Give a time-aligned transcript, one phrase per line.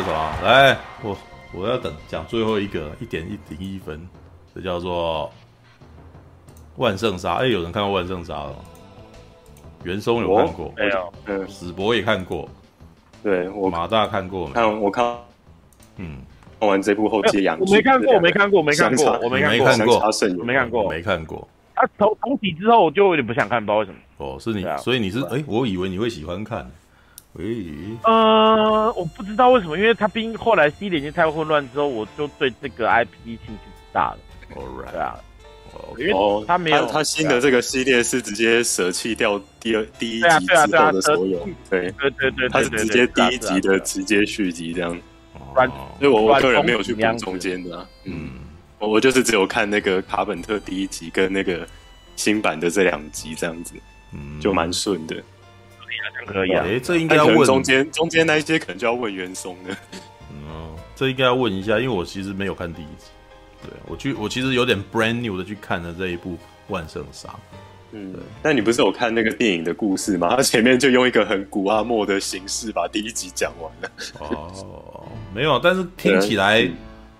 [0.00, 1.16] 个什么，来，我
[1.52, 4.00] 我要等讲最后一个一点一零一分，
[4.54, 5.30] 这叫做
[6.76, 7.34] 万圣杀。
[7.34, 8.56] 哎，有人看过万圣杀了吗？
[9.84, 12.48] 袁松有看过，没有，嗯，史博也看过，
[13.22, 14.54] 对我马大看过没？
[14.54, 15.16] 看我看，
[15.96, 16.18] 嗯，
[16.58, 19.98] 看完这部后接杨，我没看过，我没看过，没看过，我没看过，没看过，
[20.38, 21.48] 我没看过，没看过。
[21.74, 23.98] 啊，重重启之后我就有点不想看，不知道为什么。
[24.18, 26.70] 哦，是你，所以你是哎，我以为你会喜欢看。
[27.34, 27.64] 喂，
[28.04, 34.18] 呃，我不知道为什么，因为他毕竟后来系列已经太混乱之后，我就对这个 IP 兴趣不大了。
[34.56, 35.16] All right，对啊，
[35.72, 41.88] 哦，因为他没有他新的这个系列是直接舍弃掉第二第一集之后的所有，对。
[41.92, 44.98] 对对对，他是直接第一集的直接续集这样。
[45.54, 45.68] 所
[46.00, 48.30] 以我我个人没有去补中间的，嗯，
[48.78, 51.66] 我我就是只有看那个卡本特第一集跟那个
[52.16, 53.74] 新版的这两集这样子，
[54.12, 55.16] 嗯，就蛮顺的。
[56.26, 59.76] 可以啊，哎，这应该要问中间中间那一些，可能就要问袁松的。
[60.30, 63.06] 嗯，这应该要问一下，因为我其实没有看第一集。
[63.62, 66.32] 对，我去，我其实有点 brand new 的去看了这一部
[66.68, 67.28] 《万圣杀》。
[67.92, 70.36] 嗯，那你不是有看那个电影的故事吗？
[70.36, 73.90] 他前面就用一个很古阿莫的形式把第一集讲完了。
[74.20, 76.70] 哦，没有，但是听起来，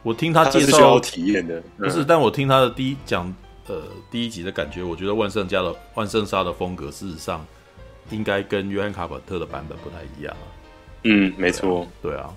[0.03, 2.05] 我听他介绍体验的，不是？
[2.05, 3.35] 但我听他的第一讲，
[3.67, 7.45] 呃，第一集的感觉，我觉得万圣家的《万圣杀》的风格，事实上。
[8.09, 10.47] 应该跟约翰卡本特的版本不太一样啊。
[11.05, 12.33] 嗯，没错，对啊，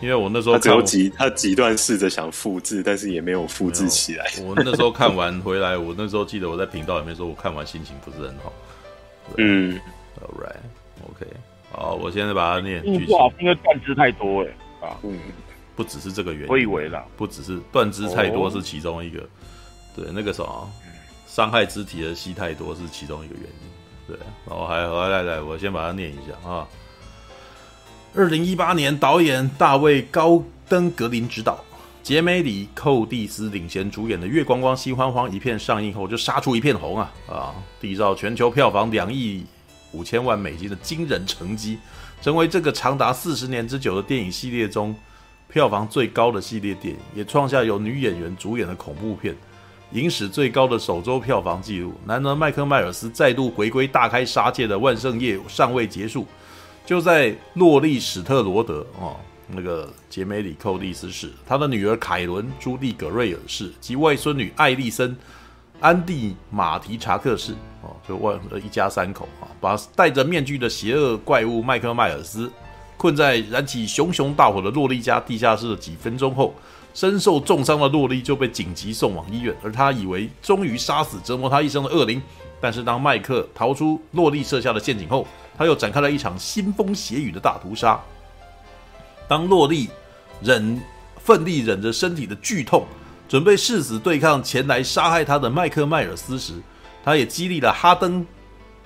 [0.00, 4.26] 因为我那时候他只有几他几段试着想复制，但是也没有复制起来。
[4.42, 8.52] 我那时候看完回来，我那时候记得我在频道里面说，我看完心情不是很好。
[9.36, 9.78] 嗯
[10.20, 11.26] ，All right，OK，
[11.70, 12.82] 好，我现在把它念。
[12.82, 14.48] 不好，因为断肢太多哎。
[14.86, 15.18] 啊，嗯，
[15.74, 19.26] 不只是这个原因，我以为啦，不只是断肢太多是其中一个。
[19.96, 20.70] 对，那个什么，
[21.26, 23.67] 伤害肢体的戏太多是其中一个原因。
[24.08, 24.16] 对，
[24.48, 26.66] 然后还来来来，我先把它念一下啊。
[28.14, 31.62] 二零一八年，导演大卫高登格林执导，
[32.02, 37.54] 杰梅里寇蒂斯领衔主演的《月光光心慌慌》一片上映后就杀出一片红啊啊！
[37.82, 39.44] 缔造全球票房两亿
[39.92, 41.78] 五千万美金的惊人成绩，
[42.22, 44.96] 成为这个长达四十年之久的电影系列中
[45.52, 49.36] 票房最高的系列电影，也创下由女演员主演的恐怖片。
[49.92, 51.94] 影史最高的首周票房纪录。
[52.06, 56.26] 然而，麦克迈尔斯再度回归，大开杀戒的万圣夜尚未结束。
[56.84, 59.16] 就在洛丽史特罗德哦，
[59.46, 65.16] 那个杰梅里寇蒂斯市他的女儿凯伦朱蒂葛瑞尔市及外孙女艾丽森
[65.80, 72.50] 安蒂马提查克市哦，就万一家三口啊，把戴着面具的邪恶怪物麦克迈尔斯
[72.96, 76.54] 困在燃起熊熊大火的洛丽家地下室的几分钟后。
[76.98, 82.20] 身受重伤的洛丽就被紧急送往医院，而他以为终于杀死折磨他一生的恶灵。
[82.60, 85.24] 但是当麦克逃出洛丽设下的陷阱后，
[85.56, 88.00] 他又展开了一场腥风血雨的大屠杀。
[89.28, 89.88] 当洛丽
[90.42, 90.82] 忍
[91.20, 92.84] 奋力忍着身体的剧痛，
[93.28, 96.54] 准备誓死对抗前来杀害他的麦克迈尔斯时，
[97.04, 98.26] 他也激励了哈登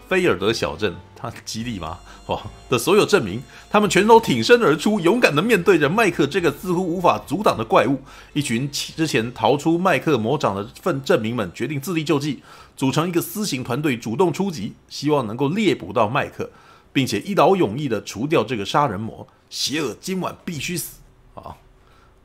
[0.06, 0.94] 菲尔德小镇。
[1.30, 2.00] 他激励吗？
[2.26, 3.40] 哦，的所有证明，
[3.70, 8.00] 他们全都挺身而出，勇敢地面对着麦克这个似乎无法阻挡的怪物。
[8.32, 12.42] 一群之前逃出麦克魔掌的份证明们决定自力救济，
[12.76, 16.50] 组成一个私刑团队，主动出击，希望能够猎捕到麦克，
[16.92, 19.26] 并且一劳永逸地除掉这个杀人魔。
[19.48, 20.98] 邪恶今晚必须死！
[21.34, 21.54] 啊！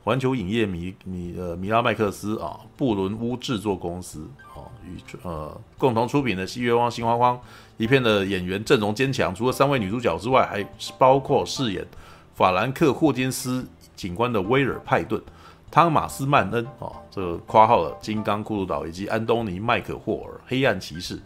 [0.02, 7.36] 环球影业米米呃米拉麦克斯啊，布伦乌制作公司啊与呃共同出品的《西月光心慌慌》。
[7.78, 10.62] 一片的演员阵容坚强，除了三位女主角之外，还
[10.98, 11.86] 包括饰演
[12.34, 13.66] 法兰克·霍金斯
[13.96, 15.22] 警官的威尔·派顿、
[15.70, 21.16] 汤马斯·曼恩啊，这个括号了金刚骷髅岛以及安东尼·麦克霍尔《黑暗骑士》，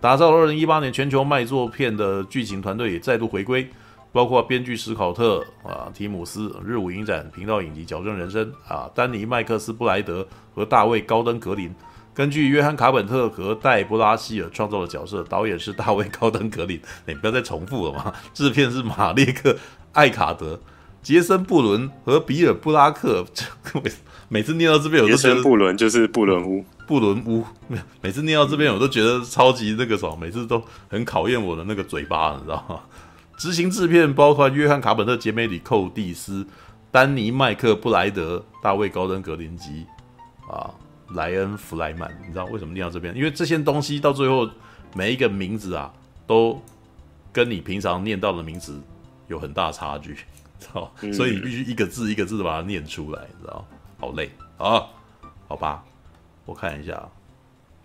[0.00, 3.68] 打造了二零一八年全球卖座片的剧情团队也再度回归，
[4.12, 11.70] 包括编剧史考特啊、提姆斯、日舞影展频道影集《矫正人生》啊、丹尼·麦克斯·布莱德和大卫·高登·格林。
[12.14, 16.80] 根据约翰·卡本特和戴布拉希尔创造的角色，导演是大卫·高登·格林。
[17.06, 18.12] 你不要再重复了嘛！
[18.34, 19.52] 制片是马列克·
[19.92, 20.60] 艾卡德、
[21.02, 23.24] 杰森·布伦和比尔·布拉克。
[24.28, 27.44] 每次念到这边，我都觉得布伦就是布伦屋，布伦屋。
[28.02, 32.80] 每次念到这边，我都觉得超级那个什么，每次都很考验我的那个嘴巴，你知道吗？
[33.38, 36.46] 执行制片包括约翰·卡本特、杰梅里·寇蒂斯、
[36.90, 39.86] 丹尼·麦克·布莱德、大卫·高登·格林及
[40.46, 40.70] 啊。
[41.14, 43.14] 莱恩·弗莱曼，你知道为什么念到这边？
[43.16, 44.48] 因为这些东西到最后
[44.94, 45.92] 每一个名字啊，
[46.26, 46.60] 都
[47.32, 48.80] 跟你平常念到的名字
[49.28, 50.14] 有很大差距，
[50.58, 50.92] 知道？
[51.02, 53.64] 嗯、所以你必须一个字一个字的把它念出来，你知道？
[53.98, 54.84] 好累啊！
[55.48, 55.84] 好吧，
[56.44, 57.08] 我看一下，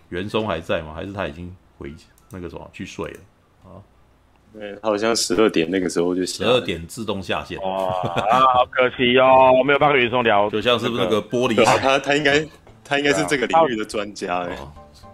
[0.09, 0.93] 袁松还在吗？
[0.95, 1.93] 还是他已经回
[2.31, 3.19] 那个什么去睡了
[3.65, 3.77] 啊？
[4.53, 7.61] 对，他好像十二点那个时候就十二点自动下线。
[7.61, 10.49] 哇，好可惜哦，没有办法跟袁松聊。
[10.49, 12.39] 就像是不是那个玻璃，那个、他他应该
[12.87, 14.57] 他应该是这个领域的专家哎。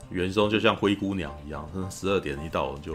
[0.09, 2.93] 袁松就像灰姑娘一样，十二点一到就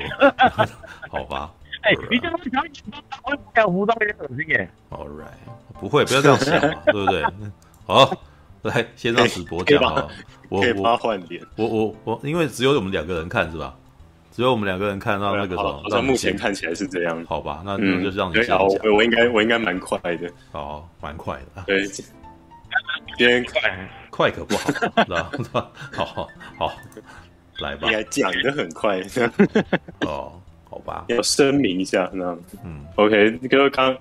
[1.10, 1.50] 好吧。
[1.82, 2.84] 哎，你这么小眼睛，
[3.24, 4.70] 我讲服装有点恶心耶。
[4.90, 7.24] All right，不会，不要这样想嘛， 对不对？
[7.86, 8.16] 好，
[8.62, 10.06] 来先让史博讲啊。
[10.48, 13.74] 我我换脸，我我我，因为只有我们两个人看是吧？
[14.30, 17.24] 只有我们两个人看到那个什么，好像目前看起来是这样。
[17.28, 18.58] 好吧，那那就让你先讲。
[18.60, 20.30] 我我应该我应该蛮快的。
[20.52, 21.64] 哦，蛮快的。
[21.66, 21.84] 对，
[23.16, 25.70] 今天快快可不好，是吧？
[25.92, 26.28] 好好
[26.58, 26.76] 好，
[27.58, 27.86] 来吧。
[27.86, 29.00] 应该讲的很快。
[30.00, 31.04] 哦，好吧。
[31.08, 33.96] 要声明一下，那嗯，OK，那个刚。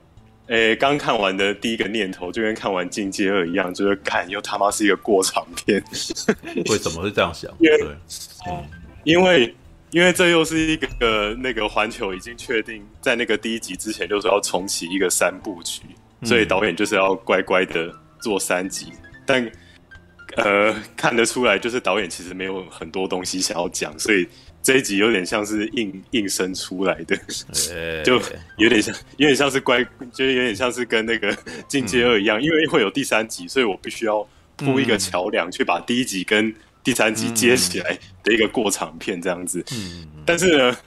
[0.48, 5.84] 诶，刚看完的第一个念头就跟看完《进阶二》一样，就是看又他妈是一个过场片。
[6.72, 7.52] 为什么会这样想？
[7.60, 7.88] 因为，对
[8.50, 8.64] 嗯，
[9.04, 9.54] 因为
[9.92, 15.84] 因为这又是一个那个环球已经确定在那个第一集之前就说要重启一个三部曲，
[16.24, 18.88] 所以导演就是要乖乖的做三集。
[18.92, 19.52] 嗯、但
[20.36, 24.28] 呃，看得出来就是导演其实没有很多东西想要讲，所以。
[24.64, 27.16] 这一集有点像是硬硬生出来的，
[27.72, 28.22] 欸、就
[28.58, 29.82] 有点像，有点像是乖，
[30.12, 31.34] 就有点像是跟那个
[31.70, 34.28] 进阶二一样，嗯、因为会有第三集，所以我必须要
[34.58, 36.54] 铺一个桥梁，去把第一集跟
[36.84, 39.64] 第三集接起来的一个过场片这样子。
[39.72, 40.78] 嗯、但是呢，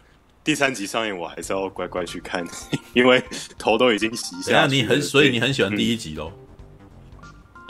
[0.45, 2.47] 第三集上映我还是要乖乖去看，
[2.93, 3.23] 因为
[3.57, 4.53] 头都已经洗下去。
[4.53, 6.31] 那你很，所以你很喜欢第一集喽？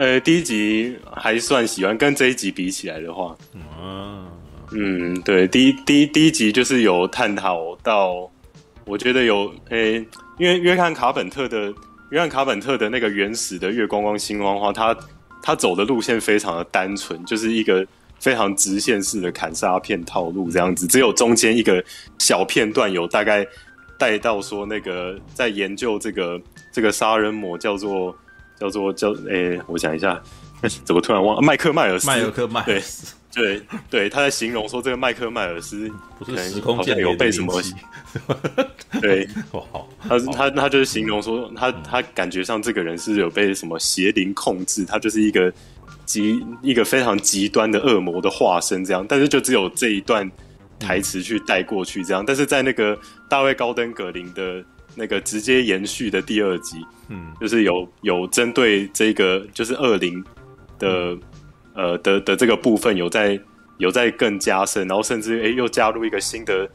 [0.00, 4.26] 呃，第一集还算喜欢，跟这一集比起来的话，嗯。
[4.72, 8.30] 嗯，对，第一第一第一集就是有探讨到，
[8.86, 10.06] 我觉得有诶、欸，
[10.38, 11.70] 因为约翰卡本特的
[12.10, 14.96] 约翰卡本特的那个原始的月光光星光花，他
[15.42, 17.86] 他走的路线非常的单纯，就是一个
[18.18, 21.84] 非常直线式的砍杀片套路这样子，只有中间一个
[22.18, 23.46] 小片段有大概
[23.98, 26.40] 带到说那个在研究这个
[26.72, 28.16] 这个杀人魔叫做
[28.60, 30.22] 叫做叫诶、欸，我想一下，
[30.84, 33.14] 怎么突然忘了麦克迈尔斯，麦克迈尔斯。
[33.32, 37.62] 对对，他在形容说这个麦克迈尔斯不是时空间有被什么？
[39.00, 39.24] 对，
[40.02, 45.50] 他他他就是形容说他他感觉上这个人是有被什么邪灵控制，他就是一个
[46.04, 50.28] 极一个非常极端的恶魔的化身这样，但是就只有这一段
[50.80, 52.98] 台词去带过去这样，但是在那个
[53.28, 54.60] 大卫高登格林的
[54.94, 60.24] 那个直接延续的第二集，嗯，就是有有针对这个就是恶灵
[60.78, 61.16] 的。
[61.72, 63.40] 呃的的这个部分有在
[63.78, 66.68] 有在更加深，然后甚至诶又加入一个新的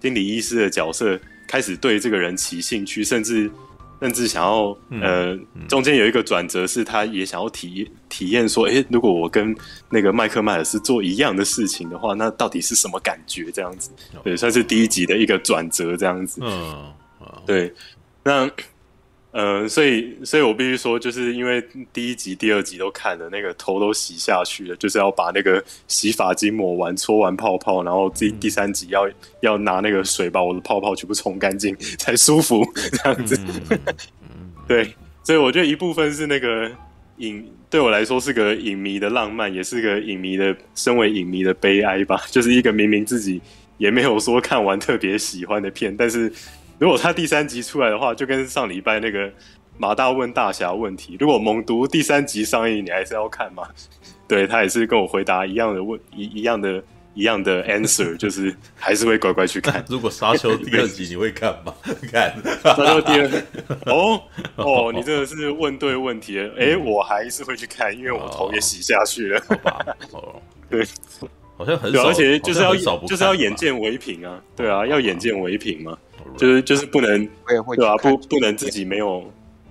[0.00, 3.50] 心理医师的角色，开始对这个人起兴趣，甚至
[3.98, 5.36] 甚至想要呃
[5.68, 9.56] 中间有一个转折，是他也想要体体验说，诶如果我跟
[9.88, 13.50] 那个麦克迈尔斯做一样的事情的话，那到底是什么感觉？
[13.50, 13.90] 这样子，
[14.22, 16.92] 对，算是第一集的一个转折，这样子，嗯，
[17.46, 17.72] 对，
[18.24, 18.50] 那。
[19.34, 29.08] 嗯、呃，所以，所以我必须说，就是因为第一集、第二集都看了，那个头都洗下去了，就是要把那个洗发精抹完、搓完泡泡，然后第第三集要
[29.40, 33.40] 要拿那个水把我的泡泡全部冲干净 才舒服，这样子。
[34.68, 36.70] 对，所以我觉得一部分是那个
[37.16, 42.22] 影，对我来说是个影迷的浪漫，也是个影迷的身为影迷的悲哀吧。
[42.30, 43.40] 就是一个明明自己
[43.78, 46.30] 也没有说看完特别喜欢的片，但是。
[46.82, 49.32] 如果他第三集出来的话，就跟上礼拜那个
[49.78, 53.62] 马大问大侠问题，如果猛毒第三集上映，你还是要看吗？
[54.26, 56.82] 对，他也是跟我回答一样的问一一样的
[57.14, 59.84] 一样的 answer，就是还是会乖乖去看。
[59.88, 61.72] 如果沙丘第二集你会看吗？
[62.10, 62.34] 看
[62.64, 63.30] 沙丘第二
[63.86, 64.20] 哦
[64.56, 66.48] 哦，你真的是问对问题了。
[66.58, 69.38] 哎、欸，我还是会去看，因为我头也洗下去了。
[69.38, 70.84] 哦、好吧，哦，对，
[71.56, 75.96] 好像很少，而且就是要就是要眼见为凭啊，对啊，要眼见为凭嘛。
[76.36, 77.96] 就是就是不能对吧？
[77.96, 79.22] 不不能自己没有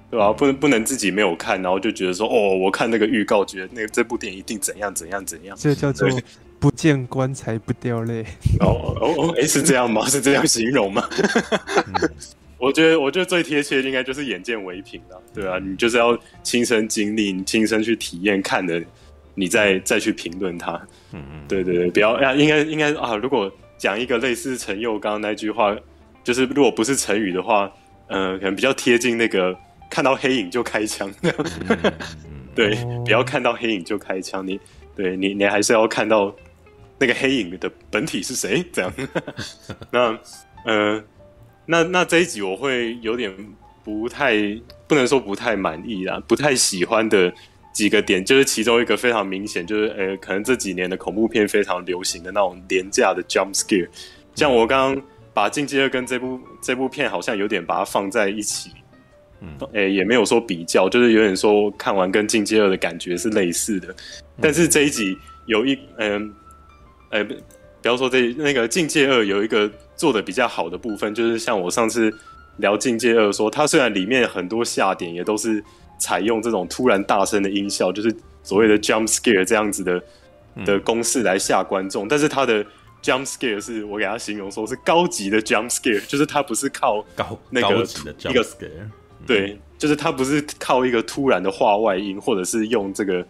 [0.09, 0.31] 对吧？
[0.33, 5.55] 不能不能自己没有看，然后就觉得说哦，我看那个预告，觉得那个这部电影一定怎样怎样怎样。
[5.59, 6.07] 这叫做
[6.59, 8.23] 不见棺材不掉泪。
[8.59, 10.05] 哦哦哦，哎，是这样吗？
[10.07, 11.07] 是这样形容吗？
[12.59, 18.79] 我觉得我觉得最贴切的应该就是眼见为凭了，对啊，你就是要亲身经历，你亲身去体验看的，
[19.33, 20.73] 你再再去评论它。
[21.13, 25.75] 嗯嗯，对对对，不要啊，应该应该啊，如果讲一个类似陈佑刚刚那句话。
[26.23, 27.71] 就是如果不是成语的话，
[28.07, 29.57] 呃，可能比较贴近那个
[29.89, 31.11] 看到黑影就开枪。
[32.53, 32.75] 对，
[33.05, 34.59] 不要看到黑影就开枪，你
[34.95, 36.35] 对你你还是要看到
[36.99, 38.63] 那个黑影的本体是谁？
[38.71, 38.93] 这样。
[39.89, 40.19] 那
[40.65, 41.03] 呃，
[41.65, 43.33] 那那这一集我会有点
[43.83, 44.35] 不太
[44.87, 47.33] 不能说不太满意啦，不太喜欢的
[47.73, 53.87] 几个点，就是其中一个非常明显，就是呃，可能这几年的恐怖片非常流行的那种廉价的 jump scare，
[54.35, 55.03] 像我刚刚。
[55.33, 58.71] 把《进击二》跟这部这部片好像有点把它放在一起，
[59.39, 63.95] 嗯，诶，也没有说比较，就是有点说看完跟《进击二》的感觉是类似的。
[64.41, 66.33] 但是这一集有一嗯，
[67.09, 72.13] 呃，不要说这那个《进击二》有一个做的比较好的部分，就是像我上次
[72.57, 75.63] 聊《进击二》说，它虽然里面很多下点也都是
[75.97, 80.03] 采用这种突然大声的音效，就是所谓的 jump scare 这样子的
[80.65, 82.65] 的公式来吓观众，但是它的
[83.01, 87.77] jump scare 是我给他形容说是高级的 jump scare，就是它不是靠高那个
[88.29, 88.69] 一个 scare，
[89.25, 93.25] 对，就是它不是靠一个突然的话外音，或者是用这个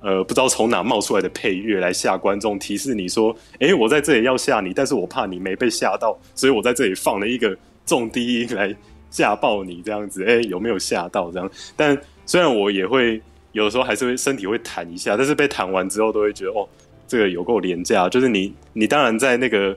[0.00, 8.74] 呃不知道从哪冒出来的配乐来吓观众，提示你说，哎，我在这里要吓你，但是我怕你没被吓到，所以我在这里放了一个重低音来
[9.10, 11.50] 吓爆你，这样子，哎，有没有吓到这样？
[11.76, 16.68] 但虽然我也会有的时候还是会身体会弹一下，但是被弹完之后都会觉得哦。
[17.12, 19.76] 这个有够廉价，就是你，你当然在那个，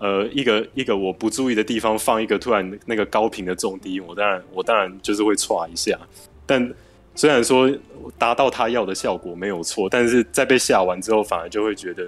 [0.00, 5.96] 呃，一个一个我不注意的地方放一个突然那个高频的重低音，我当然我当然就是会唰一下。
[6.44, 6.74] 但
[7.14, 7.70] 虽然说
[8.18, 12.02] 达到他要的效果没有错，但是在被吓完之后，反而就会觉得，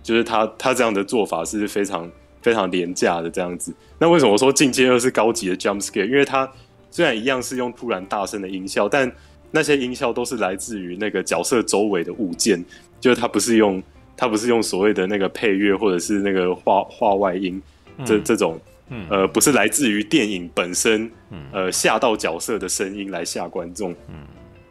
[0.00, 2.08] 就是他他这样的做法是非常
[2.40, 3.74] 非常廉价的这样子。
[3.98, 6.06] 那为什么说进阶二是高级的 jump scare？
[6.06, 6.48] 因为它
[6.88, 9.10] 虽然一样是用突然大声的音效，但
[9.50, 12.64] 那些音效都是来自于那个角色周围的物件，
[13.00, 13.82] 就是它不是用。
[14.20, 17.58] 它不是用所谓的那个配乐，或者是那个画画外音，
[18.04, 18.60] 这这种，
[19.08, 21.10] 呃，不是来自于电影本身，
[21.50, 23.96] 呃，吓到角色的声音来吓观众，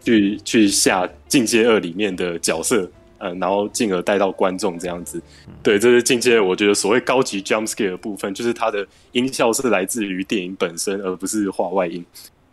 [0.06, 2.88] 去去吓进阶二里面的角色，
[3.18, 5.20] 呃，然后进而带到观众这样子。
[5.64, 12.06] 对，这是进阶二，我觉得所谓高级 jump scare 的部分，就是它的音效是来自于电影本身，而不是画外音。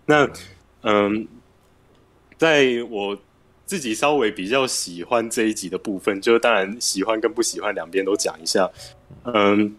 [0.07, 0.27] 那，
[0.81, 1.29] 嗯，
[2.39, 3.15] 在我。
[3.67, 8.71] 自己稍微比较喜欢这一集的部分，就是当然喜欢跟不喜欢两边都讲一下。
[9.25, 9.75] 嗯，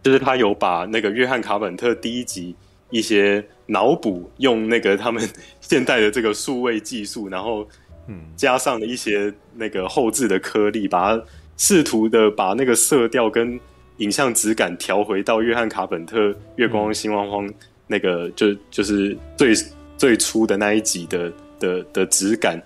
[0.00, 2.54] 就是他有把那个约翰卡本特第一集
[2.90, 5.28] 一些脑补，用那个他们
[5.60, 7.68] 现代的这个数位技术，然后
[8.06, 11.24] 嗯，加上了一些那个后置的颗粒，把它
[11.56, 13.58] 试图的把那个色调跟
[13.96, 17.48] 影像质感调回到约翰卡本特《月光光心慌慌》
[17.88, 19.52] 那个就就是最
[19.98, 22.62] 最初的那一集的的的质感。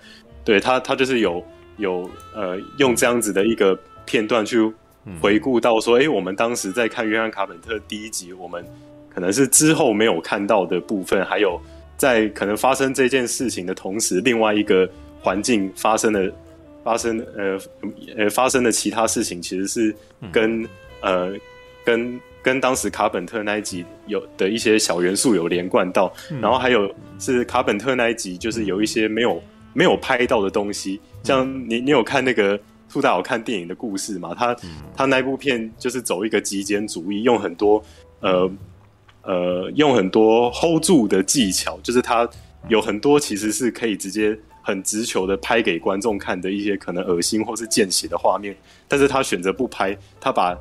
[0.47, 1.43] 对他，他就是有
[1.75, 4.57] 有呃，用这样子的一个片段去
[5.19, 8.65] 回顾到说，哎、嗯，我们当时在看约翰卡本特第一集，我们
[9.13, 11.59] 可能是之后没有看到的部分，还有
[11.97, 14.89] 在可能发生这件事情的同时，另外一个
[15.19, 16.31] 环境发生的
[16.81, 17.59] 发生呃
[18.15, 19.93] 呃发生的其他事情，其实是
[20.31, 20.69] 跟、嗯、
[21.01, 21.33] 呃
[21.83, 26.89] 跟跟当时卡本特那一集有的一些小元素有连贯到，嗯、然后还有
[27.19, 29.43] 是卡本特那一集，就是有一些没有。
[29.73, 32.59] 没有拍到的东西，像你，你有看那个
[32.89, 34.33] 兔大有看电影的故事吗？
[34.37, 34.55] 他
[34.95, 37.83] 他那部片就是走一个极简主义，用很多
[38.21, 38.49] 呃
[39.21, 42.27] 呃用很多 hold 住的技巧，就是他
[42.69, 48.55] 有很多其实是可以直接很直球的拍给观众看的一些可能恶心或是见血的画面，
[48.87, 50.57] 但是他选择不拍，他把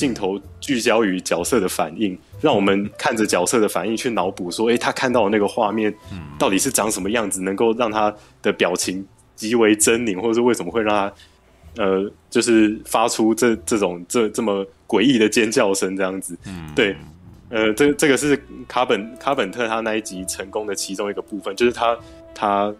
[0.00, 5.94] 镜头聚焦于角色的反应，让我们看着角色的反应去脑补，说：“诶，他看到的那个画面
[6.38, 7.42] 到底是长什么样子？
[7.42, 15.94] 能够让他的表情极为狰狞，或者是为什么会让他，呃，就是发出这这种这这么诡异的尖叫声？
[15.94, 16.34] 这样子，
[16.74, 16.96] 对，
[17.50, 21.94] 呃，这这个是卡本卡本特他那一集成功的其中一个部分，就是他
[22.34, 22.74] 他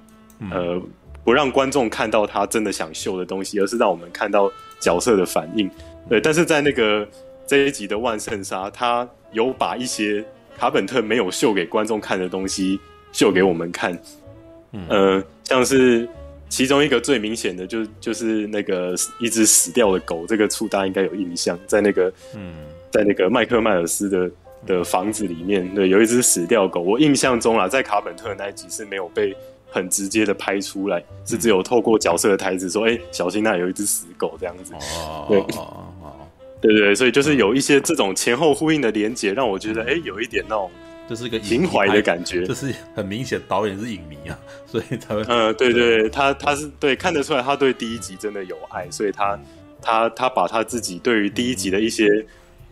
[0.51, 0.81] 呃
[1.23, 4.51] 不让观众看到他真的想秀的东西，而是让我们看到
[4.81, 5.71] 角色的反应。”
[6.09, 7.07] 对，但是在那个
[7.47, 10.25] 这一集的万圣杀，他有把一些
[10.59, 12.81] 卡本特没有秀给观众看的东西
[13.13, 13.97] 秀给我们看。
[14.73, 16.09] 嗯，呃，像是
[16.49, 22.55] 其中一个最明显的就，就就是那个一只死掉的狗，这个处大家应该有印象，在那个嗯，
[22.91, 24.31] 在那个麦克迈尔斯的
[24.67, 26.81] 的房子里面，对，有一只死掉狗。
[26.81, 29.35] 我印象中啊，在卡本特那一集是没有被
[29.71, 34.75] 很直接的拍出来，是只有透过角色的台词说：“哎、欸，小心那里有一只死狗。”这样子。
[34.75, 35.45] 哦，对。
[36.63, 40.71] 对对，所以就是有一些这种前后呼应的连结，让我觉得哎，有一点那种
[41.09, 42.47] 就是一个情怀的感觉。
[42.47, 45.25] 就是很明显导演是影迷啊，所以才会。
[45.27, 49.41] 嗯，对对，他他是对看得出来，他对第一集真的有爱，所以他
[49.81, 52.07] 他他把他自己对于第一集的一些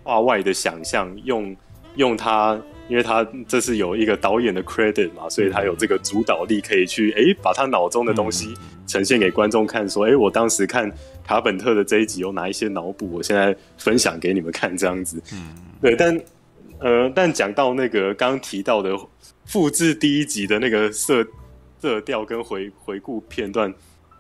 [0.03, 1.57] 画外的想象，用
[1.97, 8.55] 用他，因为他这是有一个导演的 credit 嘛，所以他有这个主导力，可以去哎把他脑中的东西
[8.87, 10.93] 呈现给观众看，说哎，我当时看。
[11.29, 13.11] 卡本特的这一集有哪一些脑补？
[13.13, 15.23] 我现在分享给你们看，这样子。
[15.35, 16.19] 嗯，对，但
[16.79, 18.97] 呃，但讲到那个刚刚提到的
[19.45, 21.23] 复制第一集的那个色
[21.83, 23.71] 色调跟回回顾片段，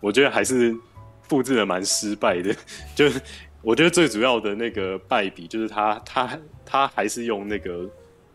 [0.03, 0.77] 我觉得还是
[1.23, 2.55] 复制的蛮失败的。
[2.95, 3.07] 就
[3.63, 7.89] 我觉得最主要的那个败笔就是他他他还是用那个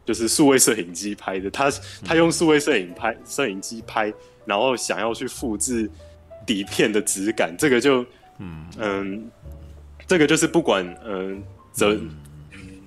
[0.05, 1.71] 就是数位摄影机拍的，他
[2.03, 4.13] 他用数位摄影拍摄影机拍，
[4.45, 5.89] 然后想要去复制
[6.45, 8.05] 底片的质感，这个就
[8.39, 9.31] 嗯嗯，
[10.07, 11.41] 这个就是不管嗯
[11.71, 12.09] 怎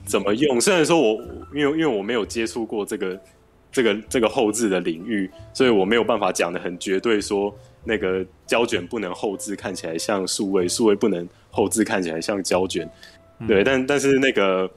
[0.06, 1.22] 怎么用，虽然说我
[1.54, 3.20] 因为因为我没有接触过这个
[3.72, 7.54] 这个这个后置的领域，所以我没有办法讲的很绝对说。
[7.88, 12.84] 那个胶卷不能后置，看起来像数位；数位不能后置，看起来像胶卷。
[13.38, 14.68] 嗯、对，但但是那个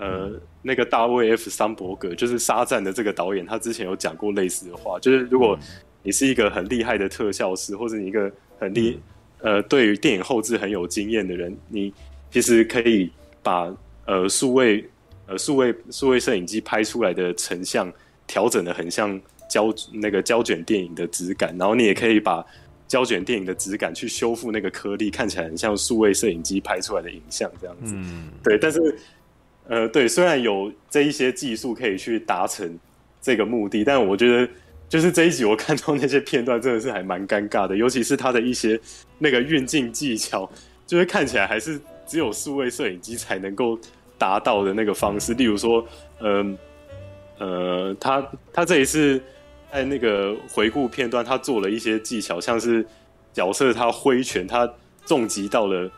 [0.00, 5.58] 呃，那个大卫 F 桑伯格就是《沙赞》的这个导演，他之前有讲过类似的话，就是如果
[6.02, 8.98] 你是一个很厉害的特效师，或者你一个很厉
[9.40, 11.92] 呃，对于电影后置很有经验的人，你
[12.30, 13.10] 其实可以
[13.42, 13.72] 把
[14.06, 14.88] 呃数位
[15.26, 17.92] 呃数位数位摄影机拍出来的成像
[18.26, 19.20] 调整的很像。
[19.50, 22.40] 胶那个胶卷电影的质感，然后你也可以把
[22.86, 27.92] 胶卷电影的质感去修复那个颗粒，看起来很像数位摄影机拍出来的影像这样子。
[27.96, 28.56] 嗯，对。
[28.56, 28.96] 但是，
[29.70, 32.76] 呃，对，虽然有这一些技术可以去达成
[33.22, 34.48] 这个目的，但我觉得
[34.88, 38.78] 就是这一集我看到那些片段真的是还蛮尴尬的，尤其是他的一些
[39.18, 40.50] 那个运镜技巧，
[40.86, 43.78] 就是看起来还是只有数位摄影机才能够
[44.18, 45.32] 达到的那个方式。
[45.34, 45.86] 例如说，
[46.20, 46.58] 嗯
[47.38, 49.22] 呃，呃，他他这一次。
[49.72, 52.84] 在那个回顾片段，他做了一些技巧，像是
[53.32, 54.68] 角色他挥拳，他
[55.06, 55.88] 重击到了，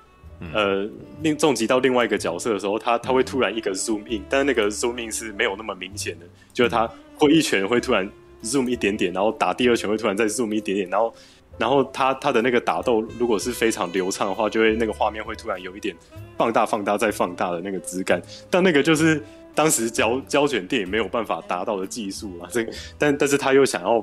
[0.53, 0.89] 呃，
[1.23, 8.09] 另重击到另外一个角色的时候，他他会突然一个 zoom in，但是那个 zoom in 是没有那么明显的，就是他会一拳会突然
[8.43, 11.15] zoom 一点点，然后打第二拳会突然再 zoom 一点点，然后
[11.59, 15.95] 然后他他的那个打斗如果是非常流畅的话，就会那个画面会突然有一点
[16.37, 18.21] 放大、放大再放大的那个质感，
[18.51, 19.23] 但那个就是。
[19.55, 24.03] 当时胶胶卷电影没有办法达到的技术啊，这，但但是他又想要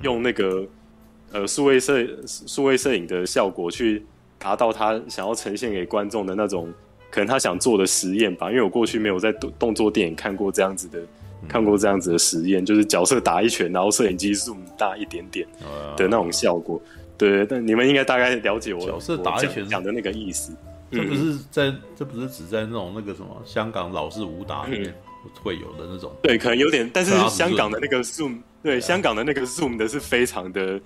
[0.00, 0.66] 用那个
[1.32, 4.02] 呃数位摄数位摄影的效果去
[4.38, 6.72] 达到他想要呈现给观众的那种，
[7.10, 8.50] 可能他想做的实验吧。
[8.50, 11.00] 因为我过去没有在动动作电影看过这样子的，
[11.48, 15.46] 看过这样子的实验，就是角色打一拳，然后摄影机 zoom 大一点点
[15.96, 16.80] 的那种效果。
[17.18, 20.54] 对，但你们应该大概了解我角色打一拳讲的那个意思。
[20.88, 24.94] 这不是在，这不是只在那种那个什么香港老式武打里面
[25.42, 26.12] 会有的那种。
[26.22, 30.80] 对，可能有点，但是香港的那个 zoom，对，香港的那个 zoom 的是非常的、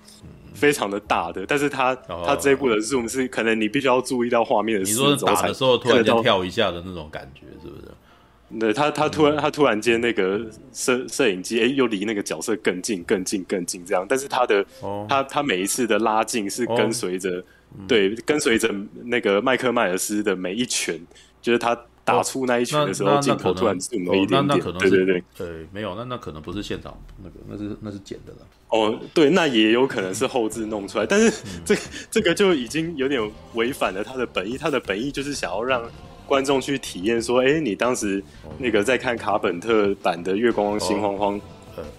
[0.53, 4.83] 非常的大的，但是它它这一部的 zoom 是可能你必须要注意到画面的。
[4.83, 8.59] 你说打的时候突然间跳一下的那种感觉，是不是？
[8.59, 10.41] 对，他他突然他突然间那个
[10.73, 14.65] 摄摄影机哎，又离那个角色更近、更近、更近这样，但是他的
[15.07, 17.43] 他他每一次的拉近是跟随着。
[17.87, 18.69] 对，跟随着
[19.05, 20.99] 那个麦克迈尔斯的每一拳，
[21.41, 28.39] 就是他打出那一拳的时候，镜头突然是有一点点，对对对，对，没有，那那可能不是现场那个，那是那是剪的了。
[28.69, 31.75] 哦，对，那也有可能是后置弄出来，但是这
[32.09, 33.21] 这个就已经有点
[33.53, 35.83] 违反了他的本意，他的本意就是想要让
[36.25, 38.23] 观众去体验说，哎，你当时
[38.57, 41.39] 那个在看卡本特版的《月光光心慌慌》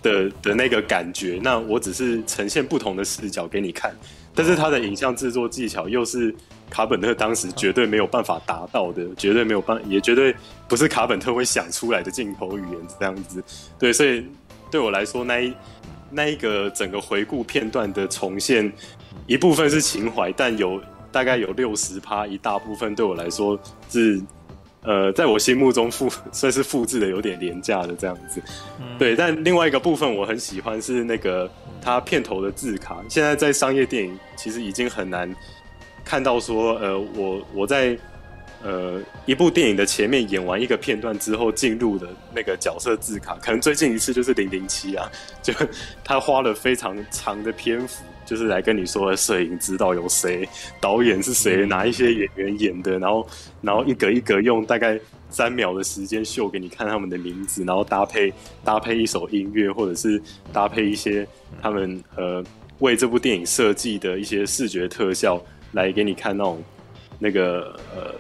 [0.03, 3.95] 的的那个感觉，那我只是呈现不同的视角给你看。
[4.35, 6.35] 但是他的影像制作技巧又是
[6.73, 10.35] 卡本特当时绝对没有办法达到的，绝对没有办，也绝对
[10.67, 13.45] 不是卡本特会想出来的镜头语言这样子。
[13.79, 14.27] 对，所以
[14.71, 15.55] 对我来说，那一
[16.11, 18.73] 那一个整个回顾片段的重现，
[19.27, 20.81] 一部分是情怀，但有
[21.13, 24.19] 大概有六十趴，一大部分对我来说是。
[24.85, 28.43] 呃，在我心目中复 算是复制的有点廉价的这样子，
[28.81, 29.15] 嗯、对。
[29.15, 31.49] 但另外一个部分我很喜欢是那个
[31.81, 32.97] 它片头的字卡。
[33.09, 35.33] 现在在商业电影其实已经很难
[36.05, 37.97] 看到说，呃，我我在
[38.63, 45.11] 呃一部电影的前面演完一个片段之后进入的那个角色字卡，可能最近一次就是零零七啊，
[45.43, 45.53] 就
[46.05, 48.05] 他花了非常长的篇幅。
[48.25, 50.49] 就是来跟你说，摄影指导有谁，
[50.81, 53.27] 导演是谁，哪一些演员演的，然后，
[53.61, 58.33] 然后一格一格用大概三秒的时间秀给你看他们的名字，然后搭配
[58.65, 61.27] 搭配一首音乐，或者是搭配一些
[61.61, 62.43] 他们呃
[62.79, 66.63] 为这部电影设计的一些视觉特效来给你看那种
[67.19, 68.15] 那个呃，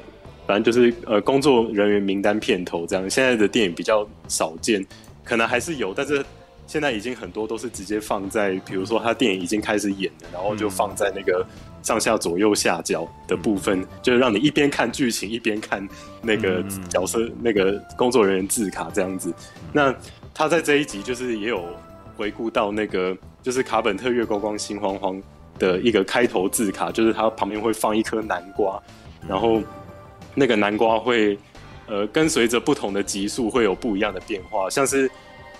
[0.47, 3.09] 反正就是呃工作人员名单片头这样。
[3.09, 4.85] 现在的电影比较少见，
[5.25, 6.25] 可能还是有，但是。
[6.65, 11.45] 现在已经很多都是直接放在，比如说他电影已经开始演了，然后就放在那个
[11.83, 15.87] 上下左右下角的部分，嗯、就是让你一边看剧情一边看
[16.23, 19.29] 那个角色、嗯、那个工作人员字卡这样子。
[19.31, 19.35] 嗯、
[19.73, 19.95] 那
[20.33, 21.63] 他在这一集就是也有
[22.17, 25.21] 回顾到那个，就是卡本特月光光心慌慌
[25.59, 28.83] 的一个开头字卡，就是它旁边会放一颗南瓜，
[29.29, 29.63] 然后
[30.35, 31.39] 那个南瓜会
[31.87, 35.11] 呃跟随着不同的集数会有不一样的变化，像是。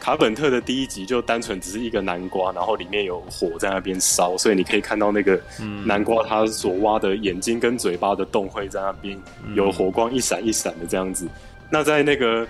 [0.01, 5.41] 卡本特的第一集就单纯只是一个南瓜，然后里面有火在那边烧，所以你可以看到那个
[5.85, 9.17] 南瓜它所挖的眼睛跟嘴巴的洞会在那边
[9.55, 11.29] 有火光一闪一闪的这样子。
[11.71, 12.45] 那在那个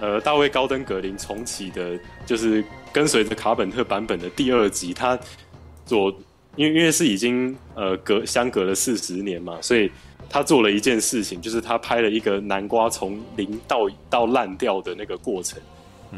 [0.00, 5.18] 呃大卫高登格林重启的，就是跟随着卡本特版本的第二集，他
[5.84, 6.10] 做
[6.56, 9.90] 因为因为是已经呃隔相隔了四十年嘛，所以
[10.28, 15.60] 他做了一件事情，就是他拍了一个南瓜从零到到烂掉的那个过程。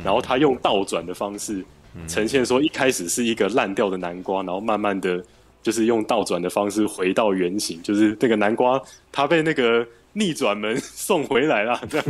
[0.05, 1.65] 然后他用倒转的方式
[2.07, 5.23] 呈现说，一开始是一个烂掉的南瓜，然后慢慢的
[5.63, 8.81] 就是用倒转的方式回到原形，就是那个南瓜
[9.13, 9.87] 它被那个。
[10.15, 12.07] 逆转门送回来了， 这样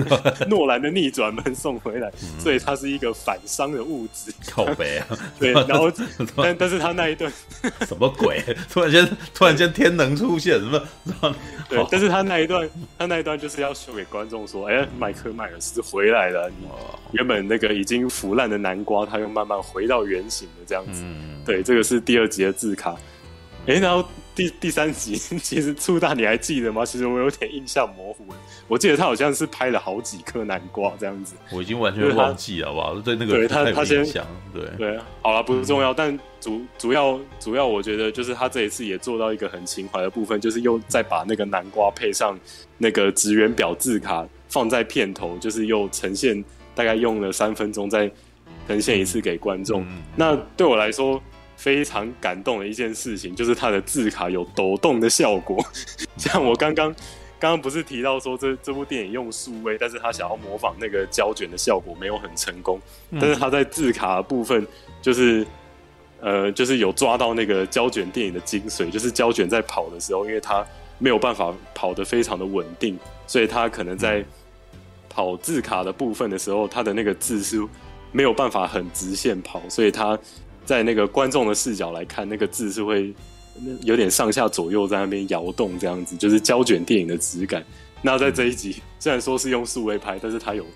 [0.49, 4.33] 诺兰的逆转门送回来，所以它是一个反伤的物质。
[4.51, 5.07] 靠北啊，
[5.39, 5.91] 对， 然后
[6.37, 7.31] 但但是他那一段
[7.87, 8.43] 什么鬼？
[8.71, 11.35] 突然间突然间天能出现什么？
[11.69, 16.67] 对，但是他那一段他那一段就是要秀给观众说，哎，麦克迈尔斯回来了，你
[17.13, 21.03] 原本那个已经腐烂的南瓜，它又慢慢回到原形的，这样子。
[21.45, 22.97] 对，这个是第二集的字卡。
[23.67, 24.09] 哎，然后。
[24.39, 26.87] 第第三集 其实初大你还记得吗？
[26.87, 28.25] 其实我有点印象模糊。
[28.69, 31.35] 我记得他好像是拍了好几颗南瓜这样子。
[31.51, 32.95] 我已经完全忘记了，好不好？
[33.01, 34.05] 对那个对他他先
[34.55, 35.93] 对对，好了，不重要。
[35.93, 42.39] 嗯、但主主要主要，我觉得就是他这一次也做到一个很情怀的部分，就是又再把那个南瓜配上
[42.77, 46.45] 那个职员表字卡放在片头，就是又呈现
[46.77, 48.09] 大概用了三分钟再
[48.69, 49.83] 呈现一次给观众。
[49.83, 51.21] 嗯、那对我来说。
[51.59, 55.59] 非常感动的一件事情，就是它的字卡有抖动的效果。
[56.17, 56.95] 像我刚刚
[57.41, 62.81] 刚刚不是提到说这这部电影用数位，但是他想要模仿那个胶卷的效果没有很成功。
[63.21, 64.65] 但是他在字卡的部分，
[65.03, 65.45] 就是
[66.21, 70.65] 呃，就是有抓到那个胶卷电影的精髓，就是胶卷在跑的时候，因为它
[70.99, 74.25] 没有办法跑得非常的稳定，所以它可能在
[75.09, 77.61] 跑字卡的部分的时候，它的那个字是
[78.13, 80.17] 没有办法很直线跑，所以它。
[80.69, 83.11] 在那个观众的视角来看，那个字是会
[83.81, 87.65] 有点上下左右在那边摇动，这样子就是胶卷电影的质感。
[88.03, 90.67] 那在这一集，虽然说是用数位拍，但是它有，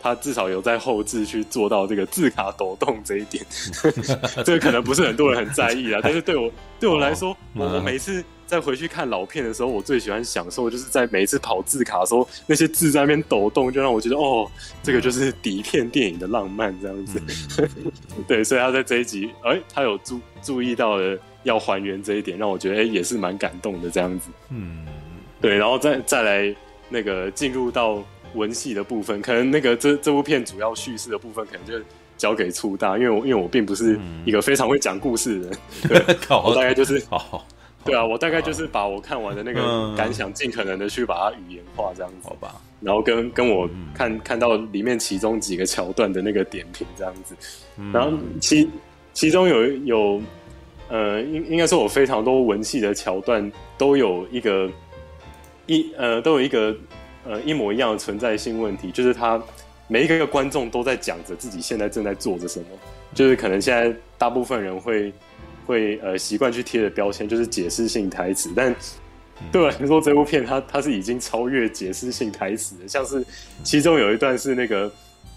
[0.00, 3.44] 它至少有在后置去做到这个字卡抖动这一点。
[4.46, 8.24] 这个可能不是很多人很在意啊，但是对我对我来说，我我每次。
[8.46, 14.50] 再回去看老片的时候，我最喜欢享受就是在每一次跑字卡的时候，那些字在那边抖动，就让我觉得哦，
[14.82, 17.20] 这个就是底片电影的浪漫这样子。
[17.58, 17.92] 嗯、
[18.28, 24.28] 对，所以他在这一集，哎、欸，他有注注意到了要还原这一点，让我觉得哎、欸、也是蛮感动的这样子。
[24.50, 24.86] 嗯，
[25.40, 26.54] 对，然后再再来
[26.88, 28.02] 那个进入到
[28.34, 31.84] 文戏的部分，可能那个这这部片主要叙事的部分，可能就
[32.16, 35.58] 交给粗大，因为我因为我并不是一个非常会讲故事的人，
[36.06, 37.46] 嗯、对我大概就是好。
[37.84, 42.54] 对啊，我大概就是把我看完的那个感想，尽可能的去把它语言化，这样子，好吧。
[42.80, 47.36] 然后跟跟我看、嗯、看到里面其中几个桥段的那个点评，这样子。
[47.92, 48.70] 然后其
[49.12, 50.22] 其中有有
[50.88, 54.70] 呃，应应该说，我非常多文戏的桥段都有一个
[55.66, 56.74] 一呃，都有一个
[57.26, 59.38] 呃一模一样的存在性问题，就是他
[59.88, 62.66] 每一个观众都在讲着自己现在正在做着什么，
[63.12, 65.12] 就是可能现在大部分人会。
[65.66, 68.74] 会呃习惯去贴的标签就是解释性台词，但
[69.50, 73.24] 对我来说这部片它它是已经超越解释性台词的，像是
[73.64, 74.92] 其中有一段是那个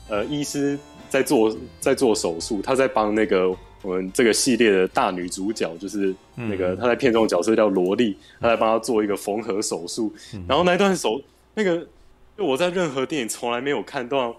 [0.07, 0.77] 呃医师
[1.09, 3.49] 在做在做手术，他在帮那个
[3.81, 10.13] 我们这个系列的大女主角，就是那个他在片中的角色叫萝莉，他在帮他做一个缝合手术，
[10.47, 11.19] 然后那一段手
[11.55, 11.87] 那个
[12.37, 14.35] 就我在任何电影从来没有看到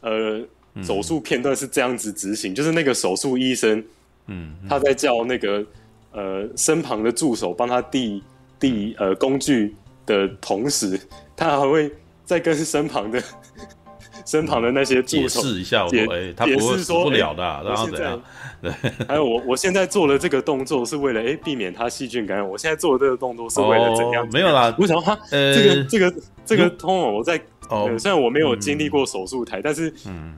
[0.00, 0.42] 呃
[0.82, 3.84] 手术片段是这样子执行，就是那个手术医生。
[4.28, 5.64] 嗯，他在叫那个
[6.12, 8.22] 呃身旁的助手帮他递
[8.58, 9.74] 递呃工具
[10.06, 10.98] 的同时，
[11.36, 11.90] 他还会
[12.24, 13.22] 再跟身旁的
[14.24, 18.22] 身旁的那些助手解释一下，我解哎，他不会死不了的，然后怎样？
[18.62, 18.72] 对，
[19.08, 24.28] 还有我我现在做的这个动作是为了哎避免他细菌感染，我现在做的这个动作是为了怎样？
[24.32, 26.14] 没有啦，为什么他这个这个
[26.44, 27.40] 这个通我在。
[27.68, 29.92] 哦，虽然我没有经历过手术台，但是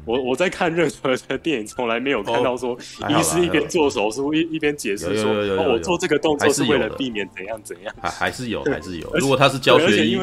[0.04, 2.76] 我我在看任何的电影，从来没有看到说
[3.08, 9.10] 医师一边做手术一一边解释说，哦，我做这个动作是为了避免怎样怎样，还还是有还是有。
[9.14, 10.18] 如果他是教学医，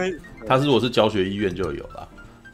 [0.46, 2.08] 他是如果是教学医院就有了。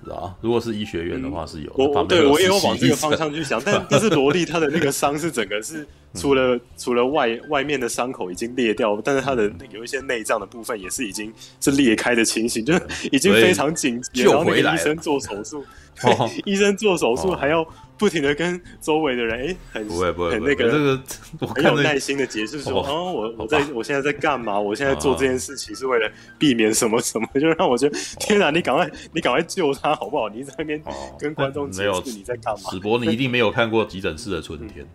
[0.06, 1.72] 是啊，如果是医学院的话是有。
[1.76, 14.24] 我对我也有往这个方向去想，但 但是萝莉她的那个伤是整个是除了除了外外面的伤口已经裂掉，但是他的有一些内脏的部分也是已经是裂开的情形，就是已经非常紧急。
[14.24, 15.64] 然后那个医生做手术，
[16.46, 17.66] 医生做手术还要。
[17.96, 24.60] 不停的跟周围的人哎、欸，很不会不会很那个这个很有耐心的解释说，哦，我我在我现在在干嘛？
[24.60, 30.28] 我现在做这件事情是为了避免什么什么，就让我觉得天哪，你赶快你赶快救他好不好？
[30.28, 30.82] 你在那边
[31.20, 32.72] 跟观众解释你在干嘛？
[32.72, 34.86] 史博，你一定没有看过《急诊室的春天》，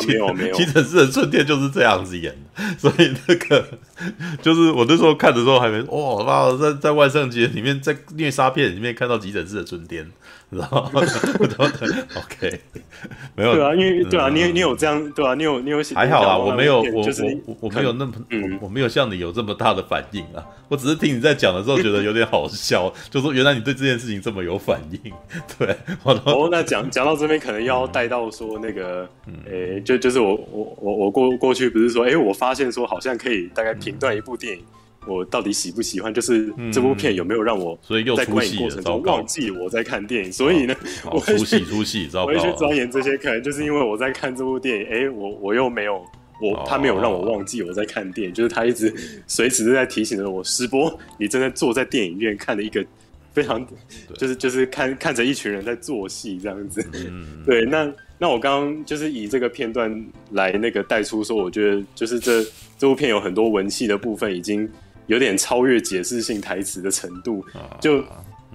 [0.00, 3.64] 没有没有，《急诊室的春天》就是这样子演的， 所以那个
[4.42, 10.04] 就是我那时候看的时候还没哇，妈在在万圣节里面在虐杀片里面看到《急诊室的春天》。
[10.48, 12.60] 然后，OK，
[13.34, 18.12] 没有对啊，因为对啊，你你有这样对啊，你有你有还好啊，我没有，我就是我我没有那么，
[18.60, 25.12] 我没有像你有这么大的反应啊，我只是听你在讲的时候觉得有点好笑，就说原来你对这件事情这么有反应，
[25.58, 25.76] 对。
[26.04, 29.08] 哦，那讲讲到这边，可能要带到说那个，
[29.50, 34.62] 诶，就就是我我我我过过去不是说，诶，我发现说好像可以大概评断一部电影。
[35.06, 36.12] 我到底喜不喜欢？
[36.12, 40.32] 就是这部片有没有让我所以又在观影过程中忘记我在看电影？
[40.32, 40.74] 所以呢，
[41.12, 43.16] 我出戏出戏，我会去钻研这些。
[43.16, 46.04] 可能就是因为我在看这部电影，哎，我我又没有
[46.40, 48.92] 我，他没有让我忘记我在看电影，就是他一直
[49.26, 50.42] 随时在提醒着我。
[50.42, 52.84] 师波，你正在坐在电影院看的一个
[53.32, 53.64] 非常，
[54.16, 56.84] 就是就是看看着一群人在做戏这样子。
[57.44, 62.42] 对，那那我刚刚就是以这个片段来那个带出说，我觉得就是这
[62.78, 64.68] 这部片有很多文戏的部分已经。
[65.06, 67.44] 有点超越解释性台词的程度，
[67.80, 68.02] 就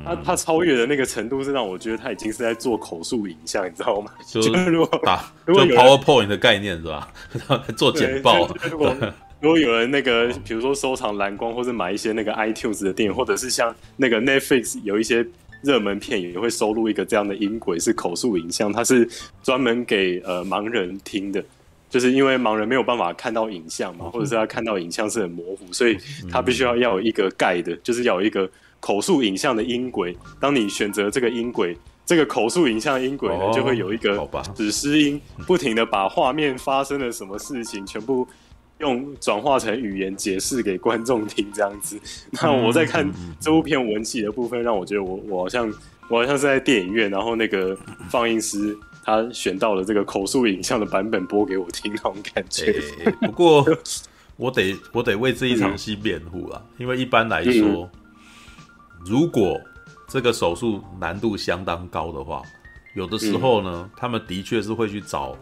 [0.03, 4.11] 他他超越的那个程度是让我觉得他已经是在做口述影像，你知道吗？
[4.27, 7.11] 就 如果打就 PowerPoint 的概念是吧？
[7.77, 8.49] 做简报。
[8.71, 8.95] 如果
[9.41, 15.25] 如果有人那个，比如说收藏蓝光，或者买一些那个 iTunes 的电影，或者是像那个 Netflix 有一些
[15.63, 19.07] 热门片，也会收录一个这样的音轨，是口述影像，它是
[19.41, 21.43] 专门给呃盲人听的。
[21.91, 25.97] 就是因为盲人没有办法看到影像嘛，或者是他看到影像是很模糊，所以
[26.31, 28.49] 他必须要要有一个 guide，就是要有一个
[28.79, 30.17] 口述影像的音轨。
[30.39, 34.25] 当你选择这个音轨，这个口述影像音轨呢，就会有一个
[34.55, 38.25] 指示音，不停的把画面发生了什么事情，全部
[38.77, 41.99] 用转化成语言解释给观众听，这样子。
[42.31, 43.05] 那我在看
[43.37, 45.69] 这部片文戏的部分，让我觉得我我好像
[46.07, 47.77] 我好像是在电影院，然后那个
[48.09, 48.77] 放映师。
[49.03, 52.71] 他选到了这个口述影像的版本播给我听，那种感觉。
[53.03, 53.65] 欸、不过
[54.37, 57.89] 我得我得为这一场戏辩护啊，嗯、因为一般来说，嗯、
[59.05, 59.59] 如果
[60.07, 62.41] 这个手术难度相当高的话，
[62.95, 65.35] 有的时候呢，嗯、他们的确是会去找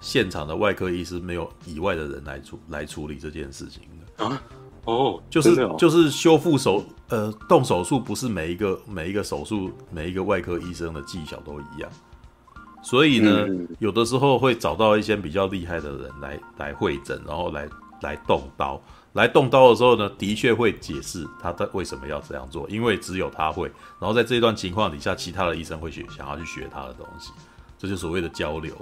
[0.00, 3.82] 现场的外科医师没有以外的人来处来处理这件事情
[4.16, 4.42] 的啊。
[4.84, 11.90] 哦，就是、哦、就是修复手呃动手术，不是每一个每一个手术每一个外科医生的技巧都一样。
[12.84, 17.66] 所以呢，嗯、有的时候会找到一些比较厉害的人来来会诊，然后来
[18.02, 18.80] 来动刀。
[19.14, 23.68] 来动刀的时候呢，的确会解释他的为什么要这样做，因为只有他会。
[23.98, 27.32] 然后在这段情况底下，其他的医生会学，想要去学他的东西，
[27.78, 28.74] 这就所谓的交流，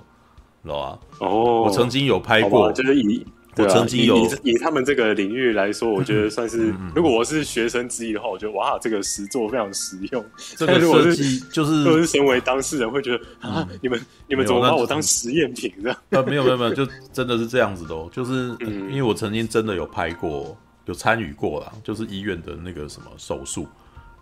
[0.62, 0.98] 知道吧？
[1.20, 3.24] 哦，我曾经有拍过，就是以。
[3.56, 10.24] 我曾经有以，以，以他们这个领域来说，我觉得算是，如果我是学生之一的话，我觉得哇，这个实作非常实用。
[10.56, 15.98] 这个设计就是，如果是身为当事人会觉得啊，你们你们怎么把我当实验品这样？
[16.10, 18.08] 啊，没有没有没有，就真的是这样子的哦。
[18.10, 18.56] 就是
[18.90, 23.66] 因为我曾经真的有拍过，有参与过啦，就是医院的那个什么手术，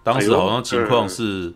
[0.03, 1.53] 当时好像情况是。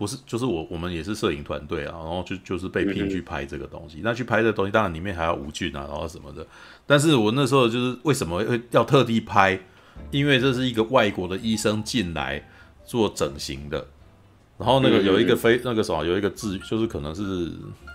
[0.00, 3.98] 不是，就是我，我们也是摄影团队啊，然后就就是被聘去拍这个东西。
[3.98, 6.46] 嗯、那去拍这个东西，当然里面还要无菌啊，然后什么的。
[6.86, 9.60] 但是我那时候就是为什么会要特地拍？
[10.10, 12.42] 因为这是一个外国的医生进来
[12.82, 13.86] 做整形的，
[14.56, 17.52] 然后那个有一个非、嗯、那个什么，有一个治，就是可能是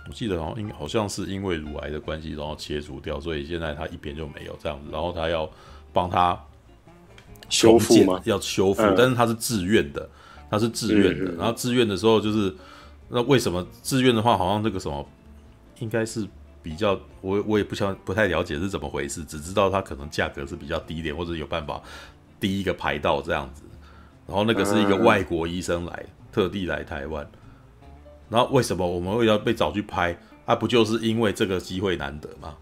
[0.08, 4.88] 我记得好像好像是因为乳癌的关系，然后切除掉，所以现在他一边就没有这样子。
[4.92, 5.50] 然后他要
[5.92, 6.40] 帮他
[7.48, 8.22] 修复吗？
[8.24, 10.08] 要修复，嗯、但是他是自愿的。
[10.50, 12.54] 他是自愿的，然后自愿的时候就是，
[13.08, 15.06] 那为什么自愿的话，好像这个什么，
[15.80, 16.26] 应该是
[16.62, 21.82] 比较，我我也不想不太了解是怎么回事，只知道他可能价格是比较低一点，或者有办法
[22.38, 23.62] 第一个排到这样子。
[24.26, 27.28] 然后那个是一个外国医生来，特地来台湾。
[28.28, 30.18] 然后为什么我们会要被找去拍？
[30.44, 32.54] 啊，不就是因为这个机会难得吗？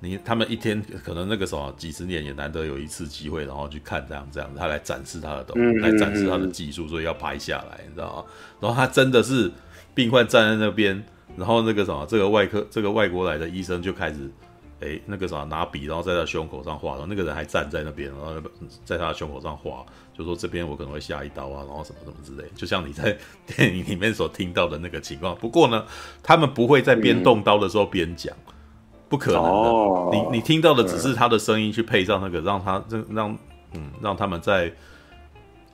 [0.00, 8.24] 你他们一天可能那个什么几十年也难得有一次机会，然后去看这样这样，他来展示他的东西，来展示他的技术，所以要拍下来，你知道吗？
[8.60, 9.50] 然后他真的是
[9.94, 11.02] 病患站在那边，
[11.36, 14.30] 然后那个什么这个外科这个外国来的医生就开始，
[14.80, 18.34] 哎，那个什么拿笔，然后在他胸口上画，然后那个人还站在那边，然后
[18.84, 19.82] 在他胸口上画，
[20.16, 23.16] 就说这边我可能会下一刀啊，然后什么什么之类，就像你在
[23.56, 25.34] 电影里面所听到的那个情况。
[25.36, 25.86] 不过呢，
[26.22, 28.36] 他们不会在边动刀的时候边讲。
[29.08, 33.38] 不可能的，哦、你你听到的只是他的声音，去配上那个，让他让让
[33.72, 34.72] 嗯让他们在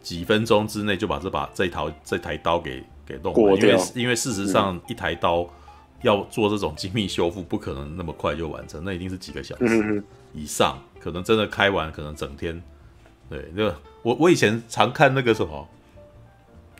[0.02, 5.48] 几分钟之内就把这把这一套这台刀给给弄完，因为因为事实上一台刀
[6.02, 12.62] 要做这种精密修复，不可能那么快就完成，那一定是几个小时以上，可能真的开完可能整天。
[13.30, 15.66] 对，那个我我以前常看那个什么，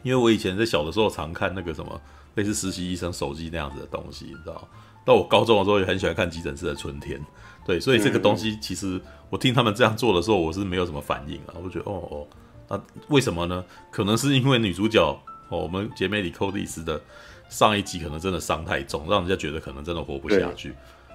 [0.03, 1.99] 因为我以前在小的时候常看那个什么
[2.35, 4.69] 类似实习医生手机那样子的东西，你知道。
[5.05, 7.19] 到我高中的时候也很喜欢看《急诊室的春天》，
[7.67, 11.55] 对，所以这个东西其实我听他们这样做的时候，我是没有什么反应啊。
[11.63, 12.27] 我觉得哦哦，
[12.69, 13.65] 那为什么呢？
[13.91, 15.03] 可能是因为女主角
[15.49, 17.01] 哦，我们姐妹里寇蒂斯的
[17.49, 20.73] 上一集可能真的伤太重，让人家觉得可能真的活不下去，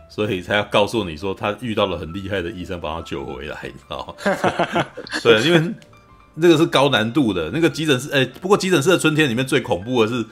[0.09, 4.85] 所以才要告诉你说他遇到了很厉害的医生，把他救回来，你知道吗？
[5.23, 5.73] 对，因为
[6.35, 10.25] 那个是高难度的那个急诊室，哎，不过《急诊室的春天》里面最恐怖的是。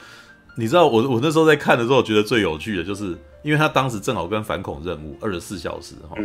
[0.58, 3.14] 你知道我我那时候在看的时候，我觉得最有趣的就是，
[3.46, 6.16] 因为他当时正好跟反恐任务二十四小时哈，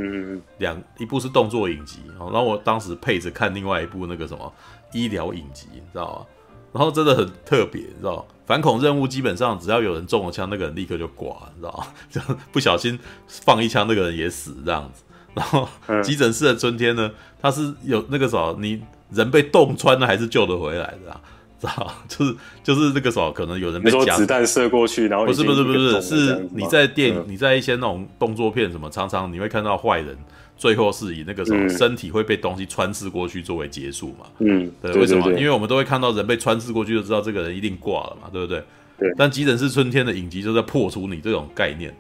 [0.56, 4.50] 两一部是动作影集，然后我当时配着看另外一部那个什么
[4.94, 6.26] 医疗影集，你知道吗？
[6.72, 11.86] 然后真的很特别，你知道反恐任务基本上只要有人中了枪，那个人立刻就挂，你知道吗？
[12.08, 15.02] 就不小心放一枪，那个人也死这样子。
[15.34, 15.68] 然后
[16.02, 17.10] 急诊室的春天呢，
[17.42, 21.20] 他是有那个什么，你人被洞穿了还是救得回来的啊。
[21.60, 30.16] 知道， 就是就是那个时候，可能有人被夹子弹射过去，然后不是不是不是，是你在电影，你在一些那种动作片什么，常常你会看到坏人
[30.56, 34.26] 最后是以那个什么身体会被东西穿刺过去作为结束嘛？
[34.38, 35.30] 嗯，对，为什么？
[35.32, 38.62] 因为我们都会看到人被穿刺过去，就知道这个人一定挂了嘛，对不对？
[38.98, 39.12] 对。
[39.16, 41.94] 但急诊室春天的影集就在破除你这种概念，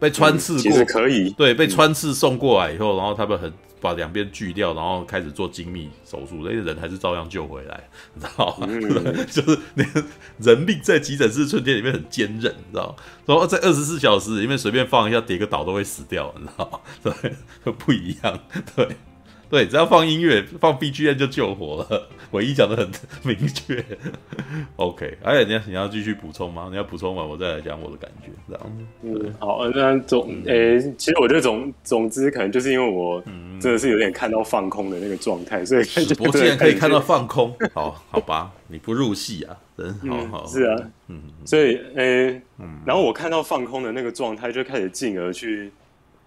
[0.00, 3.52] 被穿刺过，其实可以，对，被穿刺送过来以后，然后他们很。
[3.80, 8.66] 把两边锯掉，然后开始做精密手术，那些人还是照样救回来，你知道吗？
[8.68, 10.04] 嗯、 就是那个
[10.38, 12.94] 人命在急诊室春天里面很坚韧，你知道吗？
[13.26, 16.80] 然后在二十四小时里面随便放一下，跌个倒都会死掉，你知道吗？
[17.64, 18.38] 对， 不一样，
[18.76, 18.96] 对。
[19.50, 22.08] 对，只要放音乐，放 BGM 就救活了。
[22.32, 22.90] 唯一讲的很
[23.22, 23.82] 明确。
[24.76, 26.68] OK，而且你要你要继续补充吗？
[26.70, 28.78] 你要补充完，我再来讲我的感觉，这样。
[29.02, 33.22] 嗯，好，那总诶、欸，其实我觉得总总之，可能就是因为我
[33.58, 35.82] 真的是有点看到放空的那个状态，所以
[36.18, 37.56] 我竟然可以看到放空。
[37.72, 40.46] 好，好吧，你不入戏啊，真好好。
[40.46, 42.42] 是啊，嗯，所以诶，欸、
[42.84, 45.72] 然后我看到放空的那个状态，就开始进而去。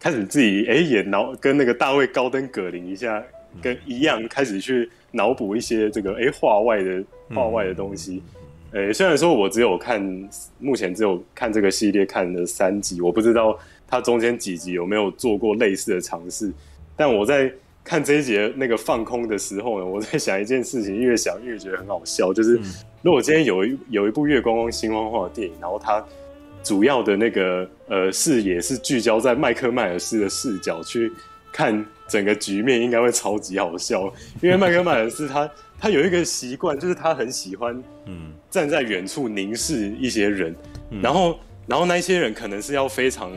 [0.01, 3.23] 开始自己哎也脑跟那个大卫高登葛林一下
[3.61, 7.03] 跟一样开始去脑补一些这个哎画外的
[7.35, 8.23] 画外的东西，
[8.73, 10.01] 哎虽然说我只有看
[10.57, 16.51] 目前只有看这个系列看了三集，我不知道它中间几集有没有做过类似的尝试，
[16.95, 17.51] 但我在
[17.83, 22.59] 看这一节那个放空的时候呢， 我在想一件事情，越想越觉得很好笑，就是
[23.03, 26.03] 如果今天有一有一部月光光心慌慌的电影，然后它。
[26.63, 31.11] 主要的那个呃视野是聚焦在麦克迈尔斯的视角去
[31.51, 34.11] 看整个局面，应该会超级好笑。
[34.41, 40.55] 因为麦克迈尔斯他他有一个习惯，就是他很喜欢嗯站在远处凝视一些人，
[40.91, 43.31] 嗯、然后然后那些人可能是要非常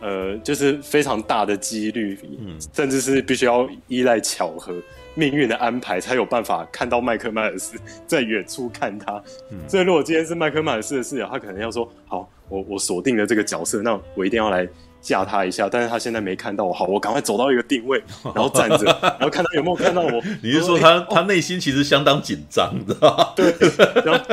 [0.00, 4.74] 呃就是非常大的几率，嗯、甚至是必须要依赖巧合。
[5.18, 7.76] 命运的安排才有办法看到麦克迈尔斯
[8.06, 14.68] 在远处看他，嗯、所以如果今天是麦克迈尔斯的视角，他可能要说：“好，我我锁定了这个角色，那我一定要来
[15.02, 18.00] 吓他一下。”但是他现在没看到我，好，我赶快走到一个定位，
[18.32, 20.22] 然后站着， 然后看他有没有看到我。
[20.40, 23.34] 你是说他、欸、他内心其实相当紧张，知道？
[23.34, 23.52] 对，
[24.04, 24.24] 然后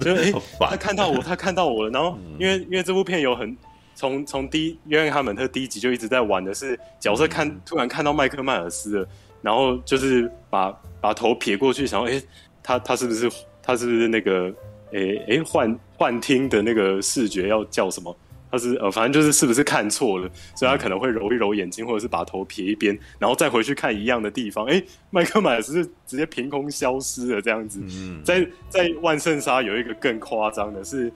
[0.00, 0.32] 就哎，
[0.70, 1.90] 他看到我，他看到我了。
[1.90, 3.54] 然后因为因为这部片有很
[3.94, 9.08] 从从第一约翰哈蒙特第一集就一直在玩的是角色看、嗯、突然看到麦克迈尔斯了。
[9.44, 12.22] 然后就是把把头撇过去，想说，哎，
[12.62, 13.30] 他他是不是
[13.62, 14.50] 他是不是那个，
[14.94, 18.16] 哎哎幻幻听的那个视觉要叫什么？
[18.50, 20.30] 他是呃，反正就是是不是看错了？
[20.56, 24.64] 所以他可能会揉一揉眼睛，或者是把头撇一边，然后再回去看一样的地方。
[24.64, 27.82] 哎，麦克马尔斯是直接凭空消失了，这样子。
[27.82, 31.12] 嗯，在在万圣沙有一个更夸张的是，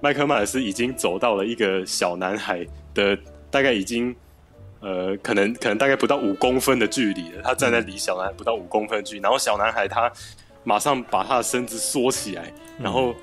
[0.00, 2.64] 麦克马尔斯已经走到了一个小男孩
[2.94, 3.18] 的
[3.50, 4.14] 大概已经。
[4.82, 10.10] 呃，可能可能大概不到五公分的距离了，他站在离小男孩不到五公分的距离，然后小男孩他
[10.64, 13.14] 马上把他的身子缩起来，然后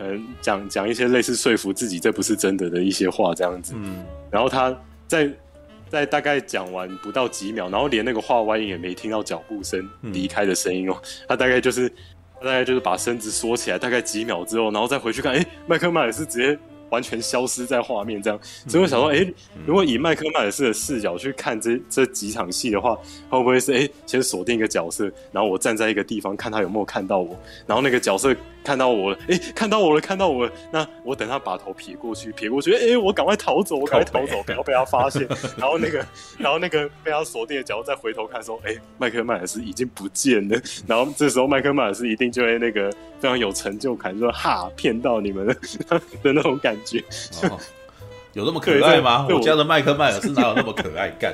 [0.00, 5.30] 嗯讲讲一些类似说服自己这不是真的的一些话这样子，嗯，然后他在
[5.88, 11.88] 在大概讲完不到几秒，然后连那个话外音也没听到脚步声离开的声音哦，他大概就是
[12.40, 16.58] 大概就是把身子缩起来，大概几秒之后，然后再回去看，哎，麦克马尔是直接。
[16.94, 19.34] 完全消失在画面，这样，所以我想说，哎、欸，
[19.66, 22.94] 如果以麦克麦尔斯的视角去看这这几场戏的话，
[23.28, 28.34] 会不会是哎、欸，先锁定一个角色，然后我站在一个地方看他有没有看到我，然后那个角色
[28.64, 30.52] 看到我了，哎，看到我了，看到我了。
[30.72, 35.28] 那我等他把头撇过去，撇过去，哎，我赶快逃走，我赶快逃走，不要被他发现。
[35.56, 36.04] 然后那个，
[36.38, 40.58] 然后那个被他锁定的角再回头看，说，哎，麦克麦尔斯已经不见了。
[40.86, 42.90] 然后这时候麦克麦尔斯一定就会那个
[43.20, 45.54] 非常有成就感，说哈，骗到你们了
[46.22, 46.98] 的那种感觉。
[47.48, 47.60] 哦
[48.34, 49.28] 有那么可爱吗？
[49.30, 51.08] 我家的麦克迈尔斯哪有那么可爱？
[51.20, 51.32] 干，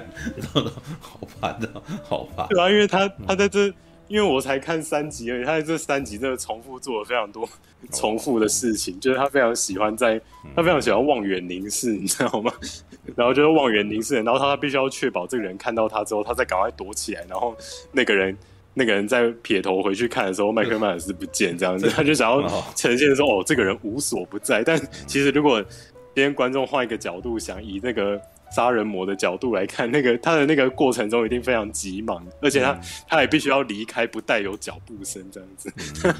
[1.00, 1.66] 好烦的，
[2.06, 2.46] 好烦。
[2.50, 3.72] 对啊，因为他他在这，
[4.10, 7.48] 因为我才看三集而已，他在这三集真的重复做了非常多
[7.92, 10.20] 重复的事情，哦、就是他非常喜欢在，
[10.56, 12.52] 他非常喜欢望远凝视，你知道吗？
[13.14, 17.56] 然后就是望远凝视，然后他他必须要确保这个人看到他之后，他再赶快躲起来，然后
[17.92, 18.36] 那个人
[18.74, 22.42] 那个人在撇头回去看的时候，麦克麦尔斯不见，这样子，他就想要
[22.74, 24.64] 呈现说，哦，这个人无所不在。
[24.64, 28.20] 但其实如果今天观众换一个角度想，以那个
[28.54, 35.72] 杀人魔的角度来看，那个他的那个过程中一定非常急忙，而且他、嗯、他也必须要离开，不带有脚步声这样子。
[36.04, 36.14] 嗯、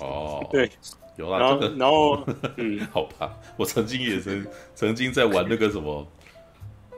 [0.00, 0.70] 哦，对，
[1.16, 1.58] 有啦。
[1.76, 2.24] 然后，
[2.56, 6.06] 嗯，好吧，我曾经也曾曾经在玩那个什么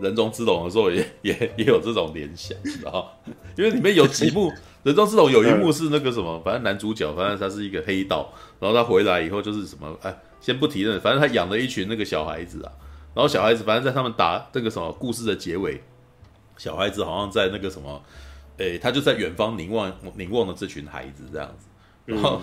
[0.00, 3.06] 人中之龙的时候也， 也也也有这种联想，然后
[3.56, 4.52] 因为里面有几幕
[4.82, 10.14] 人中之龙有一幕是那个什么，反正男主角，反正他是一个黑道，然后他回来以后就是什么，哎。
[10.42, 12.72] 先不提了，反正他养了一群那个小孩子啊，
[13.12, 15.82] 然后小孩子反正在他们打这个什么故事的结尾，
[16.56, 18.02] 小孩子好像在那个什么，
[18.58, 21.66] 诶，他就在远方凝望凝望的这群孩子这样子，
[22.06, 22.40] 然后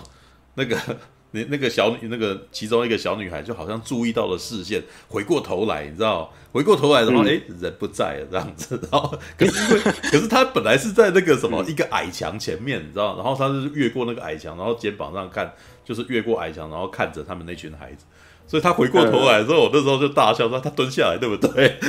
[0.54, 0.76] 那个
[1.32, 15.54] 那那个小女那个其中一个小女孩就好像注意到了视线，回过头来，你知道，回过头来然后诶，人不在了这样子，然后 可是因为可是他本来是在那个什么一个矮墙前面，你知道，然后他是越过那个矮墙，然后肩膀上看。
[15.88, 18.04] 就是越过矮墙，然后看着他们那群孩子，
[18.48, 21.76] 所以他回过头来之后，我那时候就大笑说：“他蹲下来，对不对？”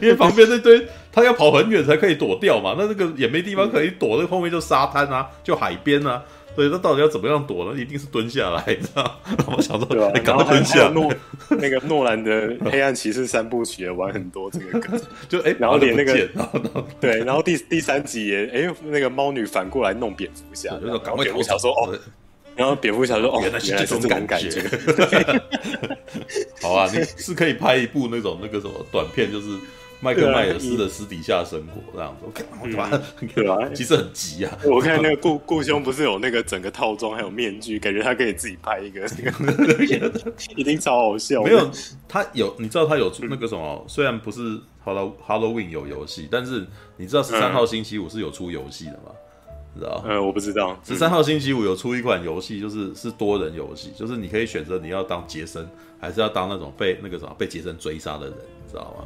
[0.00, 6.22] 因为旁边那堆他要跑很远才可以躲掉嘛，那那个也没地方可以躲，那后面就沙滩啊，就海边啊。
[6.54, 7.80] 所以他到底要怎么样躲呢？
[7.80, 9.18] 一定是蹲下来，你知道？
[9.56, 10.10] 我想说，对吧？
[10.14, 10.86] 你赶快蹲下。
[10.88, 11.10] 诺
[11.48, 16.28] 那个诺兰的《黑暗骑士》三部曲也玩很多这个梗， 就哎，然后连那个
[17.00, 21.98] 对，然后第第三集也哎，那个猫女反过来弄蝙蝠侠，然后蝙蝠侠说哦，
[22.56, 24.62] 然后蝙蝠侠说哦，原来是这种感觉。
[26.60, 29.48] 好啊，你是可以拍一部那种那个什么短片，就是。
[30.04, 33.00] 麦克麦尔斯的私底下生活这样子，我看我他妈
[33.36, 33.56] 对吧？
[33.72, 34.58] 其实很急啊！
[34.64, 39.84] 我看那个顾顾兄不是有那个整个套装，还有面具，感觉他可以自己拍一个，那个
[40.56, 41.44] 一定超好笑。
[41.44, 41.70] 没有，
[42.08, 43.84] 他有，你知道他有出那个什么？
[43.86, 49.12] 虽然不是 Halloween 有游戏，但是你知道十三号星期五是有出游戏的吗？
[49.78, 50.02] 知道？
[50.06, 50.78] 嗯，我不知道。
[50.84, 55.68] 十三号星期五有出一款游戏，就是是多人游戏，就是你可以选择你要当杰森，
[56.00, 59.04] 还是要当那种被那个什么被杰森追杀的人，你知道吗？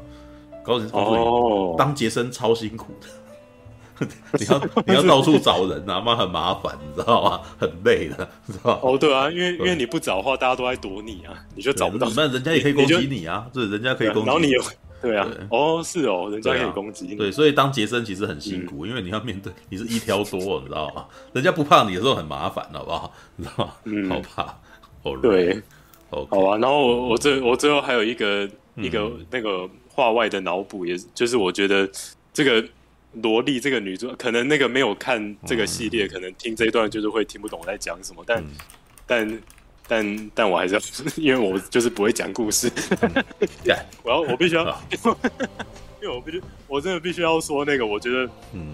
[0.65, 4.07] 告诉你，哦，当杰森超辛苦的，
[4.39, 7.41] 你要 你要到处找人啊，妈很麻烦，你知道吗？
[7.57, 12.11] 很累的，知道哦，对啊，因为因为你不找的话，大家都在躲你啊，你就找不到。
[12.17, 14.27] 那人家也可以攻击你啊，对，人家可以攻击。
[14.27, 14.61] 然后你有，
[15.09, 17.15] 对啊，哦，是哦，人家可以攻击你。
[17.15, 21.07] 对，所以当杰森其实很辛苦，因为你要面对你是一挑多，你知道吗？
[21.35, 23.13] 人家不怕你的时候很麻烦，好不好？
[23.37, 23.73] 你知道吗？
[23.85, 24.59] 嗯，好怕。
[25.23, 25.63] 对，
[26.11, 26.59] 好啊。
[26.59, 29.69] 然后我我最我最后还有一个一个那个。
[29.89, 31.91] 话外的脑补，也就是我觉得
[32.31, 32.63] 这个
[33.23, 38.23] 萝莉这个女主，可能那个没有看这个系列，可能听这一段就是会听不懂我在讲什么。
[38.27, 38.45] 但
[39.07, 39.27] 但
[39.89, 40.81] 但但我还是要，
[41.17, 42.71] 因为我就是不会讲故事。
[44.03, 44.65] 我要我必须要，
[46.03, 48.29] 因为我必须我真的必须要说那个，我觉得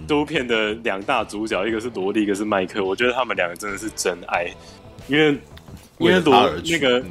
[0.08, 2.84] 这部片的两大主角，一个是萝莉，一个是麦克。
[2.84, 4.46] 我觉得他们两个真的是真爱，
[5.08, 5.38] 因为
[5.98, 7.04] 因为萝那个，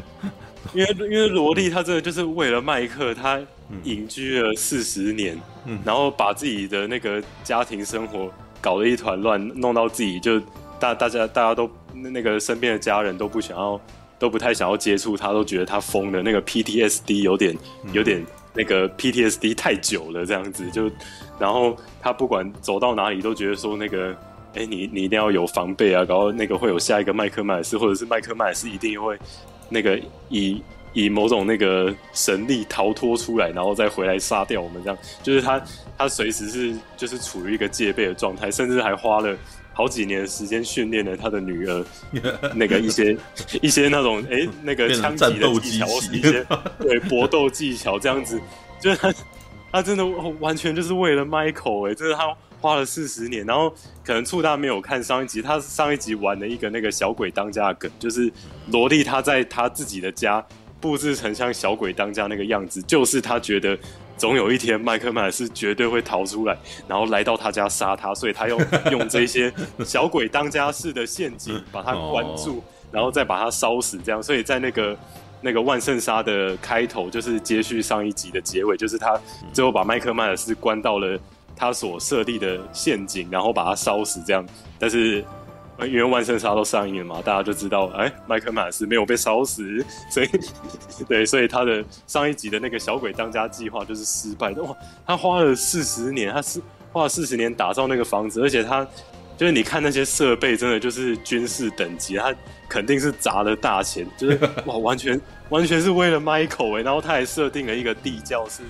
[0.74, 3.40] 因为因为萝莉她真的就是为了麦克，她。
[3.86, 8.30] 隐居了四十年，嗯，然后把自己的那个家庭生活
[8.60, 10.38] 搞得一团乱，弄到自己就
[10.78, 13.80] 大大家大家都那个身边的家人都不想要，
[14.18, 16.22] 都不太想要接触他，都觉得他疯了。
[16.22, 17.58] 那个 PTSD 有点
[17.94, 20.90] 有点那个 PTSD 太久了，这样子就，
[21.40, 24.16] 然后他不管走到哪里都觉得说那个，
[24.54, 29.18] 哎，你你一定要有防备啊，然后那个会有下一个麦克麦尔斯，或者是麦克麦尔斯一定会
[29.70, 30.62] 那个以。
[30.94, 35.64] 以某种那个神力逃脱出来，然后再回来杀掉我们，这样就是他，
[35.98, 39.34] 他随时是就是处于一个戒备的状态，甚至还花了
[39.82, 41.84] 好几年时间训练了他的女儿，
[42.54, 43.18] 那个一些
[43.64, 46.46] 一些那种哎、欸、那个枪击的技巧，或是一些
[46.78, 48.40] 对搏斗技巧，这样子，
[48.80, 49.12] 就是他
[49.72, 50.06] 他真的
[50.40, 53.74] 完全就是为了 Michael 哎、欸，就是他花了四十年，然后
[54.06, 58.32] 可能醋大没有看上一集，他上一集玩了一个那个小鬼当家的梗，就是
[58.68, 60.46] 萝莉她在她自己的家。
[60.80, 63.78] 布置成像小鬼当家那个样子，就是他觉得
[64.22, 66.56] 总有一天麦克麦尔斯绝对会逃出来，
[66.88, 68.62] 然后来到他家杀他，所以他用
[68.92, 69.52] 用这些
[69.84, 74.22] 小鬼当家式的陷阱把他关住，哦、然后再把他烧死，这样。
[74.22, 74.96] 所以在那个
[75.42, 79.20] 那个万圣杀的开头，就是接续上一集的结尾，就是他
[79.52, 81.20] 最后把麦克麦尔斯关到了
[81.56, 84.46] 他所设立的陷阱，然后把他烧死，这样。
[84.78, 85.26] 但是。
[85.86, 90.30] 因为万圣杀都上映了嘛，大家就知道，哎，麦克马斯没有被烧死，所以，
[91.08, 94.62] 对，所以他的上一集的那个小鬼当家计划就是失败的。
[94.64, 94.76] 哇，
[95.06, 96.62] 他花了四十年，他是
[96.92, 98.86] 花了四十年打造那个房子，而且他
[99.38, 102.34] 就是你看那些设备，真的就是军事等级，他
[102.70, 105.20] 肯定是砸了大钱，就是 哇，完全
[105.50, 108.62] 完全是为了 Michael 哎，然后他还设定了一个地窖是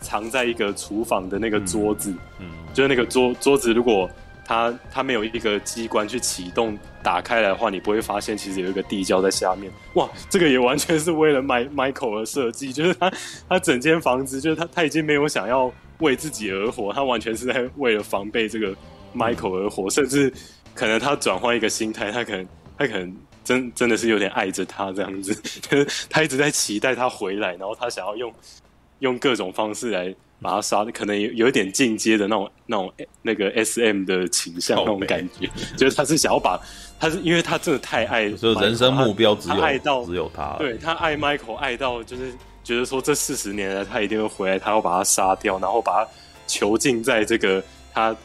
[0.00, 4.08] 藏在一个厨房的那个桌子，嗯，就是那个桌桌子如果。
[4.50, 9.70] 它它没有一个机关去启动打开来的话，你不会发现其实有一个地窖在下面。
[9.94, 13.12] 哇，这个也完全是为了 Michael 而设计，就是他
[13.48, 18.74] 他整间房子，就是他他已经没有想要为自己而活，他完全是在为了防备这个
[19.14, 20.32] Michael 而活，甚至
[20.74, 22.44] 可能他转换一个心态，他可能
[22.76, 28.34] 他可能真真的是有点爱着他这样子，就 是他一直在期待他回来，然后他想要用
[28.98, 30.12] 用各种方式来。
[30.42, 36.58] 把他杀的可能有有一点进阶的那种那种那个 S M 的倾向那种感觉， 就是他是想要把
[36.98, 42.32] 他是因为他真的太爱，就人生目标只有他爱到只有他，对他爱 Michael 爱到就是
[42.64, 46.10] 觉得说这四十年来他一定会回来，他要把他杀掉，然后把他
[46.46, 47.62] 囚禁在这个
[47.92, 48.16] 他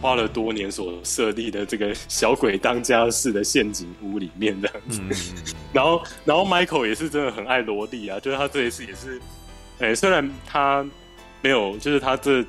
[0.00, 5.00] 花了多年所设立的这个小鬼当家式的陷阱屋里面这样子。
[5.08, 5.10] 嗯、
[5.72, 9.18] 然后然后 Michael 也是真的很爱萝莉啊，就是他这一次也是，
[9.78, 10.86] 哎、欸，虽然他。
[11.42, 12.44] 没有，就是他这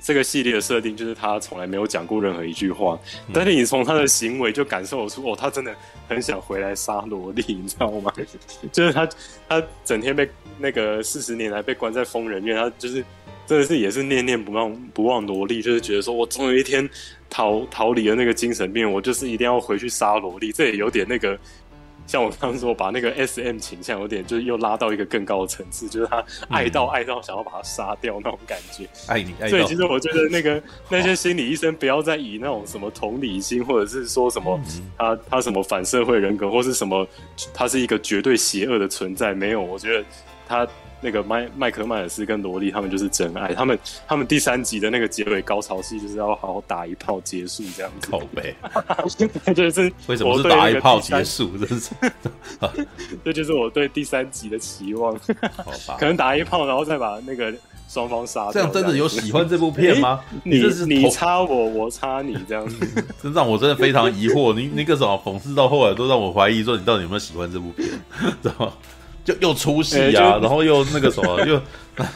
[0.00, 5.72] 这个系列的设定，就是他从来没有讲过任何一句话，嗯、但是你从他的行为就感受出，哦，他真的
[6.08, 8.12] 很想回来杀萝莉，你知道吗？
[8.72, 9.08] 就是他
[9.48, 10.28] 他整天被
[10.58, 13.04] 那个四十年来被关在疯人院，他就是
[13.46, 16.88] 真的是也是念念不忘不忘萝莉，就是觉得说我总有一天
[17.28, 21.38] 逃逃离了那个精神病，我就是一定要回去杀萝莉，这也有点那个。
[22.06, 28.86] 像我刚刚说，把那个 S M 倾向有点，就是又拉到一个更高的层次，就是他爱到爱到想要把他杀掉那种感觉。
[29.06, 29.48] 爱你爱到。
[29.48, 34.60] 所以其实我觉得那个那些心理医生不要再以那种什么同理心，或者是说什么
[34.98, 37.06] 他他什么反社会人格，或是什么
[37.54, 40.04] 他是一个绝对邪恶的存在，没有，我觉得
[40.46, 40.66] 他。
[41.02, 48.10] 那个麦麦克麦尔斯跟萝莉他们就是真爱，他们他们第三集的那个结尾高潮戏就是要好好打一炮结束这样子。
[48.10, 48.54] 口碑，
[49.52, 51.50] 就是为什么是打一炮结束？
[51.58, 51.90] 这是，
[53.24, 55.12] 这就是我对第三集的期望。
[55.56, 57.52] 好吧，可能打一炮，然后再把那个
[57.88, 58.52] 双方杀掉。
[58.52, 60.20] 这样真的有喜欢这部片吗？
[60.30, 64.54] 欸、你这是你插我，我插你这样子， 这让我真的非常疑惑。
[64.54, 67.88] 你那个什么讽刺到后来都让我怀疑说你到底有没有喜欢这部片，
[68.40, 68.72] 知道吗？
[69.24, 71.60] 就又出戏啊，欸、 然后又那个什么，又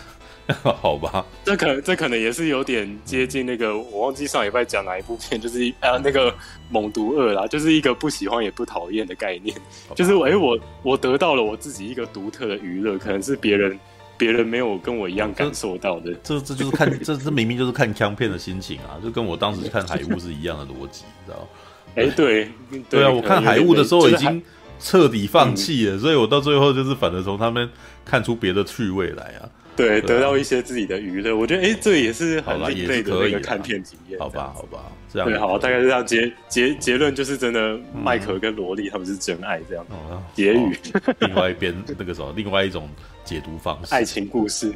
[0.63, 1.25] 好吧？
[1.45, 6.31] 这可这可能也是有点接近那个，我忘记上礼拜讲哪一部片，就是啊那个
[6.71, 9.57] 《猛毒二》啦，就是一个不喜欢也不讨厌的概念。
[9.97, 13.77] 就是哎、欸，我我得到了我自己一个独特的娱乐，可能是别人
[14.17, 16.15] 别人没有跟我一样感受到的。
[16.23, 21.49] 这这就是看这这明明就是看枪片的心情啊，就跟我当时看《海雾》是一样的逻辑，你知道？
[21.97, 24.41] 哎、欸，对对，对啊，我看《海雾》的时候已经。
[24.79, 27.69] 彻底放弃了，嗯、所以我到最后就是反而从他们
[28.05, 29.49] 看出别的趣味来啊。
[29.77, 34.19] 对，对啊、得到一些自己的娱乐，我觉得哎、欸，这也是很另类的一个看片体验。
[34.19, 39.85] 好吧，好吧，这样对，好，大概是这样结结结论，就是真的，麦克跟萝莉他们是真爱这样。
[39.91, 42.89] 哦、结语、哦，另外一边那个什么，另外一种
[43.23, 44.73] 解读方式， 爱情故事。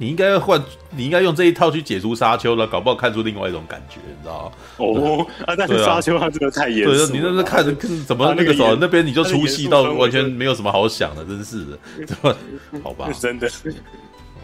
[0.00, 4.52] 你应该换，你应该用这一套去解除沙丘了，搞不好看出另外一种感觉，你知道吗？
[4.78, 7.06] 哦，啊，但是沙丘它真的太严肃。
[7.08, 7.74] 对，你那是看着
[8.06, 11.78] 怎么那个时候那边你就出戏到完全没有什么好想的，真是的，
[12.82, 13.10] 好吧？
[13.20, 13.46] 真的。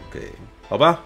[0.09, 0.31] OK，
[0.67, 0.99] 好吧。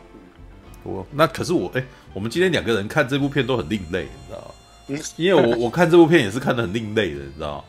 [0.84, 5.00] 我那可是我哎、欸，我们今天两个人看这部片都很另类，你知道吗？
[5.18, 7.64] 因为我我看这部片也是看的很另类的，你知道吗？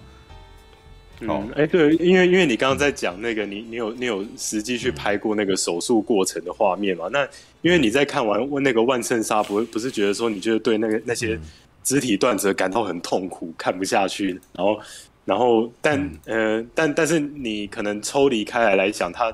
[1.23, 7.09] 嗯，哎，对，因为因为你刚刚在讲那个，你你有你有实际去拍过那个手术过程的画面嘛？
[7.13, 7.29] 那
[7.61, 11.39] 因为你在看完问那个万圣杀，不会不是觉得说你就是对那个那些
[11.83, 14.81] 肢体断折感到很痛苦，看不下去，然后
[15.27, 19.31] 然后但嗯、呃、但但是你可能抽离开来来讲，他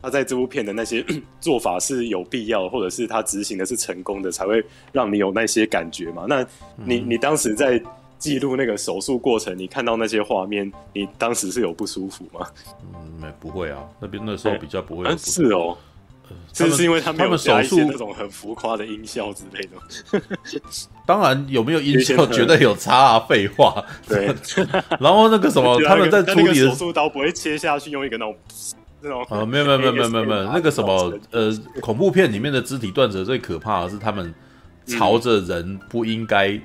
[0.00, 1.04] 他在这部片的那些
[1.40, 6.26] 做法是有必要，或者是他执行的是成功的，才会让你有那些感觉嘛？
[6.28, 6.46] 那
[6.84, 7.82] 你你当时在。
[8.18, 12.46] 记录那个手术过程，你看到那些画面，你当时是有不舒服吗？
[12.94, 15.16] 嗯，没不会啊，那边那时候比较不会不、欸啊。
[15.18, 15.76] 是哦，
[16.52, 20.40] 这是因为他们有加一些那种很浮夸的音效之类的。
[21.04, 23.84] 当然有没有音效绝对有差啊，废话。
[24.08, 24.34] 对，
[24.98, 28.36] 然后那个什么， 他们在处理手术刀不会切下去，用一个那种
[29.02, 29.26] 那种。
[29.28, 31.52] 呃，没有没有没有没有没有没有，那个什么呃，
[31.82, 34.32] 恐怖片里面的肢体断折最可怕的是他们
[34.86, 36.58] 朝着人不应该。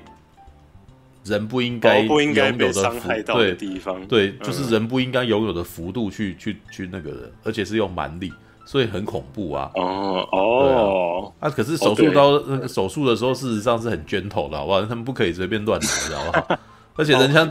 [1.24, 8.32] 人不应该拥有的伤害到的地方，对，对，就是人不应该拥有的幅度去去去那个的，而且是用蛮力，
[8.64, 9.70] 所以很恐怖啊！
[9.74, 14.80] 哦哦，啊，可是手术刀那个手术的时候，事实上是很 gentle 的，好不好？
[14.82, 16.58] 他们不可以随便乱来，知道吧？
[16.96, 17.46] 而且人家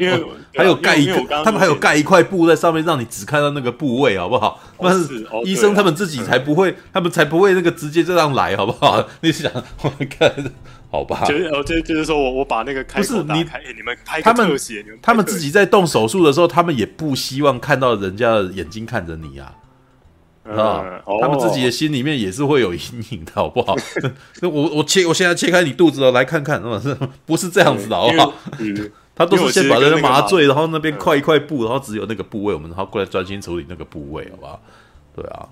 [0.53, 4.59] 还有盖一个，他们还有盖一块布在上面，让你只看到那个部位，好不好？
[4.77, 9.03] 但是医生他们自己才不会，他们才不会那个直接这样来，好不好？
[9.21, 9.51] 你想，
[9.81, 10.31] 我看。
[10.91, 14.57] 好吧，就是哦，就就是说我我把那个开口打开，不是你，你们拍他们
[15.01, 19.55] 他们自己在动手术的时候，他们也不希望看到人家的眼睛看着你啊，
[20.45, 22.81] 啊、嗯，他们自己的心里面也是会有阴
[23.11, 23.75] 影的，好不好？
[24.41, 28.33] 那我我切，我现在切开你肚子了，来看看，是 不是这样子的，好不好？
[29.13, 34.59] 他都是先把人麻醉，然后那边块一块布，然后只有那个部位，我们然后过来专心处理那个部位，好不好？
[35.15, 35.47] 对啊。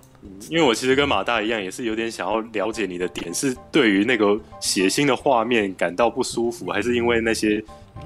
[0.49, 7.63] 因为我其实跟马大一样，也是有点想要了解你的点，是对于那个血腥的画面感到不舒服，还是因为那些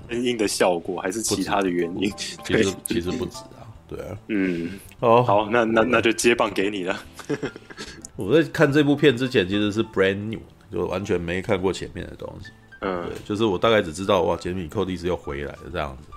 [0.09, 2.11] 声音的效果，还是其他的原因？
[2.17, 7.01] 其实其实不止啊，对啊，嗯，哦，好，那那那就接棒给你了。
[8.17, 10.39] 我在看这部片之前，其实是 brand new，
[10.71, 12.49] 就完全没看过前面的东西。
[12.81, 16.09] 嗯，对，就是我大概只知道哇，杰米·寇蒂斯又回来了这样子。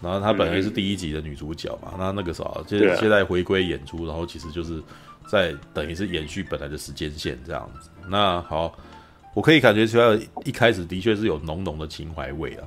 [0.00, 4.82] 然后她本来是第一集的女主角嘛，嗯、那那个啥，现现在回归演出，然后其实就是。
[5.26, 7.88] 在等于是延续本来的时间线这样子。
[8.08, 8.76] 那好，
[9.34, 12.64] 我可以感觉出来，一开始的确是有浓浓的情怀味啊。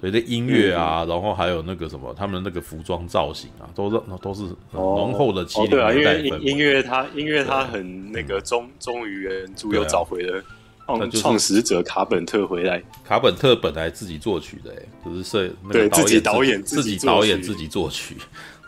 [0.00, 6.38] 对，这音乐啊，然后还有那个什么，他们那个服装造型啊，都是都是浓厚的七零年代氛围。
[6.38, 10.40] 音乐它音乐它很那个忠忠于原著，又找回了
[10.86, 12.80] 创创始者卡本特回来。
[13.04, 18.16] 卡本特本来自己作曲的，哎，就是摄那个自己导演自己导演自己作曲。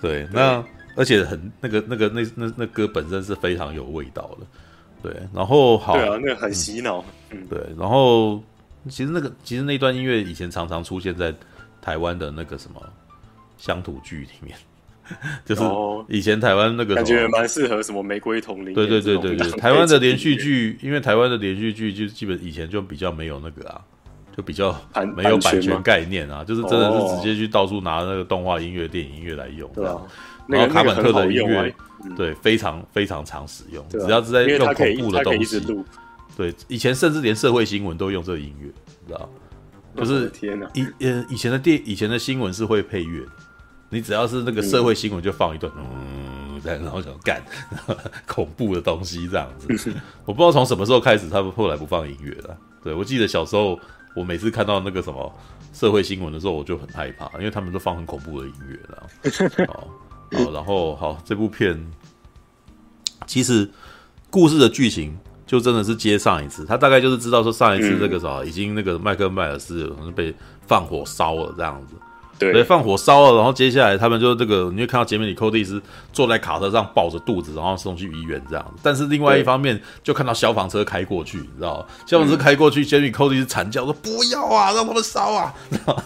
[0.03, 0.65] 对，那。
[1.01, 8.43] 而且很那个那个那那那歌本身是非常有味道的，对，然后好，对啊，那个很洗脑，嗯，对，然后
[8.87, 11.35] 其实那个其实那段音乐以前常常出现在
[11.81, 12.83] 台湾的那个什么
[13.57, 14.55] 乡土剧里面，
[15.47, 15.63] 就是
[16.07, 23.81] 以前台湾那个感觉蛮适合什么玫瑰童林，对对对对对，台湾的连续剧，因为台湾的连续剧就基本以前就比较没有那个啊，
[24.37, 24.79] 就比较
[25.17, 29.97] 没有版权概念啊，就是真的是直接去到处拿那个动画音乐、电影音乐来用，对啊。
[30.51, 31.75] 然后卡本特的音乐，
[32.17, 35.61] 对，非常非常常使用，只要是在用恐怖的东西，
[36.37, 38.67] 对，以前甚至连社会新闻都用这个音乐，
[39.07, 39.29] 你知道？
[39.97, 40.31] 就是
[40.73, 43.23] 以呃以前的电以前的新闻是会配乐，
[43.89, 47.43] 你只要是那个社会新闻就放一段，嗯，然后想干
[48.27, 49.67] 恐怖的东西这样子。
[50.25, 52.57] 我不知道从什么时候开始，他们后来不放音乐了。
[52.83, 53.79] 对，我记得小时候，
[54.15, 55.35] 我每次看到那个什么
[55.73, 59.67] 社会新闻的时候，我就很害怕，因为他们都放很恐怖的音乐了。
[60.33, 61.91] 好，然后好，这部片
[63.27, 63.71] 其实
[64.31, 70.35] 故事的剧情就真的是接上一次，他大概就是知道说上一次这个啥，已经那个麦克迈尔斯可能被
[70.67, 71.95] 放火烧了这样子。
[72.41, 75.81] 对，放火烧了，然后接下来他们就这个，你会看到杰米·里·寇蒂斯
[76.13, 78.75] 坐在卡车上抱着肚子，然后送去医院这样。
[78.83, 86.05] 但是另外一方面，就看到消防车开过去，你知道消防车开过去，杰米·寇蒂斯惨叫说：“不要啊，让他们烧啊！”然后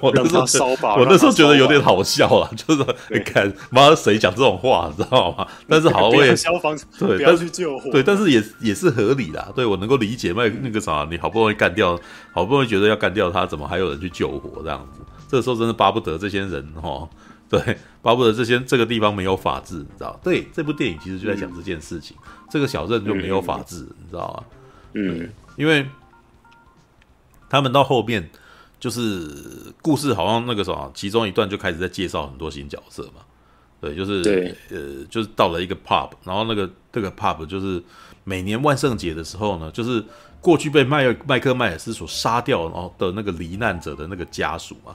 [0.00, 5.46] 我那时候烧吧， 我那时候觉得有点好笑啊，就是你看，妈谁讲这种话，你知道吗？
[5.68, 10.32] 但是好，我也消防车对，不要去救火，对，但是也也是合理的，对我能够理解。
[10.34, 11.98] 麦那个啥，你好不容易干掉，
[12.32, 15.00] 好不容易觉得要干掉他，怎么还有人去救火这样子？
[15.28, 17.08] 这时候真的巴不得这些人哦，
[17.48, 20.18] 对，巴不得这些这个地方没有法治，你知道？
[20.22, 24.44] 对，这部电影其实就在讲这件事情，嗯、这个小镇就没有法治，嗯、你知道吗？
[24.94, 25.86] 嗯，因为
[27.48, 28.28] 他们到后面
[28.80, 33.22] 就是故事好像那个什么，其中一段就开始在介绍很多新角色嘛，
[33.80, 37.82] 对，就是呃，就是到了一个 pub，然后那个这个 pub 就是
[38.24, 40.04] 每年万圣节的时候呢，就是
[40.40, 44.94] 过去被麦麦克迈尔斯所杀掉然后的那个罹难者的那个家属嘛。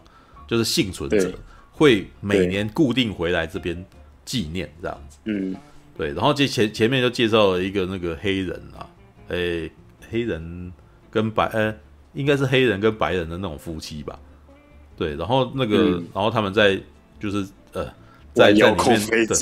[0.49, 1.31] 就是幸存者
[1.71, 3.85] 会每年固定回来这边
[4.25, 5.55] 纪念这样子，嗯，
[5.95, 8.89] 对，然后这前前面就介绍了一个那个黑人啊，
[9.27, 9.71] 诶、欸，
[10.09, 10.73] 黑人
[11.11, 11.77] 跟白，呃、欸，
[12.13, 14.17] 应该是黑人跟白人的那种夫妻吧，
[14.97, 16.81] 对，然后那个，嗯、然后他们在
[17.19, 17.85] 就是呃，
[18.33, 18.75] 在在里面
[19.27, 19.35] 的，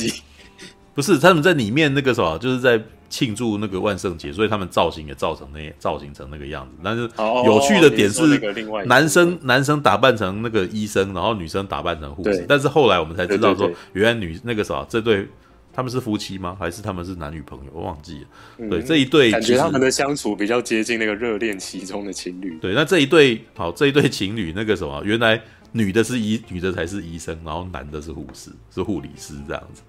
[0.93, 2.83] 不是他们在里面那个什么，就是在。
[3.09, 6.75] 庆祝那个万圣节，所以他们造型也造成那造型成那个样子。
[6.83, 7.09] 但是
[7.45, 8.39] 有趣的点是，
[8.85, 12.45] 男生男生打扮成那个医生，然后女生打扮成护士。
[12.47, 15.27] 但是后来我们才知道说，原来女那个啥，这对
[15.73, 16.57] 他们是夫妻吗？
[16.59, 17.71] 还是他们是男女朋友？
[17.73, 18.69] 我忘记了。
[18.69, 22.57] 对，这一对感觉他们的相处比较接近那个热恋期中的情侣。
[22.59, 25.41] 对，那这一对好，这一对情侣那个什么，原来
[25.71, 29.81] 女的是医，女的才是医生，然后男的是护士，是护理师这样子。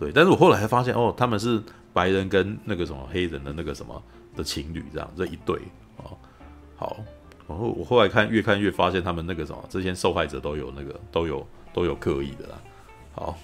[0.00, 4.02] 对，但是我后来还发现哦，他们是白人跟那个什么黑人的那个什么
[4.34, 5.56] 的情侣这样这一对
[5.98, 6.16] 哦，
[6.76, 6.96] 好，
[7.46, 12.58] 然后我后来看越看越发现他们那个什么这些受害者都有那个都有都有刻意的啦，
[13.12, 13.38] 好，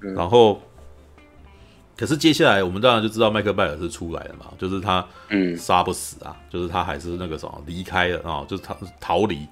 [0.00, 0.60] 然后。
[1.94, 5.56] 可是接下来我们当然就知道麦克拜尔是出来了嘛，就是他嗯。
[5.56, 9.46] 杀不死啊，嗯、就是他还是那个什么离开了啊、哦，就是他逃离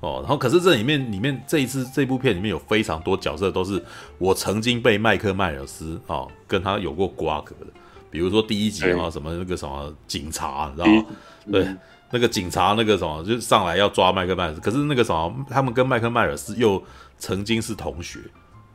[0.00, 0.18] 哦。
[0.20, 3.82] 然后可是这里面里面这一次这部片里面有非常多角色都是
[4.18, 7.66] 我曾经被麦克迈尔斯哦跟他有过瓜葛的，
[8.10, 11.06] 比如说第一集啊什么那个什么警察，你知道吗？
[11.46, 11.76] 嗯、对，
[12.10, 16.82] 那个警察那个什么就上来要抓麦克迈尔斯，可是那个什么他们跟麦克迈尔斯又
[17.18, 18.20] 曾经是同学。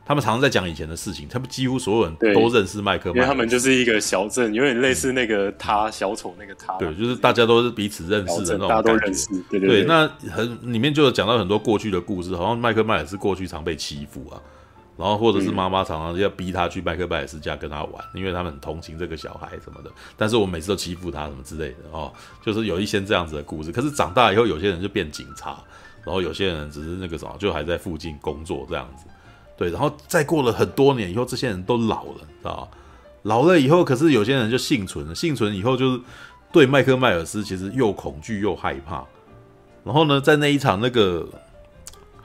[0.04, 8.68] 他们常常在讲以前的事情，他们几乎所有人都认识麦克麦，因为他们就是一个小镇，有点类似那个他小丑那个他，对，就是大家都是彼此认识的那种感觉。
[8.68, 9.68] 大家都认识，对对，对。
[9.82, 14.42] 对，那很里面就有讲到很多过去的故事，好像麦克麦也是过去常被欺负啊，
[14.96, 19.90] 然后或者是妈妈常常要逼他去麦克麦尔斯家跟他玩，因为他们很同情这个小孩什么的。
[20.16, 22.12] 但是我每次都欺负他什么之类的哦，
[22.44, 23.70] 就是有一些这样子的故事。
[23.70, 25.62] 可是长大以后，有些人就变警察，
[26.04, 29.06] 然后有些人只是那个什么，就还在附近工作这样子。
[29.62, 32.68] 对，然后再过了很多年以后，这些人都老了，知道吧？
[33.22, 35.14] 老了以后，可是有些人就幸存了。
[35.14, 36.00] 幸存以后，就是
[36.50, 39.04] 对麦克迈尔斯其实又恐惧又害怕。
[39.84, 41.28] 然后呢，在那一场那个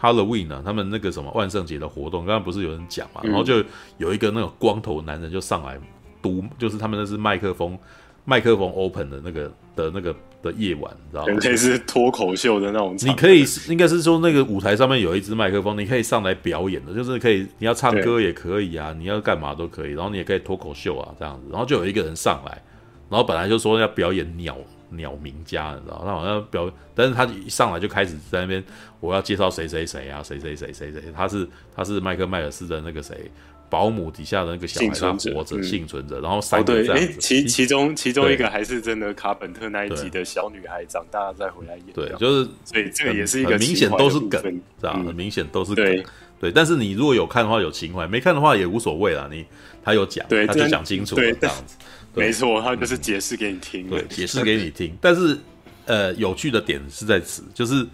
[0.02, 3.22] Halloween 呢，他们那个什么万圣节的活动，刚刚不是有人讲嘛？
[3.24, 3.64] 然后就
[4.00, 5.80] 有一个那个光头男人就上来
[6.24, 7.78] 读，就是他们那是麦克风，
[8.26, 10.16] 麦克风 open 的那个的那个。
[10.48, 11.39] 的夜晚，你知道吗？
[11.39, 12.95] 可以是脱口秀的那种。
[13.02, 19.91] 你可以应该是说那个舞台上面有一支麦克风，你可以上来表演的，就是可以你要唱歌也可以啊，你要干嘛都可以。
[19.91, 21.48] 然后你也可以脱口秀啊这样子。
[21.52, 22.62] 然后就有一个人上来，
[23.10, 24.58] 然后本来就说要表演鸟
[24.89, 26.02] 鸟鸣家，你知道？
[26.06, 28.64] 那好像表，但是他一上来就开始在那边，
[29.00, 33.30] 我要介绍谁谁谁啊，谁谁谁谁谁，他是他是麦克迈尔斯的那个谁。
[33.70, 37.15] 保姆底下的那个小孩他活着，幸存者，然后三个这样子。
[37.20, 41.86] 其其中其中一个还是真的卡本特那一集的小女孩长大再回来演。
[41.93, 44.93] 对，就是所以这个也是一个明显都是梗，是吧？
[45.05, 46.03] 很明显都是梗。
[46.39, 49.28] 对，但是你如果有看的话有情怀，没看的话也无所谓啦。
[49.32, 49.45] 你
[49.84, 51.76] 他有讲，他就讲清楚了这样子。
[52.13, 53.89] 没错，他就是解释给你听。
[53.89, 54.95] 对，解释给你听。
[55.01, 55.38] 但是
[55.86, 57.86] 呃，有趣的点是在此，就是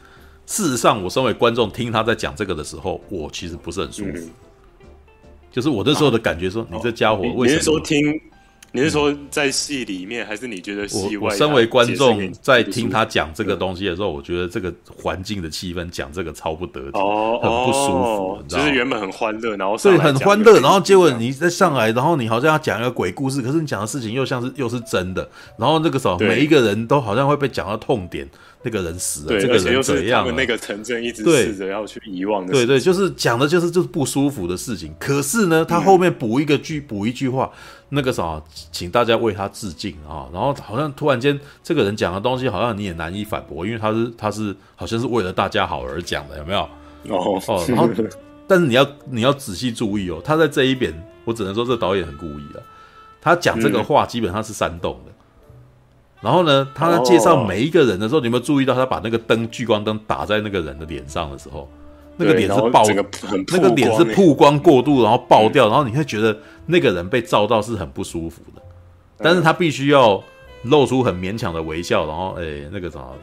[0.46, 4.30] 事实上，我身为观众听他在讲这个的时候，我其实不是很舒服。
[5.54, 7.46] 就是我那时候的感觉，说你这家伙为什么？
[7.46, 8.00] 你是说听？
[8.76, 11.30] 你是说在戏里面，还是你觉得戏外？
[11.32, 18.40] 我身为观众，在听他讲这个东西的时候，我觉得这个环境的气氛讲这个超不得体，哦，很不舒服。
[18.42, 18.66] 你知道吗？
[18.66, 28.28] 就是原本很欢乐，然后对，很欢乐，然后结果你再上来，然后你好像要讲一个鬼故事，可是你讲的事情又像是又是真的，然后那个时候每一个人都好像会被讲到痛点。
[28.66, 30.34] 那个人死了，对这个人怎样？
[30.38, 32.54] 那个城镇一直试着要去遗忘的。
[32.54, 34.96] 对对，就是讲的就是就是不舒服的事情。
[34.98, 37.52] 可是呢，他后面补一个句，补、嗯、一句话，
[37.94, 38.42] 那个啥，
[38.72, 40.28] 请大家为他致敬啊。
[40.34, 46.62] 然后好像突然间，这个人讲的东西好像你也难以反驳，因为他是他是好像是为了大家好而讲的，有没有？
[47.10, 47.66] 哦哦。
[47.68, 47.90] 然后，
[48.48, 50.94] 但是你要你要仔细注意哦，他在这一边，
[51.26, 52.62] 我只能说这导演很故意了。
[53.22, 55.00] 他讲这个话基本上是煽动的。
[55.08, 55.14] 嗯
[56.24, 61.70] 然后呢，他在介绍每一个人的时候，你有没有注意到他把那个灯聚光灯打在那个人的脸上的时候，
[62.16, 62.82] 那个脸是爆，
[63.50, 68.62] 那个脸是曝光过度，然后爆掉，然后你会觉得那个人被照到是很不舒服的。
[69.18, 70.22] 但是他必须要
[70.64, 73.16] 露出很勉强的微笑，然后哎，那个什么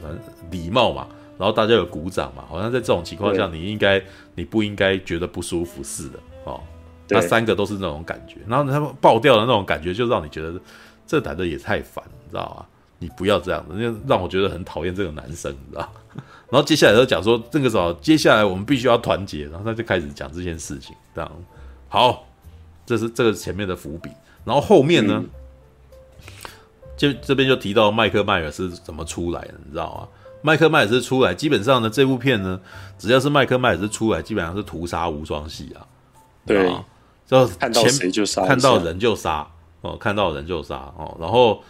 [0.51, 1.07] 礼貌嘛，
[1.39, 4.03] 然后大家有鼓掌嘛，好像在这种情况下，你应该
[4.35, 6.61] 你不应该觉得不舒服似的哦。
[7.09, 10.61] 那三个都是那种感觉，然后他们爆掉的那种感觉，就让你觉得
[11.07, 12.65] 这男的也太烦，你知道吗？
[13.01, 15.93] 你不要这样子，那让我觉得很讨厌这个男生，你知道？
[16.51, 21.33] 然后接下来就讲说，这个时候接下来我们必须要团结，然后他就开始讲这件事情，这样
[21.89, 22.27] 好，
[22.91, 24.11] 这是这个前面的伏笔，
[24.45, 25.23] 然后后面呢，
[26.97, 30.09] 就这边就提到麦克迈尔是怎么出来的，你知道吗？
[30.43, 32.61] 麦克迈尔是出来，基本上呢，这部片呢，
[32.99, 35.87] 只要是麦克迈尔是出来，基本上是屠杀无双戏啊，
[36.45, 36.75] 对，
[37.27, 39.47] 就看到谁就杀，看到人就杀
[39.83, 41.63] 哦，看到人就杀哦，然后。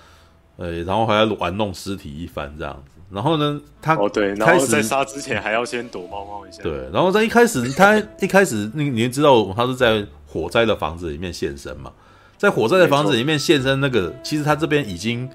[0.56, 6.62] 呃，然后还要玩弄尸体一番这样子，然后呢，他哦对，然后在杀之前还要先躲猫猫一下。
[6.62, 11.92] 对，然后在一开始，他一开始，你你知道他是在火灾的房子里面现身嘛？
[12.38, 15.28] 在火灾的房子里面现身，那个其实他这边已经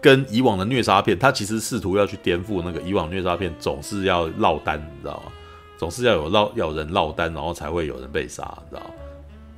[0.00, 5.32] 跟以往的虐杀片，他其实试图要去颠覆那个以往虐杀片总是要落单，你知道吗？
[5.76, 8.94] 总是要有落要有人落单，然后才会有人被杀，你知道吗？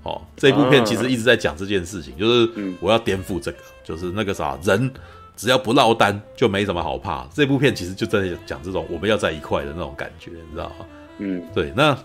[0.02, 4.92] 哦，这部片其实一直在讲这件事情，就是我要颠覆这个，就是那个啥，人
[5.36, 7.24] 只要不落单就没什么好怕。
[7.32, 10.86] 这部片其实就在讲这种我们要在一块的那种感觉，你知道吗？
[11.18, 11.72] 嗯，对。
[11.74, 11.96] 那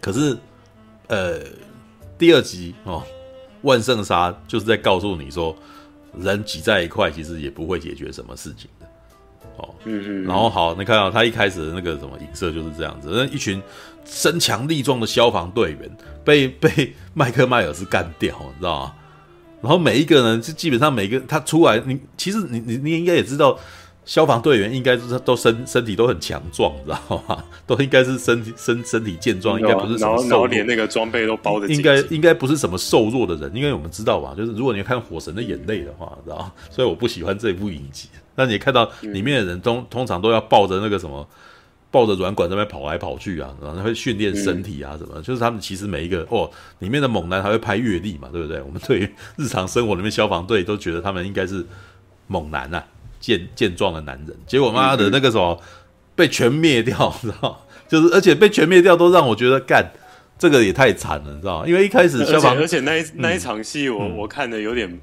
[0.00, 0.36] 可是，
[1.08, 1.40] 呃，
[2.16, 3.02] 第二集哦，
[3.62, 5.56] 万圣杀就是在告诉你说，
[6.18, 8.86] 人挤在一块其实也不会解决什么事情的。
[9.56, 10.24] 哦，嗯嗯。
[10.24, 13.62] 然后好，你看到他一开始的那个什么影射就是这样子，那一群
[14.04, 15.90] 身强力壮的消防队员
[16.24, 18.94] 被 被麦克迈尔斯干掉，你知道吗？
[19.60, 23.58] 然后每一个人就基本上每个他出来，你其实你你你应该也知道。
[24.08, 27.44] 消防队员应该是都身身体都很强壮，知道吗？
[27.66, 30.30] 都应该是身体身身体健壮，应该不是什么瘦弱。
[30.30, 31.68] 然后连那个装备都包的。
[31.68, 36.50] 应该应该不是什么瘦弱的人，因为我们知道吧，就是如果你看《火神的眼泪》的话，知道？
[36.72, 38.08] 所以我不喜欢这部影集。
[38.34, 41.28] 那你看到里面的人通通常都要抱着那个什么，
[41.90, 45.20] 抱着软管在那边跑来跑去啊，然后会训练身体啊什么。
[45.20, 48.62] 就是他们其实每一个哦，里面的猛男还会拍阅历嘛，对不对？
[48.62, 51.62] 我们对于日常生活里面消防队都觉得他们应该是
[52.26, 52.82] 猛男啊。
[53.20, 55.60] 健健壮的男人，结果妈的那个什么
[56.14, 57.66] 被全灭掉， 你知道？
[57.88, 59.92] 就是而且被全灭掉都让我觉得干
[60.38, 61.66] 这个也太惨了，你知道？
[61.66, 65.00] 因为一开始消防，而且那一那一场戏我、嗯、我看的有点。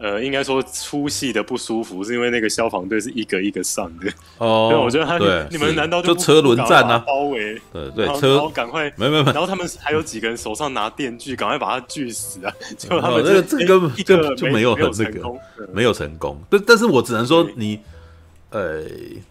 [0.00, 4.80] 呃，应该说粗细的不舒服，是因为那个消防队是一个一个上的哦。
[4.82, 7.04] 我觉得他对你们难道就车轮战啊？
[7.06, 12.50] 包围对对，车赶快没没没，然后他们还有几个人手上拿电锯，赶快把他锯死啊！
[12.78, 15.20] 结果他们这个这个就就没有很这个
[15.70, 16.40] 没有成功。
[16.48, 17.78] 但但是我只能说你，
[18.48, 18.82] 呃，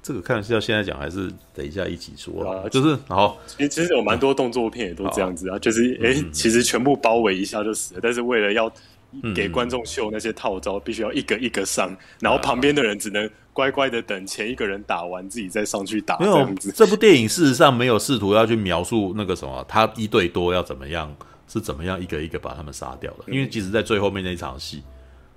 [0.03, 2.70] 这个看是要现在讲还是等一下一起说？
[2.70, 8.72] 就是好其实其实有蛮多动作片也都这样子啊，就是哎，其实全部包围一下就死了，但是为了要。
[9.36, 16.16] 给观众秀那些套招，必须要一个一个上，然后旁边的人只能乖乖的等前一个人打完，自己再上去打。
[16.18, 21.14] 这样子，这部电影事实上没有试图要去描述那个什么，他一对多要怎么样，
[21.47, 23.24] 是怎么样一个一个把他们杀掉的。
[23.28, 24.84] 因为即使在最后面那一场戏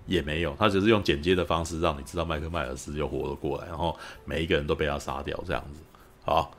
[0.07, 5.81] 也没有，他只是用剪接的方式让你知道麦克迈尔斯又活了过来，然后每一个人都被他杀掉这样子。
[6.25, 6.55] 好，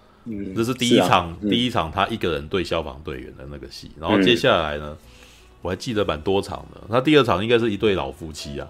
[0.56, 4.98] 这是第一场，第一场他一个人对消防队员的那个戏，然后接下来呢？
[5.64, 8.68] 我还记得蛮多场的，他第二场应该是一对老夫妻啊，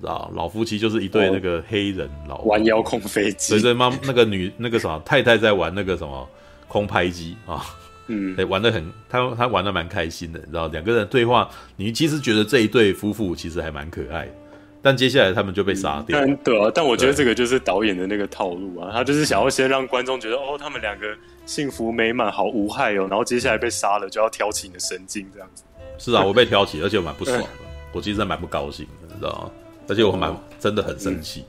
[0.00, 6.28] 知道老夫妻就是一对那个黑人老玩遥控飞机，对对，妈那个女那个什么太太在玩那个什么
[6.66, 7.62] 空拍机啊，
[8.06, 14.32] 嗯，玩的很，他他玩的蛮开心的，你知道两个人对话，你其实觉得这一对夫妇其实还蛮可爱的，
[14.80, 16.18] 但接下来他们就被杀掉。
[16.18, 16.26] 了。
[16.26, 21.06] 嗯，对啊，但我觉得这个就是导演的那个套路啊，他就是想要先让观众觉得哦，他们两个
[21.44, 25.64] 幸福美满，好无害哦，然后接下来被杀了就要挑起你的神经这样子。
[25.98, 27.46] 是啊， 我被挑起，而且我蛮不爽的。
[27.92, 29.50] 我其实蛮不高兴的，你知道吗？
[29.88, 31.44] 而且我蛮真的很生气。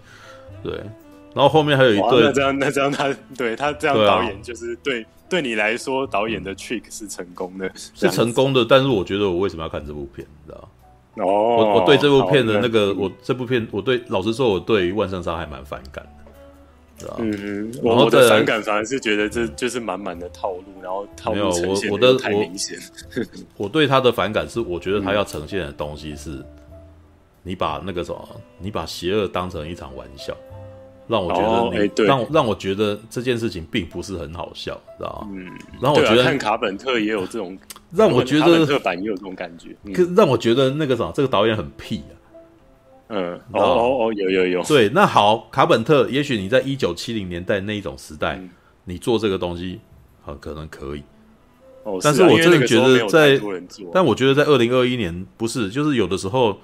[0.63, 0.73] 对，
[1.33, 8.65] 然后后面还有一对，那这样那这样他对他这样导演就是对对你来说导演的 trick 是成功的，是成功的。
[8.65, 10.25] 但是我觉得我为什么要看这部片？
[10.27, 10.67] 你知道吗？
[11.23, 16.28] 哦，我我对这部片的那个我这部片我对老实说我对于万圣杀还蛮反感的。
[17.19, 22.77] 嗯嗯，我的反感反而是觉得这就是满满的套路，然后套路呈现的太明显。
[23.57, 26.43] 我对他的反感是，我觉得他要呈现的东西是，
[27.43, 28.27] 你把那个什么，
[28.57, 30.35] 你把邪恶当成一场玩笑，
[31.07, 35.29] 让我觉得你，让让我觉得这件事情并不是很好笑，知道吗？
[35.33, 35.45] 嗯，
[35.81, 37.57] 然后我觉得看卡本特也有这种，
[37.91, 42.18] 让我觉得卡本特版也有这种感觉，可让我觉得那个什么，这个导演很屁啊。
[43.11, 48.51] 嗯，哦哦哦，有有有，对，那好，卡本特，也许你在一九七零年代那一种时代，嗯、
[48.85, 49.79] 你做这个东西
[50.23, 51.01] 很可能可以。
[51.83, 53.41] 哦，但是我真的觉得在，
[53.91, 56.59] 但我觉得在二零二一年不是，就是有的时候，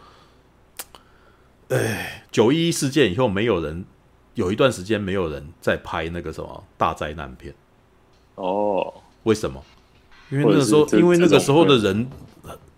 [1.70, 3.84] 哎，九一一事件以后，没有人
[4.36, 7.56] 有一段时间没有人在拍那个什么大灾难片。
[8.36, 8.93] 哦，
[9.24, 9.64] 为什么？
[10.30, 12.08] 因为那个时候，因为那个时候的人。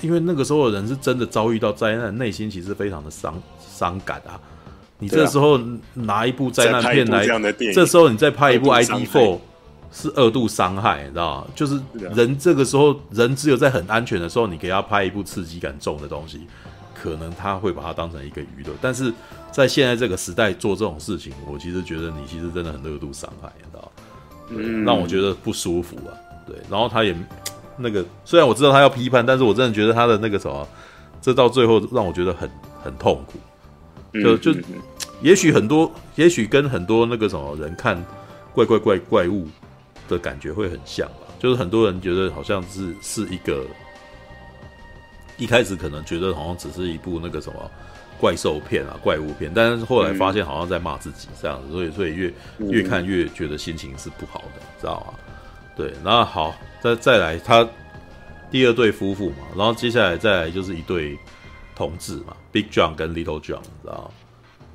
[0.01, 3.33] 因为那个时候的人是真的遭遇到灾难，内心其实非常的伤
[3.77, 4.39] 伤感啊。
[4.99, 5.59] 你这时候
[5.93, 7.23] 拿一部灾难片来，
[7.71, 9.37] 这时候你再拍一部 ID Four
[9.91, 11.47] 是二度伤害，你知道吗？
[11.55, 16.47] 就是人这个时候，人只有在很安全的时候，你给他拍一部刺激感重的东西，
[16.95, 18.71] 可能他会把它当成一个娱乐。
[18.81, 19.13] 但是
[19.51, 23.89] 在现在这个时代做这种事情，我其实觉得你其实真的很二度伤害，你知道吗？
[24.49, 26.11] 嗯，让我觉得不舒服啊。
[26.47, 27.15] 对，然后他也。
[27.79, 30.67] 那个虽然我知道他要批判，但是我真的觉得他的那个什么，
[31.21, 32.49] 这到最后让我觉得很
[32.83, 33.37] 很痛苦。
[34.13, 34.53] 就就，
[35.21, 38.03] 也许很多，也许跟很多那个什么人看
[38.53, 39.47] 怪怪怪怪物
[40.07, 41.27] 的感觉会很像吧。
[41.39, 43.65] 就是很多人觉得好像是是一个，
[45.37, 47.71] 一开始可能觉得好像只是一部那个什么
[48.19, 55.13] 怪兽片啊、怪物片，但是后来发现好像在骂自己这样子，所以所以越越看越觉得心情是不好的，知道吗？
[55.75, 56.55] 对，然后好。
[56.79, 57.67] 再再来，他
[58.51, 61.17] 第二对夫妇嘛，然后接下来再来就是一对
[61.77, 64.11] 同志嘛，Big John 跟 Little John，你知道？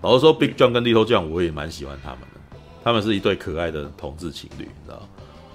[0.03, 5.09] 老实说，Big John 跟 Little John 我也蛮喜欢他们的，他们是一对可爱的同志情侣，你知道？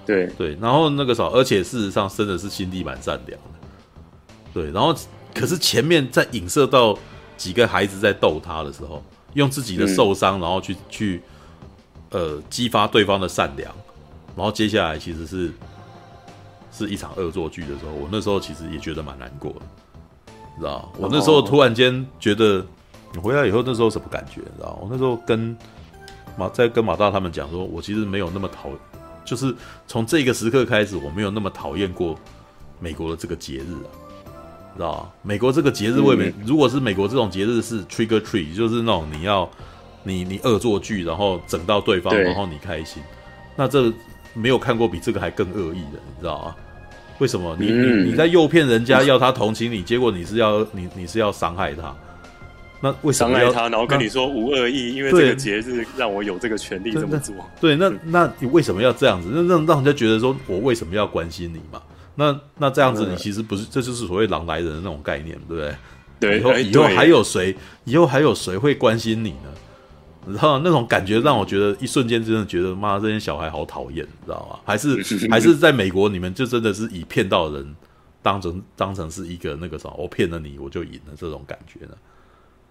[0.05, 3.59] 对对，然后那个时候，而且事实上真的是心地蛮善良的，
[4.53, 4.93] 对，然后
[5.33, 6.97] 可是前面在影射到
[7.37, 9.01] 几个孩子在逗他的时候，
[9.33, 11.21] 用自己的受伤，然后去去
[12.11, 13.73] 呃激发对方的善良，
[14.35, 15.51] 然后接下来其实是
[16.71, 19.61] 是一场恶作剧的时候，我那时候其实也觉得蛮难过的，
[20.57, 20.91] 你知道？
[20.97, 22.65] 我那时候突然间觉得，
[23.13, 24.41] 你回来以后那时候什么感觉？
[24.41, 24.77] 你知道？
[24.81, 25.55] 我那时候跟
[26.37, 28.69] 马在跟马大他们讲说，我其实没有那么讨，
[29.23, 29.55] 就是
[29.87, 32.15] 从这个时刻开始，我没有那么讨厌过
[32.79, 33.89] 美国的这个节日啊。
[34.75, 39.49] 知道美国这个节日未免，如果是美国这种节日是 trick or treat，就是那种你要
[40.03, 43.01] 你你恶作剧，然后整到对方，然后你开心，
[43.55, 43.91] 那这
[44.35, 46.55] 没有看过比这个还更恶意的，你知道吗？
[47.19, 51.95] 为什么你你你在诱骗人家要他同情你，结果你是要你你是要伤害他？
[52.79, 53.69] 那为什么要伤害他？
[53.69, 57.33] 然后跟你说无恶意，因为这个节日让我有这个权利这么做。
[57.59, 59.29] 对，那那你为什么要这样子？
[59.31, 61.81] 那让让人家觉得说我为什么要关心你嘛？
[62.15, 65.75] 那那这样子，你其实不是，这就是所谓狼来人的那种概念，对不对？
[66.19, 67.55] 对，以后以后还有谁？
[67.85, 69.49] 以后还有谁会关心你呢？
[70.27, 74.59] 你知道那种感觉让我觉得一瞬间真的觉得，妈，这些小孩好讨厌，你知道吗？
[74.65, 75.01] 还是
[75.31, 77.75] 还是在美国，你们就真的是以骗到人
[78.21, 81.93] 当成当成是一个那个什么，我骗了你，我就赢了这种感觉呢？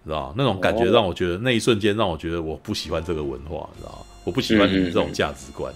[0.05, 5.73] 知道那种感觉让我觉得那一瞬间让我觉得我不喜欢这个文化，你知道我不喜欢你们这种价值观。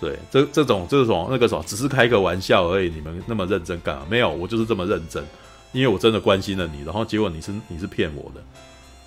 [0.00, 2.90] 对，这这种这种那个什么，只是开个玩笑而已。
[2.90, 4.06] 你们那么认真干嘛？
[4.10, 5.22] 没有，我就是这么认真，
[5.70, 6.82] 因为我真的关心了你。
[6.82, 8.42] 然后结果你是你是骗我的，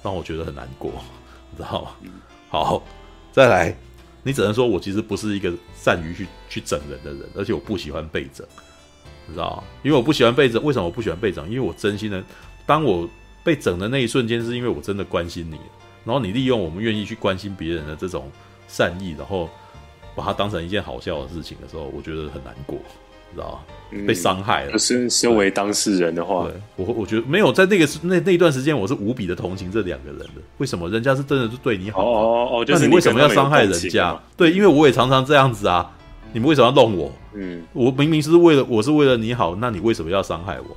[0.02, 0.90] 让我觉得很难过，
[1.56, 1.92] 知道吗？
[2.50, 2.84] 好，
[3.32, 3.76] 再来，
[4.24, 8.46] 你只能说我其实不是一个善于去去整人的人，而且我不喜欢被整，
[9.28, 9.64] 你知道吗？
[9.84, 10.64] 因为我不喜欢被整。
[10.64, 11.48] 为什么我不喜欢被整？
[11.50, 12.24] 因为我真心的，
[12.66, 13.10] 当我
[13.44, 15.58] 被整的那一瞬间，是因为我真的关心你。
[16.04, 18.32] 然后你利用我们愿意去关心别人的这种
[18.68, 19.50] 善意，然后。
[20.18, 22.80] 把它当成一件好笑的事情的时候，我觉得很难过，
[23.36, 23.52] 知道
[23.92, 24.06] 吗？
[24.08, 24.78] 被伤害了。
[24.78, 30.42] 身、嗯、身为当事人的话，对我我觉得没有在那个那那一段时间，我是无比的同情这两个人的。
[30.58, 30.90] 为什么？
[30.90, 32.04] 人家是真的是对你好。
[32.04, 34.20] 哦哦哦，就是你为什么要伤害人家？
[34.36, 35.92] 对，因为我也常常这样子啊。
[36.34, 37.12] 你们为什么要弄我？
[37.34, 40.76] 嗯，我明明是为了我是为了你好，那你为什么要伤害我？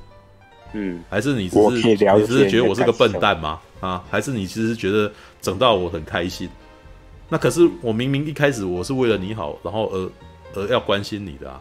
[0.73, 1.95] 嗯，还是你只是你
[2.25, 3.59] 只是觉得我是个笨蛋吗？
[3.81, 6.47] 啊，还是你其实觉得整到我很开心？
[7.27, 10.09] 那可是我明明一开始我是为了你好，然后而
[10.55, 11.59] 而要关心你的啊，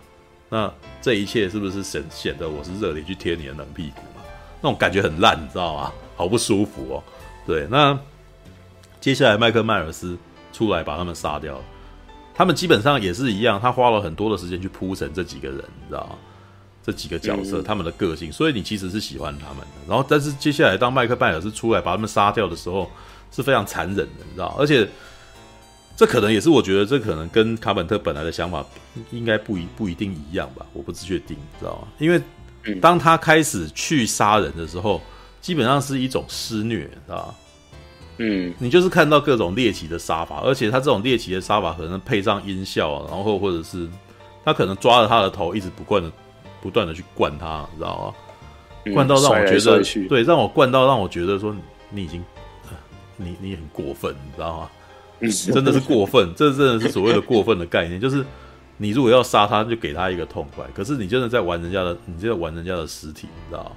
[0.51, 0.73] 那
[1.03, 4.23] 这一切是不是显显得我是热脸去贴你的冷屁股嘛？
[4.63, 5.93] 那种感觉很烂，你知道吗？
[6.17, 7.05] 好不舒服哦。
[7.47, 7.99] 对，那
[9.01, 10.17] 接下来麦克迈尔斯
[10.53, 11.65] 出来把他们杀掉了，
[12.35, 16.17] 他们基本上也是一样，他花了很多的时间去铺陈这几个人，你知道吗？
[16.83, 19.67] 这几个角色他们的个性，所以你其实是喜欢他们的。
[19.87, 22.91] 然后，但是接下来当麦克迈尔斯出来把他们杀掉的时候，
[23.31, 24.89] 是非常残忍的，你知道，而且。
[25.99, 28.65] 这可能也是我觉得，这可能跟卡本特本来的想法
[29.11, 31.89] 应该不一不一定一样吧，我不是确定，知道吗？
[31.99, 32.23] 因为
[32.81, 35.03] 当他开始去杀人的时候，
[35.41, 37.35] 基本上是一种施虐，知道吗？
[38.19, 43.89] 嗯，你就是看到各种猎奇的杀法，而且他这种猎奇的杀法可能配上音效，然后或者是
[44.45, 46.13] 他可能抓着他的头，一直不断的
[46.63, 48.15] 不断的去灌他，知道
[48.87, 48.95] 吗？
[48.95, 51.53] 灌到让我觉得，对，让我灌到让我觉得说
[51.91, 52.25] 你已经，
[53.17, 54.71] 你你很过分，你知道吗？
[55.53, 58.25] 真的是过分，这真的是所谓的过分的概念，就是
[58.77, 60.65] 你如果要杀他，就给他一个痛快。
[60.73, 63.71] 可是你真的在玩人家的，你就在玩人家的尸体，你知道吗？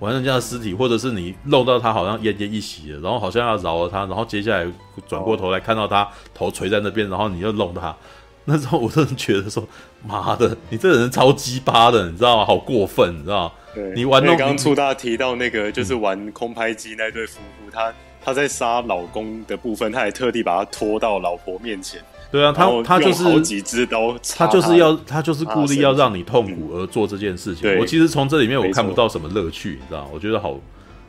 [0.00, 4.66] 玩人家的尸体，或者是你弄到他好像奄奄一息了，然后好像要饶了他，然后接下来
[5.06, 7.96] 转过头来看到他头垂在那边，然后你又弄他，
[8.44, 9.66] 那时候我真的觉得说，
[10.06, 12.44] 妈的，你这个人超鸡巴的，你知道吗？
[12.44, 13.52] 好过分，你知道吗？
[13.74, 14.36] 对你玩弄。
[14.36, 17.92] 刚出大提到那个，就是玩空拍机那对夫妇，他。
[18.26, 22.02] 他在杀老公的部分，他还特地把他拖到老婆面前。
[22.32, 27.70] 对啊，他他就是好几只刀他，他就是要他就是故意要让你痛苦而做这件事情。
[27.70, 30.10] 嗯、我其实从这里面我看不到什么乐趣，你知道？
[30.12, 30.58] 我觉得好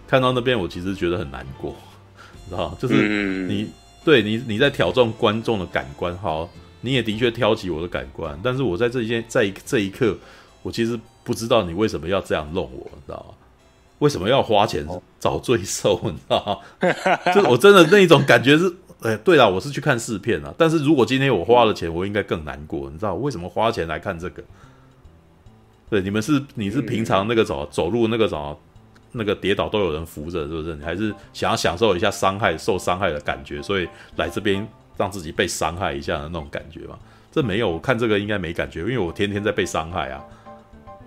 [0.08, 1.76] 看到那边，我其实觉得很难过，
[2.46, 2.78] 你知道？
[2.80, 2.94] 就是
[3.48, 3.70] 你、嗯、
[4.06, 6.48] 对你你在挑战观众的感官，好，
[6.82, 10.16] 你也的确挑起我的感官，但是我在这一件在这一刻，
[10.62, 13.47] 我其实不知道你为什么要这样弄我，你知道吗？
[14.00, 14.86] 为什么要花钱
[15.20, 16.00] 找罪受？
[16.04, 16.92] 你知道吗？
[17.34, 18.68] 就是我真的那一种感觉是，
[19.02, 20.54] 哎、欸，对了，我是去看试片啊。
[20.58, 22.90] 但是如果今天我花了钱，我应该更难过。
[22.90, 24.44] 你知道为什么花钱来看这个？
[25.90, 28.60] 对，你们是你是平常那个走走路那个走
[29.14, 30.76] 那个跌倒都有人扶着，是不是？
[30.76, 33.88] 你还是想要享受一下伤害受伤害的感觉，所以
[34.18, 34.68] 来这边
[34.98, 37.00] 让自己被伤害一下的那种感觉吗？
[37.32, 40.24] 这没有，我看这个应该没感觉，因为我天天在被伤害啊。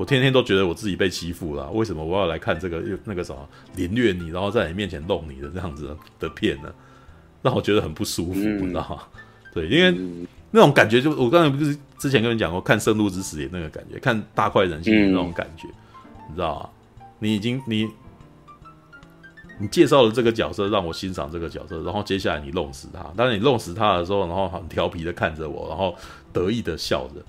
[0.01, 3.47] 我天天都觉得我自己被欺负了，为什么我要来看这个那个什么
[3.77, 6.73] 凌虐你，然后在你面前弄你的这样子的片呢？
[7.43, 9.03] 让我觉得很不舒服，你知道吗？
[9.53, 9.95] 对，因为
[10.53, 15.69] 那种感觉就我刚才不是之前跟你讲过，看《圣路之死》也那个感觉，看《大快人心》的那种感觉，
[16.31, 16.71] 你知道吗？
[17.19, 17.87] 你已经你
[19.59, 23.03] 你介绍了这个角色，让我欣赏这个角色，然后接下来你弄死他。
[23.15, 25.95] 当你弄死他的时候，然后很调皮的看着我，然后
[26.33, 27.23] 得意的笑着。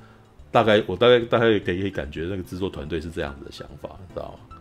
[0.51, 4.57] 大概我大概大概可以可以感觉那个制作团队是这样子的想法，你知道吗？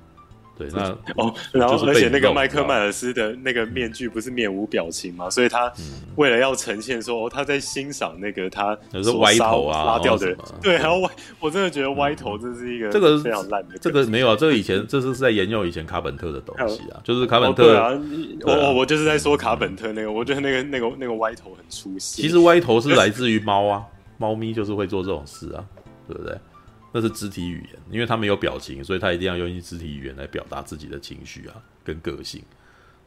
[0.61, 5.73] 对，那 哦，然后而且那个麦克迈尔斯的那个面具不是面无表情嘛，所以他
[6.17, 11.11] 为了要呈现说他在欣赏那个他是歪头啊拉掉的人， 对，还要歪，
[11.41, 17.99] 我真的觉得歪头这是一个这个非常烂的，这个没有啊，这个以前这是在沿用以前卡本特的东西啊，就是卡本特啊，
[18.43, 22.21] 我我我就是在说卡本特那个，我觉得那个那个那个歪头很出戏。
[22.21, 23.83] 其实歪头是来自于猫啊，
[24.19, 25.65] 猫咪就是会做这种事啊，
[26.13, 26.39] 对不对？
[26.93, 31.55] 那是肢体语言，因为他没有表情，所以他一定要用一肢体语言来表达自己的情绪啊，
[31.85, 32.43] 跟个性，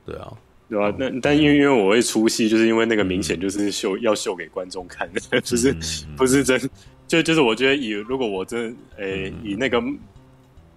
[0.05, 0.31] 对啊，
[0.69, 0.95] 对啊。
[0.97, 6.57] 那但因为因为我会出戏，就是因为那个明显就是秀、嗯、要秀给观众看的， 就是、嗯、不是真，
[7.05, 9.83] 就就是我觉得以如果我真诶、欸嗯、以那个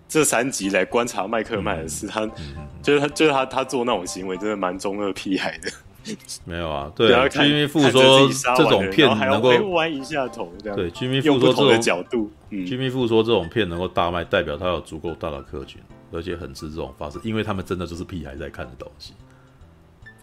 [0.09, 5.71] 这三集来观察麦克麦尔斯，他、嗯、就是他就是他他做那种行为，真的蛮中二屁孩的。
[6.45, 15.81] 没有啊， 对啊，居民富说这种片能够弯一下头，对，居民富说这种角度，居民富说这种片能够大卖，代表他有足够大的客群，
[16.13, 19.13] 而且很吃这种方式，因为他们真的就是屁孩在看的东西。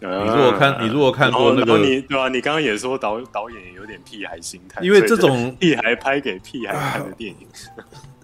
[0.00, 7.46] 你如果看，你如果看过那个，你对啊，你刚刚也说导导演有点屁孩心态，因为这种 屁孩拍给屁孩看的电影。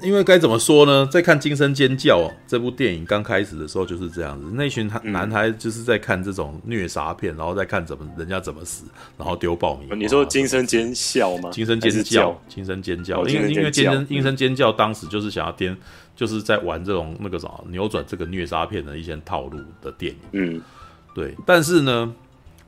[0.03, 1.07] 因为该怎么说呢？
[1.11, 8.85] 在看《惊声尖叫》这部电影刚开始的时候就是这样子，那群男孩就是在看这种虐杀片，然后再看怎么人家怎么死，
[9.19, 9.95] 然后丢爆米花。
[9.95, 11.51] 你说《惊声尖叫》吗？
[11.51, 15.77] 惊声尖叫，惊声尖叫，因为因为惊声惊声尖叫当时就是想要颠，
[16.17, 20.19] 就是在玩这种那个什么扭转这个虐杀片的一些套路的电影。
[20.33, 20.63] 嗯，
[21.15, 21.35] 对。
[21.47, 22.13] 但是呢，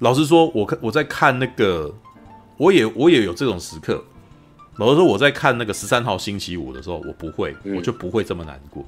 [0.00, 1.94] 老实说，我看我在看那个，
[2.58, 4.04] 我也我也有这种时刻。
[4.76, 8.84] 老实说，我在看那个十三号星期五的时候，我不会，嗯、我就不会这么难过。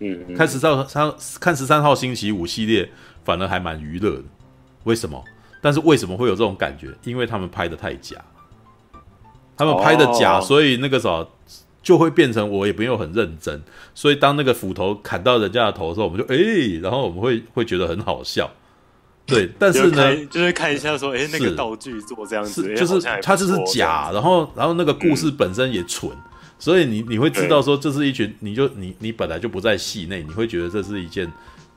[0.00, 2.90] 嗯，嗯看十三号，看十三号星期五系列，
[3.24, 4.22] 反而还蛮娱乐的。
[4.84, 5.24] 为什么？
[5.62, 6.88] 但是为什么会有这种感觉？
[7.04, 8.16] 因为他们拍的太假，
[9.56, 11.30] 他们拍的假，哦、所以那个时候
[11.82, 13.62] 就会变成我也没有很认真。
[13.94, 18.50] 所以当那个斧头砍到人家的头的时候，我们就哎、欸，然后我们会会觉得很好笑。
[19.24, 26.18] 对，但是呢，就，是看一下说，哎，那个道具做这样子，是就是它就是假，然后然后那个故事本身也蠢，嗯、
[26.58, 31.30] 所以你你会知道说，这是一群，你就你你本来就不在戏内，你会觉得这是一件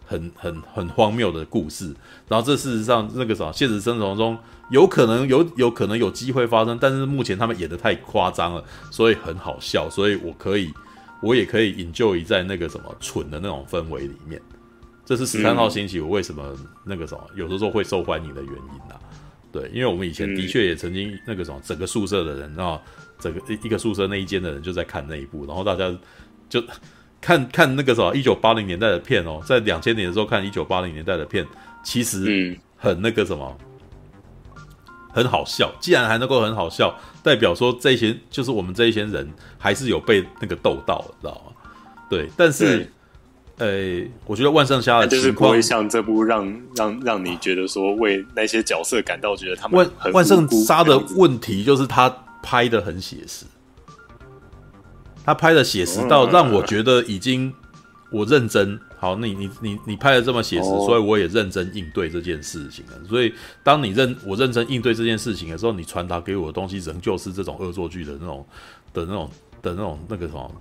[0.06, 1.96] 很很很荒谬的故事，
[2.28, 4.38] 然后这事实上那个什么，现实生活中
[4.72, 10.74] 有可能有有可能有机会发生，但是目前他们演的太夸张了，所以很好笑，所以我可以
[11.22, 14.42] 我也可以引咎于在那个什么蠢的那种氛围里面。
[15.06, 16.44] 这是十三号星期五为什么
[16.84, 19.00] 那个什么有的时候会受欢迎的原因呐、啊？
[19.52, 22.82] 对，因为我们以前的确也曾经那个什么，整个宿舍的人啊，
[23.20, 25.96] 整个一个宿舍那一间的人就在看那一部，然后大家
[26.50, 26.62] 就
[27.22, 31.46] 看看那个什么一九八零年代的片哦，在两千年的时候看一九八零年代的片，
[31.84, 33.58] 其实很那个什么，
[35.14, 35.72] 很好笑。
[35.80, 36.94] 既然还能够很好笑，
[37.24, 41.54] 代表说这些就是我们这一些人还是有被那个逗到，知道吗？
[42.10, 42.92] 对，但是。
[43.58, 53.46] 呃、欸，我觉得万圣虾的就是不会像这部让让让你觉得说为那些角色感到觉得他们万万圣杀的问题就是他拍的很写实，
[55.24, 57.54] 他拍的写实到让我觉得已经
[58.12, 62.94] 我认真好，你你你你拍的这么写实，所以我也认真应对这件事情了。
[63.08, 63.34] 所以
[63.64, 68.46] 当你认我认真应对这件事情的时候，你传达给我的东西仍旧是这种恶作剧的那种
[68.94, 69.32] 的那种
[69.62, 70.52] 的那种那个什么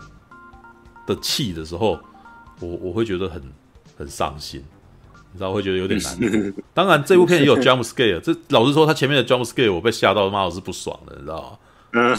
[1.08, 1.98] 的气的时候。
[2.60, 3.42] 我我会觉得很
[3.96, 4.62] 很伤心，
[5.32, 6.62] 你知道，我会觉得有点难过。
[6.72, 11.58] 当然，这部片也有 jump scare，这老实说，他前面的 jump scare 我被吓到，妈我是不爽的，你知道吗？
[11.96, 12.16] 嗯，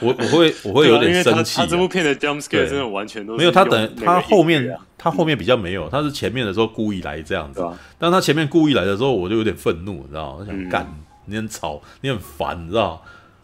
[0.00, 1.58] 我我会我会有点生气。
[1.58, 7.62] 他这部片的 jump scare 真的完全都是没有，他等他后面他后面比较没有，他是前面的时候故意来这样子。
[7.98, 10.36] 但他前面故意来的时候，我就有点愤怒，你知道吗？
[10.40, 10.86] 我想干，
[11.26, 13.02] 你很吵，你很烦，你知道。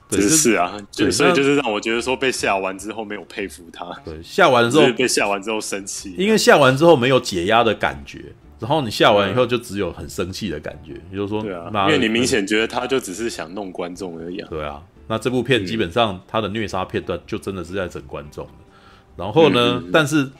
[0.09, 3.85] 对是啊，就所以就是让我觉得说被吓完之后没有佩服他。
[4.05, 10.93] 对，吓完之后被吓完之后生气，因为吓完之后没有解压的感觉，然后你吓完以后就只有很生气的感觉。
[11.11, 14.41] 也就是说，对啊，因为你明显觉得他就只是想弄观众而已。
[14.49, 18.47] 对啊，那这部片基本上他的虐杀片段就真的是在整观众。
[19.17, 20.31] 然后呢，但是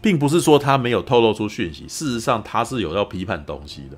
[0.00, 3.96] 并不是说他没有透露出讯息，事实上他是有要批判东西的。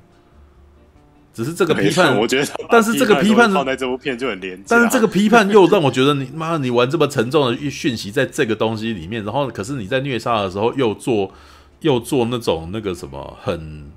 [1.35, 4.77] 只是这个批判，我觉得， 但是这个批判放在这部片就很廉价。
[4.77, 11.33] 但是这个批判又让我觉得你，你妈，你玩这么沉重的讯息在这个东西里面，然后可是你在虐杀的时候又做
[11.81, 13.91] 又做那种那个什么很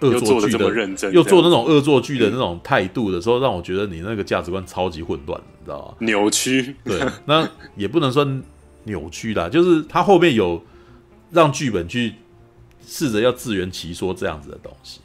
[0.00, 5.94] 恶作剧的，认真又做那种恶作剧的那种态度的时候，让我觉得你那个价值观超级混乱，你知道吗？
[5.98, 6.74] 扭曲。
[6.82, 7.46] 对，那
[7.76, 8.26] 也不能说
[8.84, 10.64] 扭曲啦，就是他后面有
[11.30, 12.14] 让剧本去
[12.86, 15.00] 试着要自圆其说这样子的东西。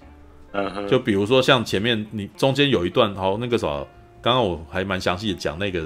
[0.56, 3.86] 嗯，就比如说像前面你中间有一段，好那个什么，
[4.22, 5.84] 刚刚我还蛮详细的讲那个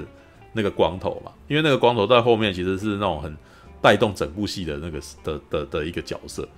[0.52, 3.36] 那个光头嘛，因为那个光头在后面其实是那种很
[3.82, 6.48] 带动整部戏的那个的的的一个角色，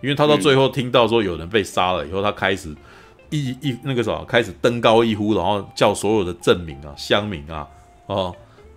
[0.00, 2.72] 因为他到最后听到说有人被杀了以后，他开始
[3.30, 7.66] 一一那个什么开始登高一呼，然后叫所有的镇民啊、乡民啊，
[8.06, 8.32] 哦，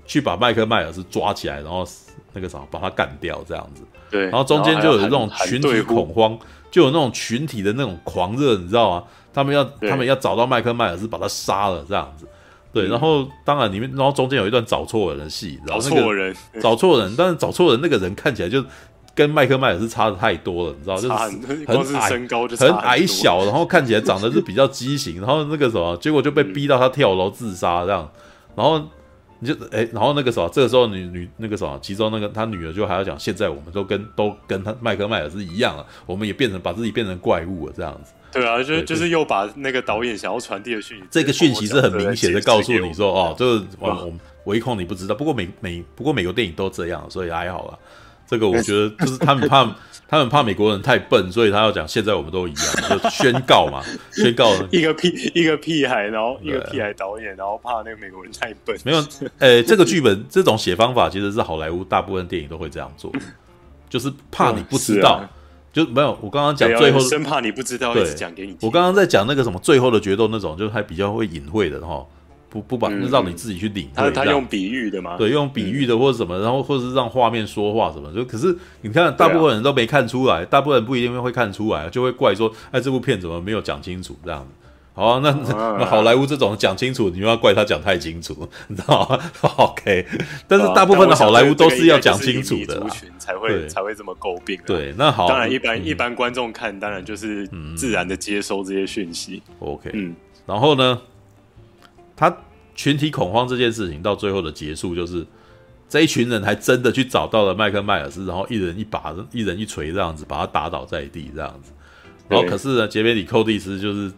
[0.08, 1.88] 去把麦克迈尔斯抓起来，然后
[2.34, 3.84] 那个什么把他干掉这样子。
[4.10, 6.36] 对，然后中间就有这种群体恐慌。
[6.72, 9.04] 就有那种群体的那种狂热，你知道吗？
[9.34, 12.28] 他们要他们要找到麦克迈尔斯，把他杀了这样子。
[12.72, 18.64] 对，然后当然里面，然后中间有一段找错人的戏，找错人，找错人，但是找错人那个人看起来就
[19.16, 21.14] 跟麦克迈尔斯差的太多了，你知道，就是
[21.66, 28.10] 很矮，身高就很矮小，然后看起来长得是比较畸形，然后那个什么，结果就被逼到他跳楼自杀这样，
[28.56, 28.82] 然后。
[29.40, 38.12] 你就哎，然后那个时候，这个时候女女那个什么，其中那个他女儿就还要讲，现在我们都跟都跟他麦克迈尔斯一样了，我们也变成把自己变成怪物了这样子。
[38.32, 44.14] 对啊，就就是又把那个导演想要传递的讯息，这个讯息是很明显的告诉你说，哦，就是我我
[44.44, 45.16] 唯恐你不知道。
[45.16, 47.78] 不过美美不过美国电影都这样，所以还好啦。
[48.30, 49.68] 这个我觉得就是他们怕。
[50.12, 58.76] 他们怕美国人太笨，所以他要讲现在我们都一样，就宣告嘛，宣告 一个屁一个屁孩，然后一个屁孩导演，然后怕那个美国人太笨。
[58.84, 59.06] 没有，
[59.38, 63.12] 诶，这个剧本这种写方法其实是好莱坞大部分电影都会这样做，
[63.88, 65.24] 就是怕你不知道，
[65.72, 66.18] 就没有。
[66.22, 68.58] 我刚刚讲最后生怕你不知道，一直讲给你。
[68.62, 72.04] 我刚刚在讲那个什么最后的决斗那种，就是还比较会隐晦的哈。
[72.50, 75.16] 不不把让你自己去领会，他他用比喻的吗？
[75.18, 84.48] 对，用比喻的或者什么，然后或者是让画面说话什么，就可是你看，大部分人都没看出来，大部分人不一定会看出来，就会怪说，哎，这部片怎么没有讲清楚这样子？
[84.96, 85.32] 好啊，那
[85.78, 89.18] 那好莱坞这种讲清楚，你又要怪他讲太清楚，你知道吗
[89.58, 90.06] ？OK，
[90.46, 94.60] 但是大部分的好莱坞都是要讲清楚的，族群才会才会这么诟病。
[94.66, 97.48] 对，那好，当然一般一般观众看，当然就是
[97.78, 99.42] 自然的接收这些讯息。
[99.60, 100.16] OK，嗯，
[100.46, 101.00] 然后呢？
[102.20, 102.38] 他
[102.76, 105.26] 群体恐慌这件事情到最后的结束，就是
[105.88, 111.72] 这一群人还真的去找到了麦克迈尔斯，然后一人一把，一人一锤这样子把他打倒在地这样子。
[112.28, 114.12] 然后可是呢，杰梅里·寇蒂斯就是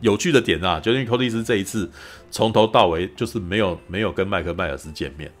[0.00, 1.90] 有趣的点啊，杰梅里·寇蒂斯这一次
[2.30, 5.32] 从头到尾就是没有没有跟麦克迈尔斯见面，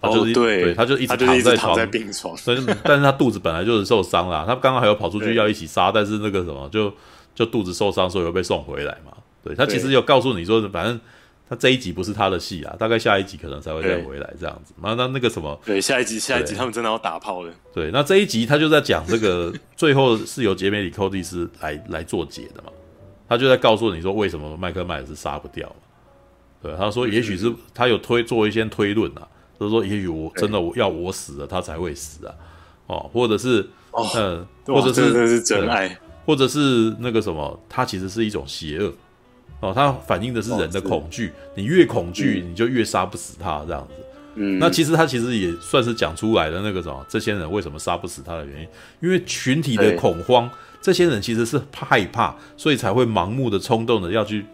[0.00, 6.92] 他就是、哦、对，对，他就一直躺在病床，但是但是他肚子本来就是受伤了，他刚刚还有跑出去要一起杀，但是那个什么就
[7.32, 9.12] 就肚子受伤，所以又被送回来嘛。
[9.44, 11.00] 对，他其实有告诉你说，反正
[11.48, 14.72] 他这一集不是他的戏啊，大概下一集可能才会再回来这样子。
[14.82, 17.52] 那那那个什么，对，下一集下一集他们真的要打炮了。
[17.74, 22.70] 对，那这一集他就在讲这个， 最后是由杰梅里·寇蒂斯来来做解的嘛。
[23.28, 25.76] 他就在告诉你说，为什么麦克迈尔斯杀不掉嘛？
[26.62, 29.26] 对，他说也许是他有推做一些推论啊，
[29.58, 32.34] 就是说也许我真的我要我死了，他才会死啊。
[32.86, 33.68] 哦，或者是
[34.16, 38.92] 嗯，或者是这是真爱，或者是那个什么，他其实是一种邪恶。
[39.62, 43.94] 哦，它反映的是人的恐惧，你越恐惧，你就越杀不死他这样子。
[44.34, 48.68] 嗯，那其实他其实也算是讲出来的那个什么，这些人为什么杀不死他的原因，
[49.00, 54.44] 因为群体的恐慌，这些人其实是害怕，所以才会盲目的冲动的要去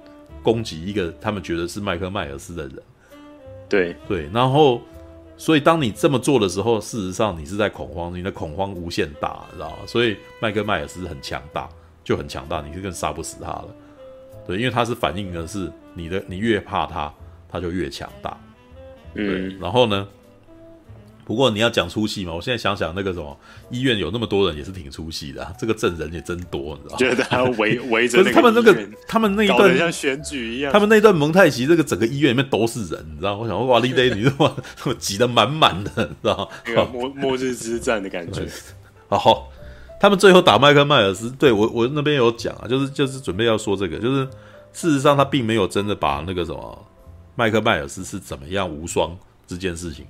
[0.43, 2.75] 攻击一个他们觉得是麦克迈尔斯的人。
[3.69, 4.83] 对对，然后
[5.37, 9.77] 所以当你这么做的时候，事实上你是在恐慌，你的恐慌无限大，知道吗？
[9.87, 11.69] 所以麦克迈尔斯很强大，
[12.03, 13.69] 就很强大，你是更杀不死他了。
[14.49, 17.13] 对，因为它是反映的是你的，你越怕它，
[17.49, 18.37] 它就越强大。
[19.15, 20.09] 嗯，然后呢？
[21.25, 23.39] 不过你要讲出戏嘛，我现在想想那个什么
[23.69, 26.97] 医院有那么多人也是挺出戏的，啊，这个证人也真多，你知道吗？
[26.97, 28.25] 觉得还要围 围着。
[28.33, 33.41] 他们那个，他们那一段像选举一样，他们那一段蒙太奇，这个整个医院里面都是人，你知道吗？
[33.43, 34.57] 我想说，哇，丽蕾，你 这么
[34.99, 36.49] 挤得满满的，你知道吗？
[36.65, 38.47] 那个末末日之战的感觉。
[39.09, 39.53] 好。
[40.01, 44.25] 他们最后打麦克迈尔斯，对，我我那边有讲啊，就是就是准备要说这个，就是
[44.73, 46.87] 事实上他并没有真的把那个什么
[47.35, 49.11] 麦克迈尔斯是怎么样无双
[49.47, 50.07] 这件事情，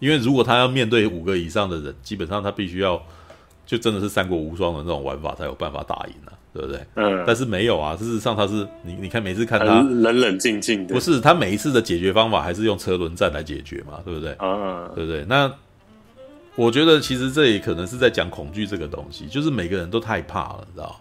[0.00, 3.00] 因为如果他要面对五个以上的人，基本上他必须要
[3.64, 6.84] 就真的是三国无双的那种玩法才有办法打赢啊，对不对？
[6.96, 7.22] 嗯。
[7.24, 14.32] 但是没有啊，事实上他是你你看每次看他冷冷静静的，不是他每一次的解决方法还是用车轮战来解决嘛，对不对？
[14.32, 15.24] 啊，对不对？
[15.28, 15.52] 那。
[16.60, 21.00] 我觉得其实这也可能是在讲恐惧这个东西，就是每个人都太怕了，你知道？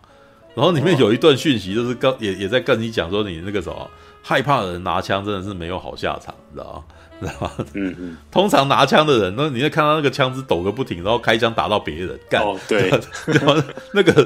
[0.56, 3.91] 然后里面有一段讯息，就是刚也也在跟你讲说，你那个什么
[4.23, 6.84] 害怕的人拿枪真的是没有好下场，你知道吗？
[7.19, 7.52] 知道吗？
[7.73, 8.18] 嗯嗯。
[8.31, 12.41] 通常拿枪的人，那你会看到那个枪支抖个不停，然后开枪打到别人，干。
[12.41, 12.90] 哦，对。
[13.27, 13.61] 然后
[13.94, 14.26] 那个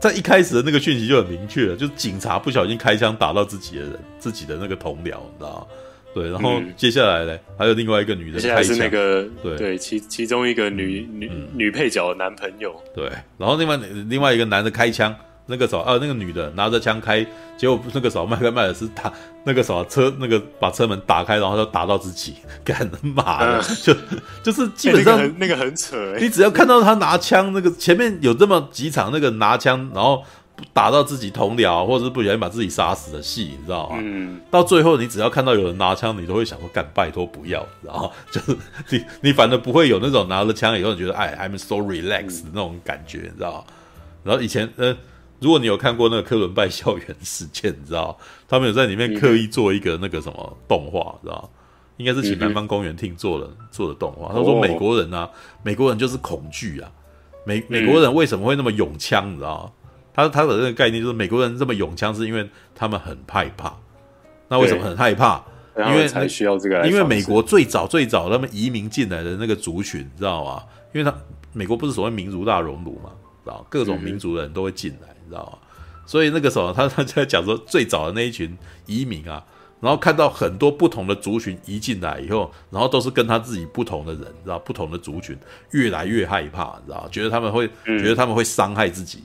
[0.00, 5.66] 在一开始的那个讯息就很明确了，就是警察不小心开枪打到自己的人，自己的那个同僚，你知道吗？
[6.14, 9.56] 对，然后接下来呢，还有另外一个女的，接下来是那个对。
[9.56, 13.78] 对其其中一个女女女配角的男朋友，对，然后另外
[14.08, 15.14] 另外一个男的开枪。
[15.46, 17.26] 那个时候，啊，那个女的拿着枪开，
[17.56, 19.12] 结果那个时候麦克迈尔斯打
[19.42, 23.92] 那个时候车那个把车门打开，然后就打到自己， 干妈的，就
[24.44, 30.22] 就是基本上、欸、那个很、那个、很扯、欸，你只要看到他拿枪，那个前面有这么几场那个拿枪，然后
[30.72, 33.96] 打到自己同僚，或者是不小心把自己杀死的戏，你知道吗？
[34.00, 38.56] 嗯，到最后你只要看到有人拿枪，你都会想说干，拜托不要，然后 就是
[38.90, 43.64] 你你反正不会有那种拿了枪以后你觉得哎，I'm so relaxed 的那种感觉，你知道吗？
[44.24, 44.96] 然后以前呃。
[45.42, 48.14] 如果你有看过那个科伦拜校园事件，你知道
[48.46, 51.48] 他们有在里面刻意做一个那个什么动画，知道
[51.96, 54.28] 应该是请南方公园厅做的、嗯、做的动画。
[54.34, 55.30] 他说美国人啊，
[55.62, 56.92] 美国人就是恐惧啊，
[57.46, 59.32] 美美国人为什么会那么勇枪？
[59.32, 59.72] 你知道
[60.12, 63.74] 他他的那个概念就是美国人这么勇枪，是因为他们很害怕。
[64.48, 65.42] 那为什么很害怕？
[65.76, 66.86] 因为才需要这个。
[66.86, 70.62] 因为美国最早最早他们移民进来的那个族群，你知道吗？
[70.92, 71.16] 因为他
[71.52, 73.10] 美国不是所谓民族大熔炉嘛，
[73.44, 75.08] 知道各种民族的人都会进来。
[75.22, 75.58] 你知道吗？
[76.04, 79.42] 所以那个时候，他他在讲说，最早的那一群移民啊，
[79.80, 85.38] 然后看到很多不同的族群移进来以后，然后都是跟他自己不同的人，知道不同的族群
[85.70, 89.22] 越来越害怕，知道觉得他们会觉得他们会伤害自己。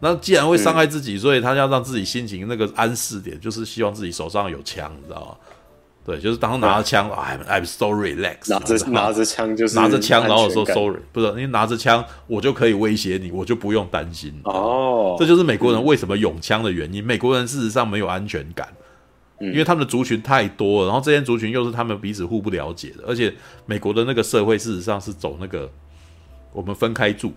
[0.00, 5.36] 那既然会伤害自己，所以他要让自己心情那个安适点，就是希望自己手上有枪，你知道吗？
[6.04, 14.32] 对，就是当拿着枪， I'm I'm so relaxed，拿着拿着枪就是拿着枪，然后说 sorry，不是，因为拿着枪我就可以威胁你，我就不用担心。
[14.44, 17.04] 哦，这就是美国人为什么拥枪的原因。
[17.04, 18.66] 美国人事实上没有安全感，
[19.40, 23.34] 因为他们的族群太多了，然后这些族群又是他们彼此互不了解的，而且
[23.66, 25.70] 美国的那个社会事实上是走那个
[26.54, 27.34] 我们分开住，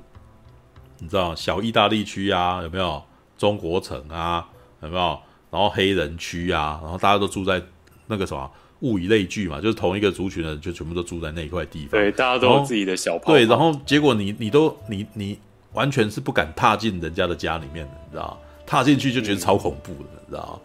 [1.01, 3.03] 你知道小意大利区啊，有没有
[3.37, 4.47] 中国城啊，
[4.81, 5.19] 有没有？
[5.49, 7.61] 然后黑人区啊，然后大家都住在
[8.07, 8.49] 那个什么。
[8.81, 11.91] 物以类聚嘛，就是同一个族群的人就全部都住在那一块地方。
[11.91, 13.33] 对，大家都有自己的小泡泡。
[13.33, 15.37] 对，然后结果你你都你你
[15.73, 18.35] 完全是不敢踏进人家的家里面的，你知道？
[18.65, 20.59] 踏进去就觉得超恐怖的，嗯、你知道？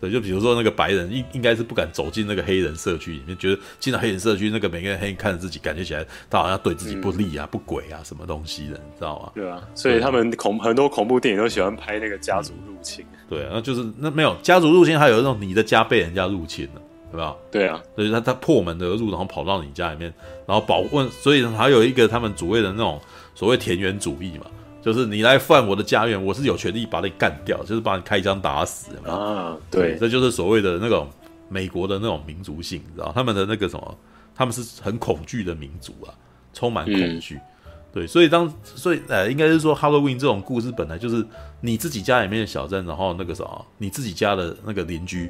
[0.00, 9.32] 对，就比如说那个白人应应该是不敢走进那个黑人社区里面，觉得进了黑人社区，那个每个人黑人看着自己，感觉起来他好像对自己不利啊、嗯、不轨啊什么东西的，你知道吗？
[9.34, 13.04] 对啊，所以他们恐很多恐怖电影都喜欢拍那个家族入侵。
[13.28, 16.82] 对啊，那就是那没有家族入侵，还有那种你的家被人家入侵了。
[17.08, 17.36] 对吧？
[17.52, 20.12] 对啊，所以他他破门而入，然后跑到你家里面，
[20.44, 23.00] 然后保问，所以还有一个他们所谓的那种
[23.34, 24.46] 所谓田园主义嘛，
[24.86, 29.56] 就是你来犯我的家园，我是有权利把你干掉，就是把你开枪打死啊。
[29.68, 31.08] 对，对，这就是所谓的那种
[31.48, 33.98] 美国的那种民族性，你知道他们的那个什么，
[34.32, 36.14] 他们是很恐惧的民族啊，
[36.52, 37.34] 充满恐惧。
[37.34, 41.26] 嗯、对，所以当所以呃，应该是说 Halloween 这种故事本来就是
[41.60, 45.28] 你自己家里面的小镇，然后那个什么，你自己家的那个邻居。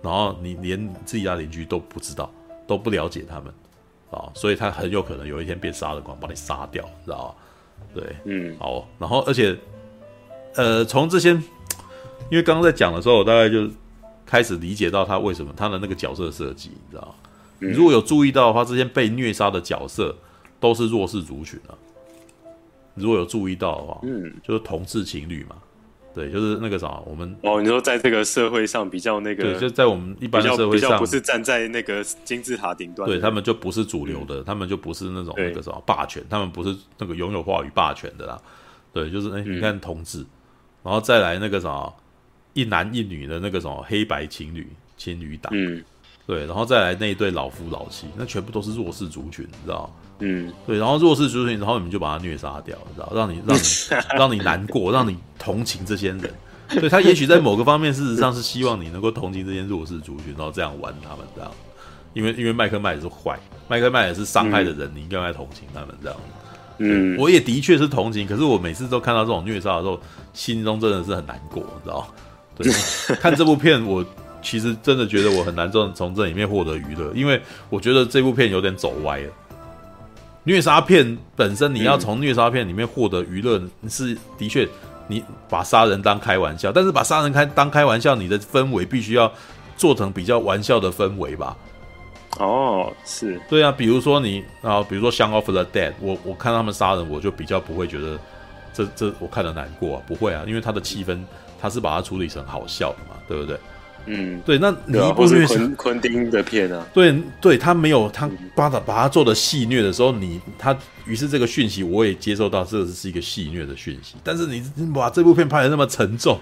[0.00, 2.32] 然后你连自己家邻居都不知道，
[2.66, 3.52] 都不了解他们，
[4.10, 7.34] 啊，所以他很有可能有一天变杀了光，把你杀掉，知道吧？
[7.94, 9.56] 对，嗯，好，然后而且，
[10.56, 11.30] 呃，从这些，
[12.30, 13.68] 因为刚刚在讲的时候，我大概就
[14.26, 17.14] 开始理解到他为什么他的那个角色设计，你知道吗？
[17.60, 20.14] 你如果有注意到的话，这些被虐杀的角色
[20.58, 21.72] 都是弱势族群啊。
[22.94, 25.56] 如果有注意到的话，嗯，就是同志情侣嘛。
[26.14, 38.40] 对，就是那个啥，我们哦，你说在这个社会上比较那个，对，就在我们一般的社会上，不是站在那个金字塔顶端，对他们就不是主流的，嗯、他们就不是那种那个什么霸权，他们不是那个拥有话语霸权的啦。
[38.92, 40.26] 对，就是哎，你看同志，嗯、
[40.84, 41.92] 然后再来那个什么
[42.52, 45.82] 一男一女的那个什么黑白情侣情侣档，嗯，
[46.28, 49.92] 对，然后再来那一对老夫老妻，那全部都是弱势族群，你知道。
[50.20, 53.62] 嗯，对，然后弱势族群，然后你们就把他虐杀掉，你知道，让你让你
[54.16, 56.20] 让你难过，让你同情这些人。
[56.70, 61.50] 所以，他也许在某个方面，事实上是希望你能够同情这些弱势族群，然后这样玩他们这样。
[62.14, 63.38] 因为因为麦克麦也是坏，
[63.68, 66.16] 麦克麦也是伤害的人，嗯、你应该来同情他们这样。
[66.78, 70.00] 嗯，我也的确是同情，可是我每次都看到这种虐杀的时候，
[70.32, 72.08] 心中真的是很难过，你知道？
[72.56, 72.72] 对，
[73.20, 74.04] 看这部片，我
[74.40, 79.30] 其实真的觉得我很难从从这里面获得娱乐，因为我觉得这部片有点走歪了。
[80.44, 84.68] 虐杀片本身，你要从虐杀片里面获得娱乐，是的确，
[85.08, 89.32] 你把杀人当开玩笑，但是把杀人开当开玩笑，你的氛围必须要
[89.76, 91.56] 做成比较玩笑的氛围吧？
[92.38, 98.18] 哦，是对啊，比如说你啊，比如说《Shaun of the Dead》，我我看他们杀人，我就比较不会觉得
[98.72, 101.18] 这这我看得难过啊，不会啊，因为他的气氛
[101.60, 103.58] 他是把它处理成好笑的嘛，对不对？
[104.06, 110.76] 嗯，对，那你一部虐昆昆汀的片啊，对对，他没有他把他把他做的戏虐的时候，你他
[111.06, 114.14] 于是这个讯息我也接受到，这是一个戏虐的讯息。
[114.22, 114.62] 但是你
[114.92, 116.38] 把这部片拍的那么沉重，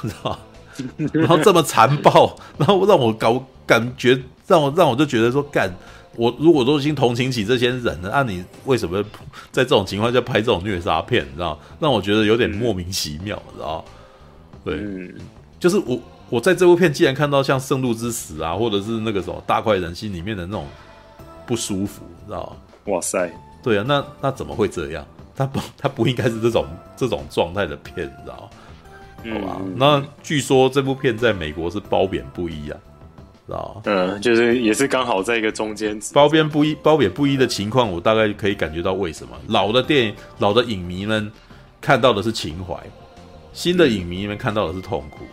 [0.00, 0.38] 知道
[1.12, 5.72] 然后这么残暴，然后让我搞感觉让让我让我就觉得说，干
[6.16, 9.02] 我如果都已经同情起这些人了，那、啊、你为什么
[9.50, 11.24] 在这种情况下拍这种虐杀片？
[11.24, 13.84] 你知道，让我觉得有点莫名其妙，你知道？
[14.64, 15.14] 对，嗯、
[15.58, 15.98] 就是我
[16.32, 20.66] 我在这部片既然看到像《圣路之死》啊，或者是那个什么《大快人心》里面的那种
[21.46, 22.56] 不舒服，你知道？
[22.86, 23.30] 哇塞，
[23.62, 25.06] 对啊，那那怎么会这样？
[25.36, 26.64] 他不他不应该是这种
[26.96, 28.48] 这种状态的片，你知道？
[29.18, 32.78] 好吧，嗯、那据说这部片在美国是褒贬不一啊，
[33.46, 33.82] 知道吗？
[33.84, 41.30] 嗯，就是也是刚好在一个中间值，褒贬不一，褒贬不一的情况，我大概可以感觉到为什么老的电影、老的影迷们
[41.78, 42.74] 看到的是情怀，
[43.52, 45.26] 新的影迷们看到的是痛苦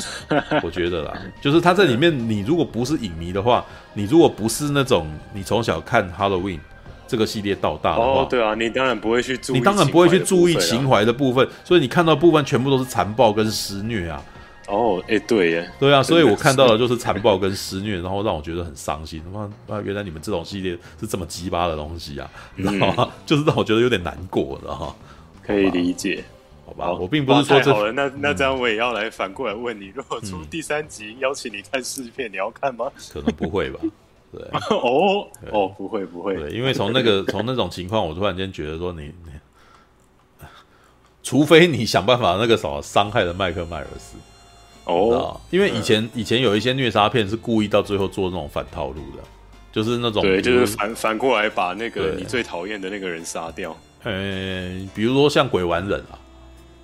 [0.62, 3.64] 我觉得啦，就是他在里面，你如果不是影迷的话，
[3.94, 6.60] 你如果不是那种你从小看 Halloween。
[7.08, 14.22] 这个系列到大的话，哦，对啊，你当然不会去注意，你当然不会去注意情怀的部分，所以你看到部分全部都是残暴跟施虐啊。
[14.66, 19.22] 哦，哎，对耶，对啊，所以我看到的就是残暴跟施虐，然后让我觉得很伤心。
[19.34, 24.96] 哇，原来你们这种系列是这么鸡巴的东西啊，你知道吗 就是让我觉得有点难过，然后
[25.42, 26.24] 可以理解，
[26.78, 32.90] 好吧，我并不是说这好了，那那这样我也要来反过来问你，如果出第三集邀请你看试片，你要看吗？
[33.12, 33.80] 可能不会吧。
[34.32, 34.42] 对。
[34.70, 40.46] 哦哦，不会不会，对，因为从那个 从那种情况，我突然间觉得说你，你，
[41.22, 44.16] 除非你想办法那个什么伤害了麦克迈尔斯
[44.84, 49.22] 哦，因为以前以前有一些虐杀片是故意到最后做那种反套路的，
[49.70, 53.76] 就是那种对，就是反反过来把那个你最讨厌的那个人杀掉。
[54.02, 56.18] 呃，比如说像鬼玩人啊，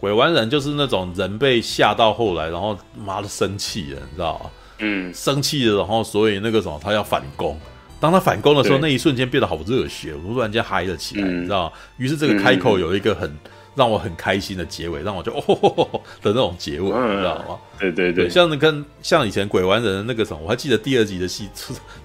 [0.00, 4.50] 鬼玩人就是那种人被吓到后来，然后妈的生气了，你知道吗？
[4.78, 7.58] 嗯，生气了，然后所以那个什么，他要反攻。
[8.00, 11.72] 当他反攻的时候，那一瞬间变得好热血，我突然间嗨了起来，嗯、你知道吗？
[11.96, 13.38] 于是这个开口有一个很、嗯、
[13.74, 15.90] 让我很开心的结尾，让我就哦吼吼
[16.22, 17.58] 的那种结尾，嗯、你知道吗？
[17.80, 21.48] 对对对，对像那跟像以前鬼玩人的那个什么，我还记得第二集的戏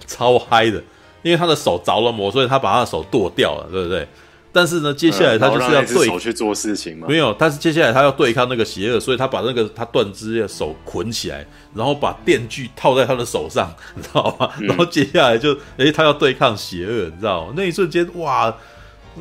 [0.08, 0.82] 超嗨的，
[1.22, 4.08] 因为他的手着了魔，所以他把他的手剁掉了，对不对？
[4.54, 7.08] 但是呢，接下来他就是要对手去做事情嘛？
[7.10, 11.44] 没有，但是接下来他要对抗那个邪恶，所以他把那个他断肢的手捆起来，
[11.74, 14.52] 然后把电锯套在他的手上，你知道吗？
[14.62, 17.54] 然后接下来就，哎，他要对抗邪恶，你知道吗？
[17.58, 18.56] 那一瞬间，哇，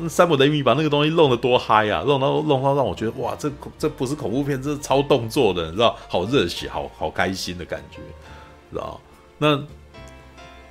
[0.07, 7.97] 山姆雷米把那个东西弄得多嗨啊，弄到弄到让我觉得，哇，这这不是恐怖片，这是超动作的，你知道，好热血，好好开心的感觉，
[8.71, 9.01] 知道？
[9.39, 9.59] 那。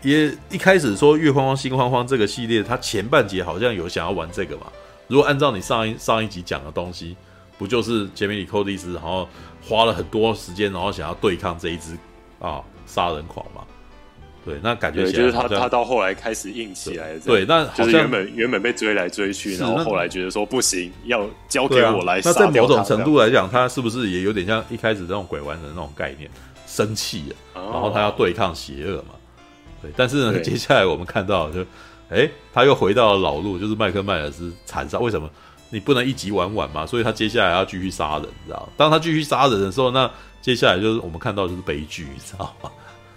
[0.03, 4.67] 也一开始说《月慌慌心慌慌》这个系列，它前半节好像有想要玩这个嘛？
[5.09, 7.17] 如果按照你上一上一集讲的东西，
[7.59, 9.29] 不就是杰米·里·寇蒂斯，然后
[9.63, 11.97] 花了很多时间，然后想要对抗这一只
[12.39, 13.63] 啊杀人狂嘛？
[14.45, 22.31] 对，那感觉就是他他到后来开始硬起来，对，那就是原本原本被追来追去，然后后来觉得说不行，要交给我来杀。
[22.31, 26.29] 那在某种程度来讲，他是不是也有点像一开始这种鬼玩的那种概念？
[26.67, 29.15] 生气了，然后他要对抗邪恶嘛？
[29.83, 31.61] 对，但是呢，接下来我们看到就，
[32.09, 34.99] 哎，他又回到了老路，就是麦克迈尔斯残杀。
[34.99, 35.29] 为什么？
[35.71, 36.85] 你不能一集玩完嘛？
[36.87, 38.69] 所以他接下来要继续杀人，你知道？
[38.77, 40.11] 当他继续杀人的时候，那
[40.43, 42.71] 接下来就是我们看到就是悲剧，你知道吗？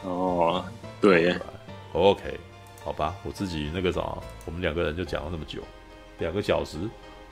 [0.03, 0.65] 哦，
[1.01, 1.35] 对
[1.91, 2.39] ，OK，
[2.83, 3.99] 好吧，我自己那个啥，
[4.45, 5.59] 我们两个人就讲了那么久，
[6.19, 6.77] 两个小时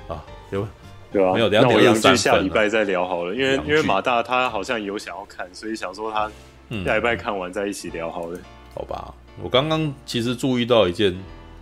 [0.10, 0.68] 啊，有
[1.10, 6.30] 对啊，没有，那我两句下礼拜再聊好了，因为因为马大他好像有想要看，所以想说他
[6.84, 8.44] 下礼拜看完再一起聊好了，嗯、
[8.76, 9.14] 好吧。
[9.42, 11.18] 我刚刚其实注意到一件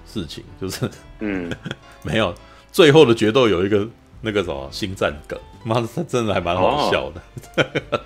[0.06, 0.90] 事情，就是
[1.20, 1.52] 嗯，
[2.04, 2.34] 没有
[2.72, 3.88] 最后的决斗有一个
[4.22, 8.00] 那个什么星战梗，妈的，他真的还蛮好笑的，哦、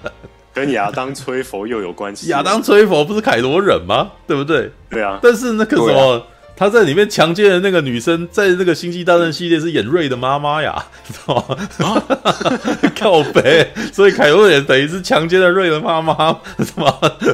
[0.54, 2.28] 跟亚当吹佛又有关系。
[2.32, 4.12] 亚当吹佛不是凯罗人吗？
[4.28, 4.72] 对不对？
[4.90, 5.20] 对啊。
[5.22, 6.26] 但是那个什么。
[6.58, 12.04] 他在里面强奸的那个女生，在那个《星际大战》系列是演瑞的妈妈呀，知道吗？
[12.96, 16.16] 靠北，所以凯文也等于是强奸了瑞的妈妈，
[16.60, 16.88] 什么？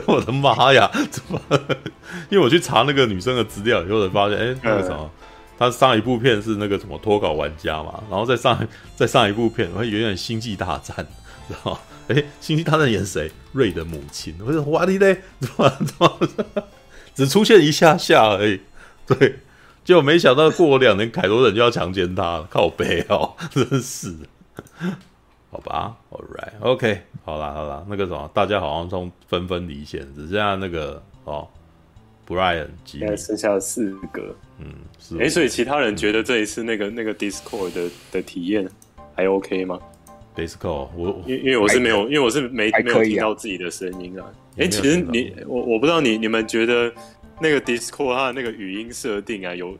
[0.07, 0.89] 我的妈呀！
[1.11, 1.39] 怎么？
[2.29, 5.09] 因为我去查那个女生的资料以后，才发现，哎、欸，那个什么，
[5.59, 8.57] 她上一部片是那个什么脱稿玩家嘛，然后再上
[8.95, 10.95] 再上一部片，我有点《星际大战》，
[11.47, 11.79] 知道吗？
[12.07, 13.31] 哎，《星际大战》演谁？
[13.51, 14.33] 瑞的母亲。
[14.43, 15.21] 我说哇，你嘞？
[15.39, 16.63] 怎么怎么？
[17.13, 18.59] 只出现一下下而已。
[19.19, 19.35] 对，
[19.83, 24.15] 结果没想到过两年凯罗人就要强奸他了，靠背哦，真是，
[25.49, 31.47] 好吧，All right，OK，okay, 好啦好啦，那个什么，大家好像都纷纷离线，只剩下那个哦
[32.27, 34.67] ，Brian，现在剩下四个，嗯，
[34.99, 38.69] 是，哎，所以其他人觉得这一次那个那个 Discord 的的体验
[39.15, 39.79] 还 OK 吗
[40.35, 44.25] ？Discord，我因因为我是没有，因为我是没没有听到自己的声音啊。
[44.57, 46.93] 哎，其实你我我不知道你你们觉得。
[47.41, 49.77] 那个 Discord 它的那个语音设定啊，有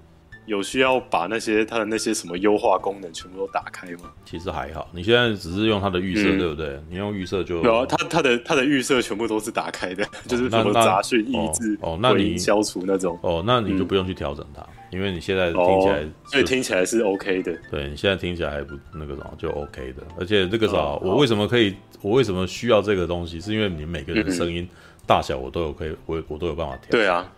[0.48, 4.12] 有需要把那些它的那些什么优化功能全部都打开吗？
[4.26, 6.82] 其实还好，你现在只是用它的预设，嗯、对不对？
[6.90, 17.56] 你用预设就有啊，它它的它的预设全部都是打开的，哦、就是什么杂讯抑制哦，那你消除那种哦，那你就不用去调整它，嗯、因为你现在听起来，所以听起来是 OK 的。
[17.70, 23.40] 对，你现在听起来还不那个什么就 OK 的，而且这个啥，哦、我为什么可以，我为什么需要这个东西？
[23.40, 24.68] 是因为你每个人的声音
[25.06, 26.90] 大小我都有可以，我我都有办法调。
[26.90, 27.32] 对啊。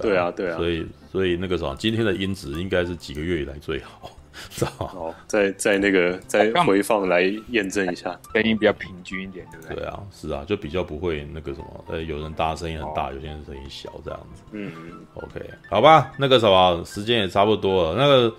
[0.00, 4.10] 对啊，对啊，所以所以那个什么，今天的音质应该是几个月以来最好，
[4.50, 4.90] 知道吗？
[4.94, 9.76] 哦，再再那个再回放来验证一下，声音比较平均一点，对不对？
[9.76, 14.42] 对啊，是啊，就比较不会那个什么，呃，有人大声音很大，有些人声音小这样子。
[14.52, 15.40] 嗯嗯，OK，
[15.70, 17.94] 好吧，那个什么，时间也差不多了。
[17.96, 18.34] 那个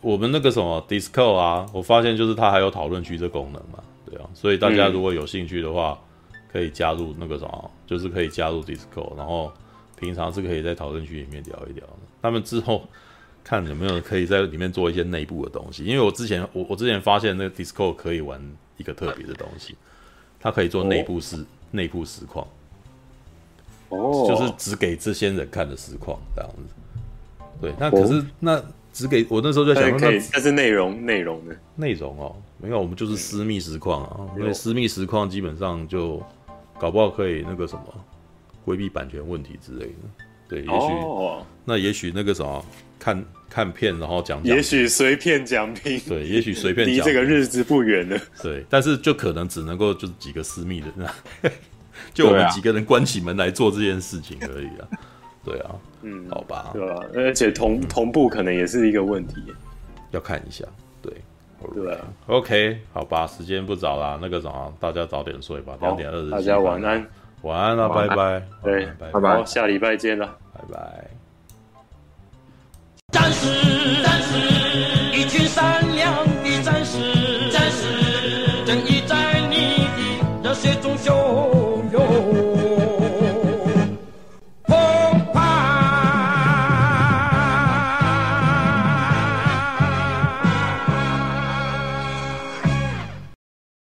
[0.00, 5.96] 我们那个什么 Discord 啊，我发现就是它还有讨论区这功能嘛，对啊，所以大家如果有兴趣的话，
[6.52, 9.52] 可以加入那个什么，就是可以加入 Discord，然后。
[9.98, 12.86] 平常是可以在讨论区里面聊一聊的，他们之后
[13.42, 15.84] 看有没有可以在里面做一些内部的东西。
[15.84, 18.40] 因为我之前我我之前发现那个 Discord 可以玩
[18.76, 19.74] 一个特别的东西，
[20.38, 22.46] 它可以做内部实内、哦、部实况，
[23.88, 26.74] 哦，就是只给这些人看的实况这样子。
[27.60, 28.62] 对，那可是、哦、那
[28.92, 31.54] 只给我那时候就在想，那但是内容内容呢？
[31.76, 36.22] 内容哦，没有，我们就是私密实况啊，嗯、因为私密实况基本上就
[36.78, 38.04] 搞不好可以那个什么。
[38.66, 39.94] 规避版权问题之类的，
[40.48, 42.64] 对，也许、哦、那也许那个什么
[42.98, 51.50] 看看片，然后讲讲，也许随便讲评，对，也许随便讲，离这个日子不远了，对，但是就可能只能够就是几个私密的，
[52.12, 54.88] 就我们几个人关起门来做这件事情而已啊，
[55.44, 59.36] 对啊，嗯，好吧，对啊，而且同同步可能也是一个问题，
[60.10, 60.64] 要看一下，
[61.00, 61.12] 对，
[61.72, 67.06] 对啊，OK，好吧，时间不早了，那个什么，大家早点睡吧，两点二十，大家晚安。
[67.42, 68.42] 晚安了，拜拜。
[68.62, 69.36] 对，拜拜。
[69.36, 71.04] 好，下礼拜见了，拜拜。
[73.12, 74.38] 战士，战士，
[75.16, 75.85] 一群山。